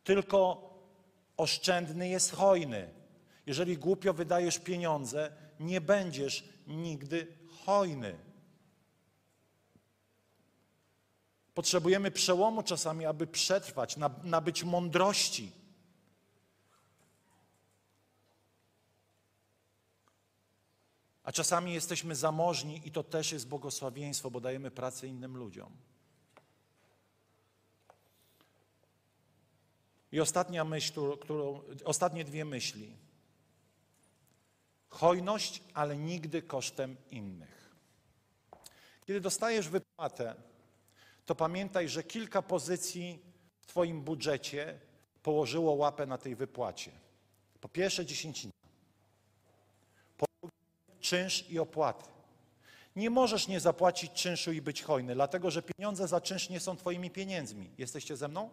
Tylko 0.04 0.72
oszczędny 1.36 2.08
jest 2.08 2.32
hojny. 2.32 2.90
Jeżeli 3.46 3.78
głupio 3.78 4.14
wydajesz 4.14 4.58
pieniądze, 4.58 5.32
nie 5.60 5.80
będziesz 5.80 6.44
nigdy 6.66 7.26
hojny. 7.64 8.18
Potrzebujemy 11.54 12.10
przełomu 12.10 12.62
czasami, 12.62 13.06
aby 13.06 13.26
przetrwać, 13.26 13.96
nabyć 14.24 14.64
mądrości. 14.64 15.52
A 21.22 21.32
czasami 21.32 21.74
jesteśmy 21.74 22.14
zamożni 22.14 22.80
i 22.84 22.92
to 22.92 23.02
też 23.02 23.32
jest 23.32 23.48
błogosławieństwo, 23.48 24.30
bo 24.30 24.40
dajemy 24.40 24.70
pracę 24.70 25.06
innym 25.06 25.36
ludziom. 25.36 25.76
I 30.12 30.20
ostatnia 30.20 30.64
myśl, 30.64 31.18
którą, 31.20 31.62
ostatnie 31.84 32.24
dwie 32.24 32.44
myśli. 32.44 32.96
Hojność, 34.88 35.62
ale 35.74 35.96
nigdy 35.96 36.42
kosztem 36.42 36.96
innych. 37.10 37.74
Kiedy 39.06 39.20
dostajesz 39.20 39.68
wypłatę, 39.68 40.34
to 41.26 41.34
pamiętaj, 41.34 41.88
że 41.88 42.02
kilka 42.02 42.42
pozycji 42.42 43.18
w 43.60 43.66
Twoim 43.66 44.02
budżecie 44.02 44.78
położyło 45.22 45.72
łapę 45.72 46.06
na 46.06 46.18
tej 46.18 46.36
wypłacie. 46.36 46.90
Po 47.60 47.68
pierwsze 47.68 48.06
dziesięcina, 48.06 48.52
po 50.16 50.26
drugie 50.40 50.56
czynsz 51.00 51.50
i 51.50 51.58
opłaty. 51.58 52.10
Nie 52.96 53.10
możesz 53.10 53.48
nie 53.48 53.60
zapłacić 53.60 54.12
czynszu 54.12 54.52
i 54.52 54.62
być 54.62 54.82
hojny, 54.82 55.14
dlatego 55.14 55.50
że 55.50 55.62
pieniądze 55.62 56.08
za 56.08 56.20
czynsz 56.20 56.50
nie 56.50 56.60
są 56.60 56.76
Twoimi 56.76 57.10
pieniędzmi. 57.10 57.70
Jesteście 57.78 58.16
ze 58.16 58.28
mną? 58.28 58.50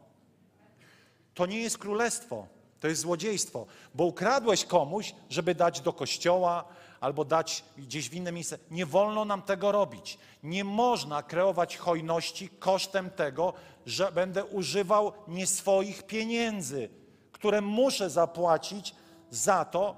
To 1.33 1.45
nie 1.45 1.61
jest 1.61 1.77
królestwo, 1.77 2.47
to 2.79 2.87
jest 2.87 3.01
złodziejstwo, 3.01 3.65
bo 3.95 4.05
ukradłeś 4.05 4.65
komuś, 4.65 5.15
żeby 5.29 5.55
dać 5.55 5.81
do 5.81 5.93
kościoła 5.93 6.65
albo 7.01 7.25
dać 7.25 7.63
gdzieś 7.77 8.09
w 8.09 8.13
inne 8.13 8.31
miejsce. 8.31 8.57
Nie 8.71 8.85
wolno 8.85 9.25
nam 9.25 9.41
tego 9.41 9.71
robić. 9.71 10.17
Nie 10.43 10.63
można 10.63 11.23
kreować 11.23 11.77
hojności 11.77 12.49
kosztem 12.49 13.09
tego, 13.09 13.53
że 13.85 14.11
będę 14.11 14.45
używał 14.45 15.13
nie 15.27 15.47
swoich 15.47 16.03
pieniędzy, 16.03 16.89
które 17.31 17.61
muszę 17.61 18.09
zapłacić 18.09 18.95
za 19.29 19.65
to, 19.65 19.95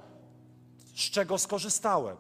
z 0.96 1.10
czego 1.12 1.38
skorzystałem. 1.38 2.18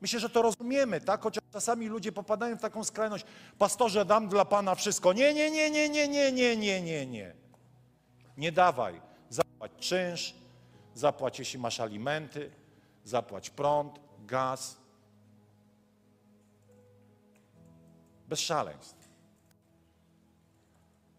Myślę, 0.00 0.20
że 0.20 0.30
to 0.30 0.42
rozumiemy, 0.42 1.00
tak? 1.00 1.22
Chociaż 1.22 1.44
czasami 1.52 1.88
ludzie 1.88 2.12
popadają 2.12 2.56
w 2.56 2.60
taką 2.60 2.84
skrajność. 2.84 3.24
Pastorze, 3.58 4.04
dam 4.04 4.28
dla 4.28 4.44
Pana 4.44 4.74
wszystko. 4.74 5.12
Nie, 5.12 5.34
nie, 5.34 5.50
nie, 5.50 5.70
nie, 5.70 5.88
nie, 5.88 6.08
nie, 6.08 6.32
nie, 6.32 6.56
nie, 6.56 6.82
nie, 6.82 7.06
nie. 7.06 7.34
Nie 8.36 8.52
dawaj. 8.52 9.00
Zapłać 9.30 9.72
czynsz, 9.78 10.34
zapłać 10.94 11.38
jeśli 11.38 11.58
masz 11.58 11.80
alimenty, 11.80 12.50
zapłać 13.04 13.50
prąd, 13.50 14.00
gaz. 14.26 14.76
Bez 18.28 18.40
szaleństw. 18.40 19.08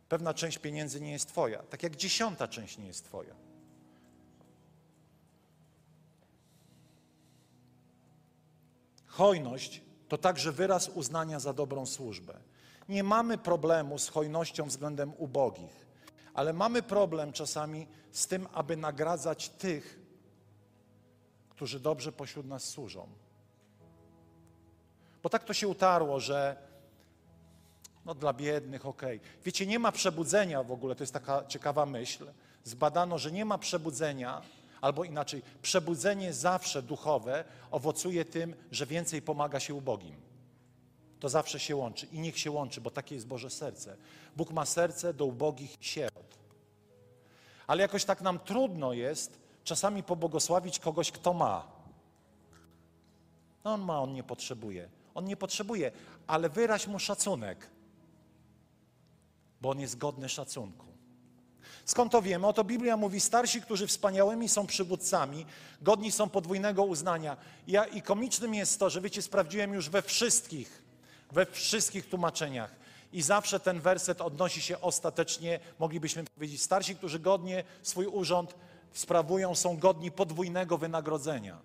Pewna 0.09 0.33
część 0.33 0.57
pieniędzy 0.57 1.01
nie 1.01 1.11
jest 1.11 1.27
Twoja, 1.27 1.63
tak 1.63 1.83
jak 1.83 1.95
dziesiąta 1.95 2.47
część 2.47 2.77
nie 2.77 2.88
jest 2.88 3.05
Twoja. 3.05 3.36
Hojność 9.05 9.81
to 10.07 10.17
także 10.17 10.51
wyraz 10.51 10.89
uznania 10.89 11.39
za 11.39 11.53
dobrą 11.53 11.86
służbę. 11.86 12.39
Nie 12.89 13.03
mamy 13.03 13.38
problemu 13.38 13.99
z 13.99 14.09
hojnością 14.09 14.65
względem 14.65 15.13
ubogich, 15.17 15.86
ale 16.33 16.53
mamy 16.53 16.83
problem 16.83 17.33
czasami 17.33 17.88
z 18.11 18.27
tym, 18.27 18.47
aby 18.53 18.77
nagradzać 18.77 19.49
tych, 19.49 19.99
którzy 21.55 21.79
dobrze 21.79 22.11
pośród 22.11 22.47
nas 22.47 22.63
służą. 22.63 23.07
Bo 25.23 25.29
tak 25.29 25.43
to 25.43 25.53
się 25.53 25.67
utarło, 25.67 26.19
że 26.19 26.55
no 28.05 28.15
dla 28.15 28.33
biednych, 28.33 28.85
okej. 28.85 29.19
Wiecie, 29.45 29.65
nie 29.65 29.79
ma 29.79 29.91
przebudzenia 29.91 30.63
w 30.63 30.71
ogóle, 30.71 30.95
to 30.95 31.03
jest 31.03 31.13
taka 31.13 31.45
ciekawa 31.47 31.85
myśl. 31.85 32.25
Zbadano, 32.63 33.17
że 33.17 33.31
nie 33.31 33.45
ma 33.45 33.57
przebudzenia, 33.57 34.41
albo 34.81 35.03
inaczej, 35.03 35.41
przebudzenie 35.61 36.33
zawsze 36.33 36.81
duchowe 36.81 37.43
owocuje 37.71 38.25
tym, 38.25 38.55
że 38.71 38.85
więcej 38.85 39.21
pomaga 39.21 39.59
się 39.59 39.73
ubogim. 39.73 40.15
To 41.19 41.29
zawsze 41.29 41.59
się 41.59 41.75
łączy 41.75 42.07
i 42.11 42.19
niech 42.19 42.39
się 42.39 42.51
łączy, 42.51 42.81
bo 42.81 42.91
takie 42.91 43.15
jest 43.15 43.27
Boże 43.27 43.49
serce. 43.49 43.97
Bóg 44.35 44.51
ma 44.51 44.65
serce 44.65 45.13
do 45.13 45.25
ubogich 45.25 45.77
sierot. 45.79 46.37
Ale 47.67 47.81
jakoś 47.81 48.05
tak 48.05 48.21
nam 48.21 48.39
trudno 48.39 48.93
jest 48.93 49.44
czasami 49.66 50.03
pobłogosławić 50.03 50.80
kogoś, 50.80 51.11
kto 51.11 51.34
ma. 51.34 51.68
No 53.63 53.74
on 53.74 53.82
ma, 53.82 54.01
on 54.01 54.13
nie 54.13 54.24
potrzebuje. 54.24 54.89
On 55.16 55.26
nie 55.26 55.38
potrzebuje, 55.38 55.91
ale 56.28 56.49
wyraź 56.49 56.88
mu 56.88 56.99
szacunek, 56.99 57.68
bo 59.61 59.70
on 59.70 59.80
jest 59.80 59.97
godny 59.97 60.30
szacunku. 60.30 60.86
Skąd 61.86 62.11
to 62.11 62.22
wiemy? 62.22 62.47
Oto 62.47 62.63
Biblia 62.63 62.97
mówi, 62.97 63.20
starsi, 63.22 63.61
którzy 63.61 63.88
wspaniałymi 63.88 64.49
są 64.49 64.68
przywódcami, 64.68 65.45
godni 65.82 66.11
są 66.11 66.30
podwójnego 66.30 66.84
uznania. 66.84 67.38
Ja, 67.68 67.86
I 67.86 68.01
komicznym 68.01 68.55
jest 68.55 68.80
to, 68.80 68.89
że 68.89 69.01
wiecie, 69.01 69.22
sprawdziłem 69.22 69.74
już 69.74 69.89
we 69.89 70.01
wszystkich, 70.01 70.84
we 71.32 71.45
wszystkich 71.45 72.09
tłumaczeniach. 72.09 72.76
I 73.13 73.22
zawsze 73.22 73.59
ten 73.59 73.82
werset 73.82 74.22
odnosi 74.22 74.61
się 74.61 74.82
ostatecznie, 74.82 75.59
moglibyśmy 75.80 76.24
powiedzieć, 76.24 76.61
starsi, 76.61 76.95
którzy 76.95 77.20
godnie 77.20 77.63
swój 77.84 78.05
urząd 78.05 78.55
sprawują, 78.99 79.55
są 79.55 79.77
godni 79.77 80.11
podwójnego 80.11 80.77
wynagrodzenia. 80.77 81.57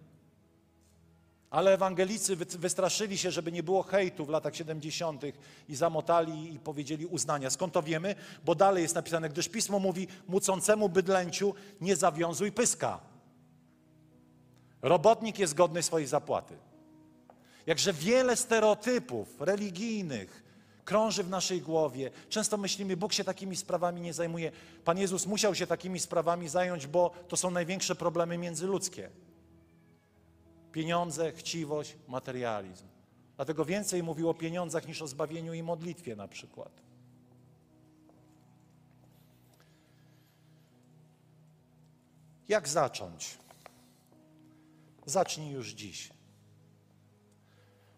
Ale 1.50 1.74
ewangelicy 1.74 2.36
wy- 2.36 2.44
wystraszyli 2.44 3.18
się, 3.18 3.30
żeby 3.30 3.52
nie 3.52 3.62
było 3.62 3.82
hejtu 3.82 4.24
w 4.24 4.28
latach 4.28 4.56
70. 4.56 5.22
i 5.68 5.76
zamotali 5.76 6.54
i 6.54 6.58
powiedzieli 6.58 7.06
uznania. 7.06 7.50
Skąd 7.50 7.72
to 7.72 7.82
wiemy? 7.82 8.14
Bo 8.44 8.54
dalej 8.54 8.82
jest 8.82 8.94
napisane, 8.94 9.28
gdyż 9.28 9.48
pismo 9.48 9.78
mówi, 9.78 10.08
mucącemu 10.28 10.88
bydlęciu 10.88 11.54
nie 11.80 11.96
zawiązuj 11.96 12.52
pyska. 12.52 13.00
Robotnik 14.82 15.38
jest 15.38 15.54
godny 15.54 15.82
swojej 15.82 16.06
zapłaty. 16.06 16.54
Jakże 17.66 17.92
wiele 17.92 18.36
stereotypów 18.36 19.40
religijnych 19.40 20.44
krąży 20.90 21.24
w 21.24 21.30
naszej 21.30 21.62
głowie. 21.62 22.10
Często 22.28 22.56
myślimy, 22.56 22.96
Bóg 22.96 23.12
się 23.12 23.24
takimi 23.24 23.56
sprawami 23.56 24.00
nie 24.00 24.12
zajmuje. 24.12 24.52
Pan 24.84 24.98
Jezus 24.98 25.26
musiał 25.26 25.54
się 25.54 25.66
takimi 25.66 26.00
sprawami 26.00 26.48
zająć, 26.48 26.86
bo 26.86 27.10
to 27.28 27.36
są 27.36 27.50
największe 27.50 27.94
problemy 27.94 28.38
międzyludzkie. 28.38 29.10
Pieniądze, 30.72 31.32
chciwość, 31.32 31.96
materializm. 32.08 32.86
Dlatego 33.36 33.64
więcej 33.64 34.02
mówił 34.02 34.30
o 34.30 34.34
pieniądzach 34.34 34.88
niż 34.88 35.02
o 35.02 35.06
zbawieniu 35.06 35.54
i 35.54 35.62
modlitwie 35.62 36.16
na 36.16 36.28
przykład. 36.28 36.72
Jak 42.48 42.68
zacząć? 42.68 43.38
Zacznij 45.06 45.52
już 45.52 45.68
dziś. 45.72 46.10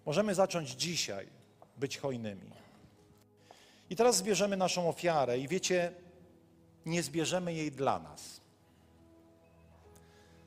Możemy 0.06 0.34
zacząć 0.34 0.70
dzisiaj 0.70 1.28
być 1.76 1.98
hojnymi. 1.98 2.61
I 3.92 3.96
teraz 3.96 4.16
zbierzemy 4.16 4.56
naszą 4.56 4.88
ofiarę 4.88 5.38
i 5.38 5.48
wiecie, 5.48 5.92
nie 6.86 7.02
zbierzemy 7.02 7.54
jej 7.54 7.72
dla 7.72 7.98
nas. 7.98 8.40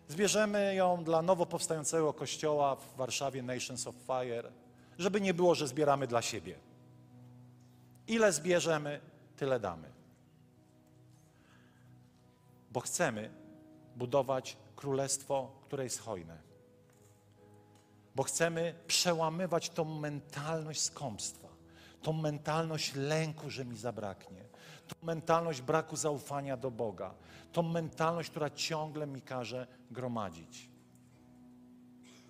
Zbierzemy 0.08 0.76
ją 0.76 1.04
dla 1.04 1.22
nowo 1.22 1.46
powstającego 1.46 2.14
kościoła 2.14 2.76
w 2.76 2.96
Warszawie 2.96 3.44
Nations 3.44 3.88
of 3.88 3.96
Fire, 3.96 4.52
żeby 4.98 5.22
nie 5.22 5.34
było, 5.34 5.56
że 5.56 5.68
zbieramy 5.68 6.08
dla 6.08 6.22
siebie. 6.22 6.56
Ile 8.08 8.34
zbierzemy, 8.34 9.02
tyle 9.38 9.60
damy. 9.60 9.92
Bo 12.72 12.80
chcemy 12.80 13.30
budować 13.96 14.58
królestwo, 14.76 15.52
które 15.62 15.84
jest 15.84 16.00
hojne. 16.00 16.38
Bo 18.16 18.24
chcemy 18.24 18.76
przełamywać 18.88 19.70
tą 19.70 19.86
mentalność 19.86 20.82
skąpstwa, 20.82 21.45
tą 22.06 22.14
mentalność 22.14 22.96
lęku, 22.96 23.50
że 23.50 23.66
mi 23.66 23.78
zabraknie, 23.78 24.42
tą 24.88 24.96
mentalność 25.06 25.62
braku 25.62 25.96
zaufania 25.96 26.58
do 26.58 26.72
Boga, 26.72 27.14
tą 27.52 27.64
mentalność, 27.64 28.30
która 28.30 28.50
ciągle 28.50 29.08
mi 29.08 29.22
każe 29.22 29.68
gromadzić. 29.92 30.70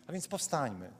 A 0.07 0.11
więc 0.11 0.27
powstańmy. 0.27 0.91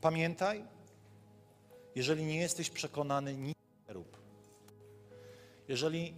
Pamiętaj, 0.00 0.64
jeżeli 1.94 2.24
nie 2.24 2.38
jesteś 2.38 2.70
przekonany, 2.70 3.34
nic 3.34 3.56
nie 3.88 3.94
rób. 3.94 4.16
Jeżeli 5.68 6.14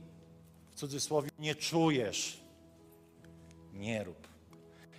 w 0.70 0.74
cudzysłowie 0.74 1.30
nie 1.38 1.54
czujesz, 1.54 2.47
nie 3.78 4.04
rób. 4.04 4.28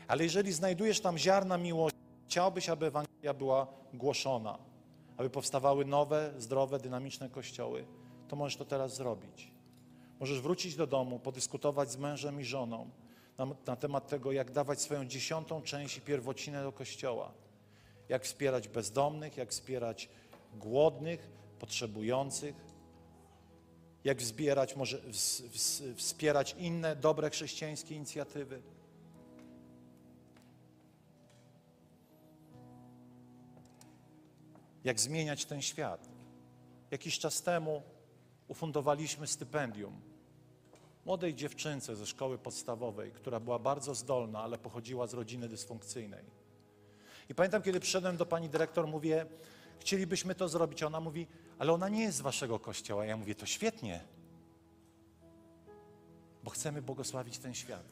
Ale 0.08 0.24
jeżeli 0.24 0.54
znajdujesz 0.54 1.00
tam 1.00 1.18
ziarna 1.18 1.58
miłości, 1.58 2.00
chciałbyś, 2.28 2.70
aby 2.70 2.86
Ewangelia 2.86 3.34
była 3.34 3.68
głoszona, 3.94 4.58
aby 5.18 5.30
powstawały 5.30 5.86
nowe, 5.86 6.34
zdrowe, 6.38 6.80
dynamiczne 6.80 7.30
kościoły, 7.30 7.86
to 8.28 8.36
możesz 8.36 8.58
to 8.58 8.66
teraz 8.66 8.96
zrobić. 8.96 9.52
Możesz 10.20 10.42
wrócić 10.42 10.76
do 10.76 10.88
domu, 10.88 11.20
podyskutować 11.20 11.92
z 11.92 11.98
mężem 11.98 12.42
i 12.42 12.44
żoną 12.44 12.90
na, 13.38 13.48
na 13.68 13.76
temat 13.76 14.08
tego, 14.08 14.32
jak 14.32 14.52
dawać 14.52 14.82
swoją 14.82 15.06
dziesiątą 15.06 15.62
część 15.62 15.98
i 15.98 16.02
pierwocinę 16.02 16.64
do 16.64 16.72
kościoła. 16.72 17.32
Jak 18.10 18.24
wspierać 18.24 18.68
bezdomnych, 18.68 19.38
jak 19.38 19.50
wspierać 19.50 20.10
głodnych, 20.54 21.30
potrzebujących, 21.60 22.56
jak 24.04 24.22
zbierać, 24.22 24.76
może 24.76 24.98
ws- 24.98 25.44
ws- 25.54 25.96
wspierać 25.96 26.56
inne 26.60 26.96
dobre 26.96 27.30
chrześcijańskie 27.30 27.96
inicjatywy. 27.96 28.62
Jak 34.84 35.00
zmieniać 35.00 35.46
ten 35.46 35.62
świat. 35.62 36.10
Jakiś 36.92 37.20
czas 37.20 37.42
temu 37.42 37.84
ufundowaliśmy 38.48 39.28
stypendium 39.28 40.02
młodej 41.06 41.36
dziewczynce 41.36 41.96
ze 41.96 42.06
szkoły 42.06 42.38
podstawowej, 42.38 43.12
która 43.12 43.40
była 43.40 43.60
bardzo 43.60 43.96
zdolna, 43.96 44.42
ale 44.42 44.58
pochodziła 44.58 45.08
z 45.08 45.14
rodziny 45.14 45.50
dysfunkcyjnej. 45.50 46.24
I 47.30 47.36
pamiętam, 47.36 47.62
kiedy 47.62 47.80
przyszedłem 47.80 48.18
do 48.18 48.26
pani 48.26 48.50
dyrektor, 48.50 48.88
mówię, 48.88 49.26
chcielibyśmy 49.80 50.36
to 50.36 50.50
zrobić. 50.50 50.84
Ona 50.84 51.00
mówi, 51.00 51.28
ale 51.60 51.74
ona 51.74 51.90
nie 51.90 52.02
jest 52.02 52.18
z 52.18 52.22
waszego 52.22 52.60
kościoła. 52.60 53.06
Ja 53.06 53.18
mówię, 53.18 53.36
to 53.36 53.46
świetnie, 53.46 54.04
bo 56.44 56.50
chcemy 56.50 56.82
błogosławić 56.82 57.38
ten 57.38 57.54
świat. 57.54 57.86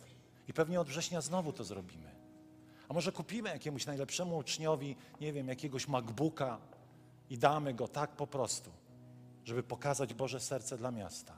I 0.47 0.53
pewnie 0.53 0.81
od 0.81 0.87
września 0.87 1.21
znowu 1.21 1.53
to 1.53 1.63
zrobimy. 1.63 2.17
A 2.89 2.93
może 2.93 3.11
kupimy 3.11 3.49
jakiemuś 3.49 3.85
najlepszemu 3.85 4.37
uczniowi, 4.37 4.95
nie 5.21 5.33
wiem, 5.33 5.47
jakiegoś 5.47 5.87
MacBooka 5.87 6.59
i 7.29 7.37
damy 7.37 7.73
go 7.73 7.87
tak 7.87 8.11
po 8.11 8.27
prostu, 8.27 8.71
żeby 9.45 9.63
pokazać 9.63 10.13
Boże 10.13 10.39
serce 10.39 10.77
dla 10.77 10.91
miasta. 10.91 11.33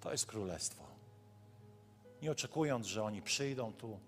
To 0.00 0.12
jest 0.12 0.26
królestwo. 0.26 0.84
Nie 2.22 2.30
oczekując, 2.30 2.86
że 2.86 3.02
oni 3.02 3.22
przyjdą 3.22 3.72
tu. 3.72 3.98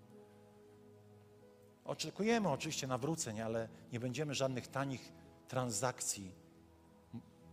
Oczekujemy 1.87 2.49
oczywiście 2.49 2.87
nawróceń, 2.87 3.41
ale 3.41 3.69
nie 3.93 4.01
będziemy 4.01 4.35
żadnych 4.35 4.69
tanich 4.69 5.13
transakcji 5.49 6.35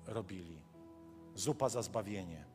robili. 0.05 0.59
Zupa 1.35 1.69
za 1.69 1.81
zbawienie. 1.81 2.45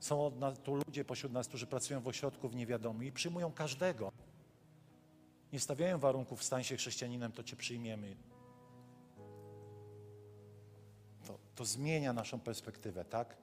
Są 0.00 0.32
tu 0.64 0.74
ludzie 0.74 1.04
pośród 1.04 1.32
nas, 1.32 1.48
którzy 1.48 1.66
pracują 1.66 2.00
w 2.00 2.08
ośrodku 2.08 2.48
w 2.48 2.54
niewiadomym 2.54 3.04
i 3.04 3.12
przyjmują 3.12 3.52
każdego. 3.52 4.12
nie 5.52 5.60
stawiają 5.60 5.98
warunków, 5.98 6.44
stań 6.44 6.64
się 6.64 6.76
chrześcijaninem, 6.76 7.32
to 7.32 7.42
cię 7.42 7.56
przyjmiemy. 7.56 8.16
To, 11.26 11.38
to 11.54 11.64
zmienia 11.64 12.12
naszą 12.12 12.40
perspektywę, 12.40 13.04
tak? 13.04 13.36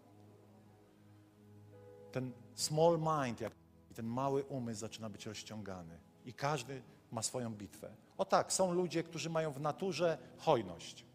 Ten 2.12 2.32
small 2.56 3.00
mind, 3.00 3.42
jak 3.42 3.54
ten 3.96 4.06
mały 4.06 4.44
umysł 4.44 4.80
zaczyna 4.80 5.10
być 5.10 5.26
rozciągany. 5.26 6.00
I 6.26 6.34
każdy 6.34 6.82
ma 7.12 7.24
swoją 7.24 7.54
bitwę. 7.54 7.92
O 8.18 8.26
tak, 8.26 8.54
są 8.54 8.74
ludzie, 8.74 9.04
którzy 9.04 9.30
mają 9.30 9.52
w 9.52 9.62
naturze 9.62 10.18
hojność. 10.38 11.06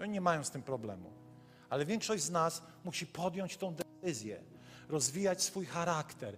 Oni 0.00 0.10
nie 0.10 0.20
mają 0.20 0.44
z 0.44 0.50
tym 0.50 0.62
problemu. 0.62 1.12
Ale 1.70 1.86
większość 1.86 2.22
z 2.22 2.30
nas 2.30 2.62
musi 2.84 3.06
podjąć 3.06 3.56
tą 3.56 3.74
decyzję, 3.74 4.42
rozwijać 4.88 5.42
swój 5.42 5.66
charakter. 5.66 6.36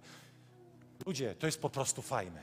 Ludzie, 1.05 1.35
to 1.35 1.45
jest 1.45 1.61
po 1.61 1.69
prostu 1.69 2.01
fajne. 2.01 2.41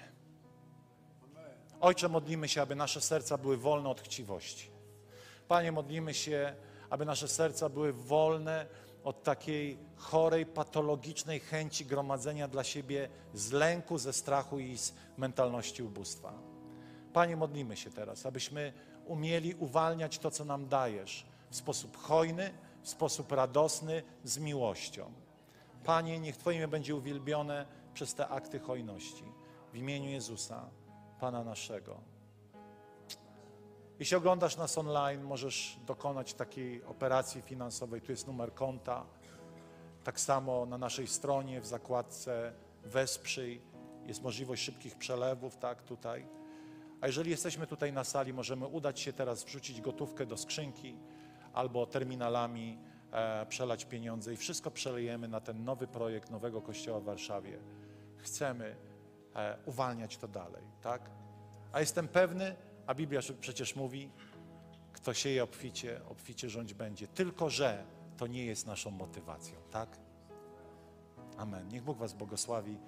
Ojcze, 1.81 2.09
modlimy 2.09 2.49
się, 2.49 2.63
aby 2.63 2.75
nasze 2.75 3.01
serca 3.01 3.39
były 3.39 3.57
wolne 3.57 3.89
od 3.89 4.01
chciwości. 4.01 4.71
Panie, 5.49 5.73
modlimy 5.73 6.15
się, 6.15 6.55
aby 6.91 7.05
nasze 7.05 7.29
serca 7.29 7.69
były 7.69 7.93
wolne 7.93 8.67
od 9.07 9.23
takiej 9.23 9.79
chorej, 9.97 10.47
patologicznej 10.47 11.41
chęci 11.41 11.87
gromadzenia 11.87 12.49
dla 12.49 12.65
siebie 12.65 13.09
z 13.35 13.53
lęku, 13.53 13.99
ze 13.99 14.13
strachu 14.13 14.59
i 14.59 14.79
z 14.79 14.95
mentalności 15.17 15.83
ubóstwa. 15.83 16.33
Panie, 17.13 17.37
modlimy 17.37 17.77
się 17.77 17.91
teraz, 17.91 18.27
abyśmy 18.27 18.73
umieli 19.05 19.55
uwalniać 19.55 20.19
to, 20.19 20.31
co 20.31 20.45
nam 20.45 20.69
dajesz 20.69 21.27
w 21.51 21.57
sposób 21.57 21.97
hojny, 21.97 22.51
w 22.83 22.89
sposób 22.89 23.33
radosny, 23.33 24.03
z 24.25 24.39
miłością. 24.39 25.13
Panie, 25.85 26.21
niech 26.21 26.37
Twoje 26.37 26.57
imię 26.57 26.69
będzie 26.69 26.95
uwielbione 26.95 27.67
przez 27.95 28.15
te 28.15 28.29
akty 28.29 28.59
hojności. 28.59 29.25
W 29.73 29.77
imieniu 29.77 30.11
Jezusa, 30.11 30.71
Pana 31.21 31.45
naszego. 31.45 32.16
Jeśli 33.99 34.17
oglądasz 34.17 34.57
nas 34.57 34.79
online, 34.79 35.23
możesz 35.23 35.79
dokonać 35.87 36.35
takiej 36.35 36.85
operacji 36.85 37.43
finansowej. 37.43 38.01
Tu 38.01 38.13
jest 38.13 38.27
numer 38.27 38.55
konta. 38.55 39.07
Tak 40.05 40.21
samo 40.21 40.67
na 40.67 40.79
naszej 40.79 41.07
stronie 41.07 41.61
w 41.61 41.67
zakładce 41.67 42.53
Wesprzyj 42.85 43.61
jest 44.07 44.23
możliwość 44.23 44.63
szybkich 44.63 44.97
przelewów, 44.99 45.57
tak, 45.57 45.83
tutaj. 45.83 46.27
A 47.01 47.07
jeżeli 47.07 47.31
jesteśmy 47.31 47.67
tutaj 47.67 47.93
na 47.93 48.05
sali, 48.05 48.33
możemy 48.33 48.67
udać 48.67 49.01
się 49.01 49.13
teraz, 49.13 49.45
wrzucić 49.45 49.81
gotówkę 49.81 50.27
do 50.27 50.37
skrzynki 50.37 50.97
albo 51.53 51.87
terminalami 51.87 52.79
e, 53.13 53.47
przelać 53.47 53.85
pieniądze 53.85 54.33
i 54.33 54.37
wszystko 54.37 54.71
przelejemy 54.71 55.29
na 55.29 55.41
ten 55.41 55.65
nowy 55.65 55.87
projekt 55.87 56.31
nowego 56.31 56.63
kościoła 56.63 57.01
w 57.01 57.05
Warszawie. 57.05 57.59
Chcemy 58.17 58.77
e, 59.35 59.59
uwalniać 59.67 60.17
to 60.17 60.29
dalej, 60.29 60.63
tak? 60.83 61.11
A 61.73 61.81
jestem 61.81 62.09
pewny, 62.09 62.57
a 62.87 62.95
Biblia 62.95 63.21
przecież 63.41 63.77
mówi, 63.77 64.11
kto 64.93 65.15
sieje 65.15 65.43
obficie, 65.43 66.01
obficie 66.09 66.51
rządź 66.51 66.75
będzie. 66.75 67.07
Tylko, 67.07 67.51
że 67.51 67.85
to 68.17 68.27
nie 68.27 68.45
jest 68.47 68.67
naszą 68.67 68.91
motywacją, 68.91 69.55
tak? 69.71 69.89
Amen. 71.37 71.69
Niech 71.69 71.83
Bóg 71.83 71.99
was 71.99 72.13
błogosławi. 72.13 72.79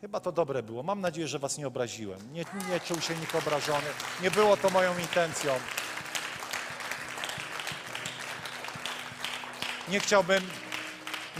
Chyba 0.00 0.20
to 0.20 0.32
dobre 0.32 0.62
było. 0.62 0.82
Mam 0.82 1.00
nadzieję, 1.00 1.28
że 1.28 1.38
was 1.38 1.58
nie 1.58 1.66
obraziłem. 1.66 2.32
Nie, 2.32 2.44
nie 2.70 2.80
czuł 2.80 3.00
się 3.00 3.16
nikt 3.16 3.34
obrażony. 3.34 3.86
Nie 4.22 4.30
było 4.30 4.56
to 4.56 4.70
moją 4.70 4.98
intencją. 4.98 5.52
Nie 9.88 10.00
chciałbym, 10.00 10.42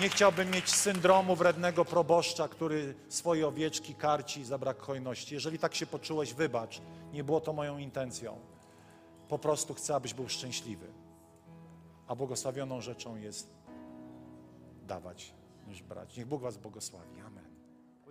nie 0.00 0.08
chciałbym 0.08 0.50
mieć 0.50 0.70
syndromu 0.70 1.36
wrednego 1.36 1.84
proboszcza, 1.84 2.48
który 2.48 2.94
swoje 3.08 3.48
owieczki 3.48 3.94
karci 3.94 4.44
za 4.44 4.58
brak 4.58 4.80
hojności. 4.80 5.34
Jeżeli 5.34 5.58
tak 5.58 5.74
się 5.74 5.86
poczułeś, 5.86 6.34
wybacz. 6.34 6.80
Nie 7.12 7.24
było 7.24 7.40
to 7.40 7.52
moją 7.52 7.78
intencją. 7.78 8.38
Po 9.28 9.38
prostu 9.38 9.74
chcę, 9.74 9.94
abyś 9.94 10.14
był 10.14 10.28
szczęśliwy. 10.28 10.86
A 12.06 12.14
błogosławioną 12.14 12.80
rzeczą 12.80 13.16
jest 13.16 13.50
dawać 14.82 15.34
niż 15.66 15.82
brać. 15.82 16.16
Niech 16.16 16.26
Bóg 16.26 16.42
was 16.42 16.56
błogosławi. 16.56 17.20
Amen. 17.20 17.41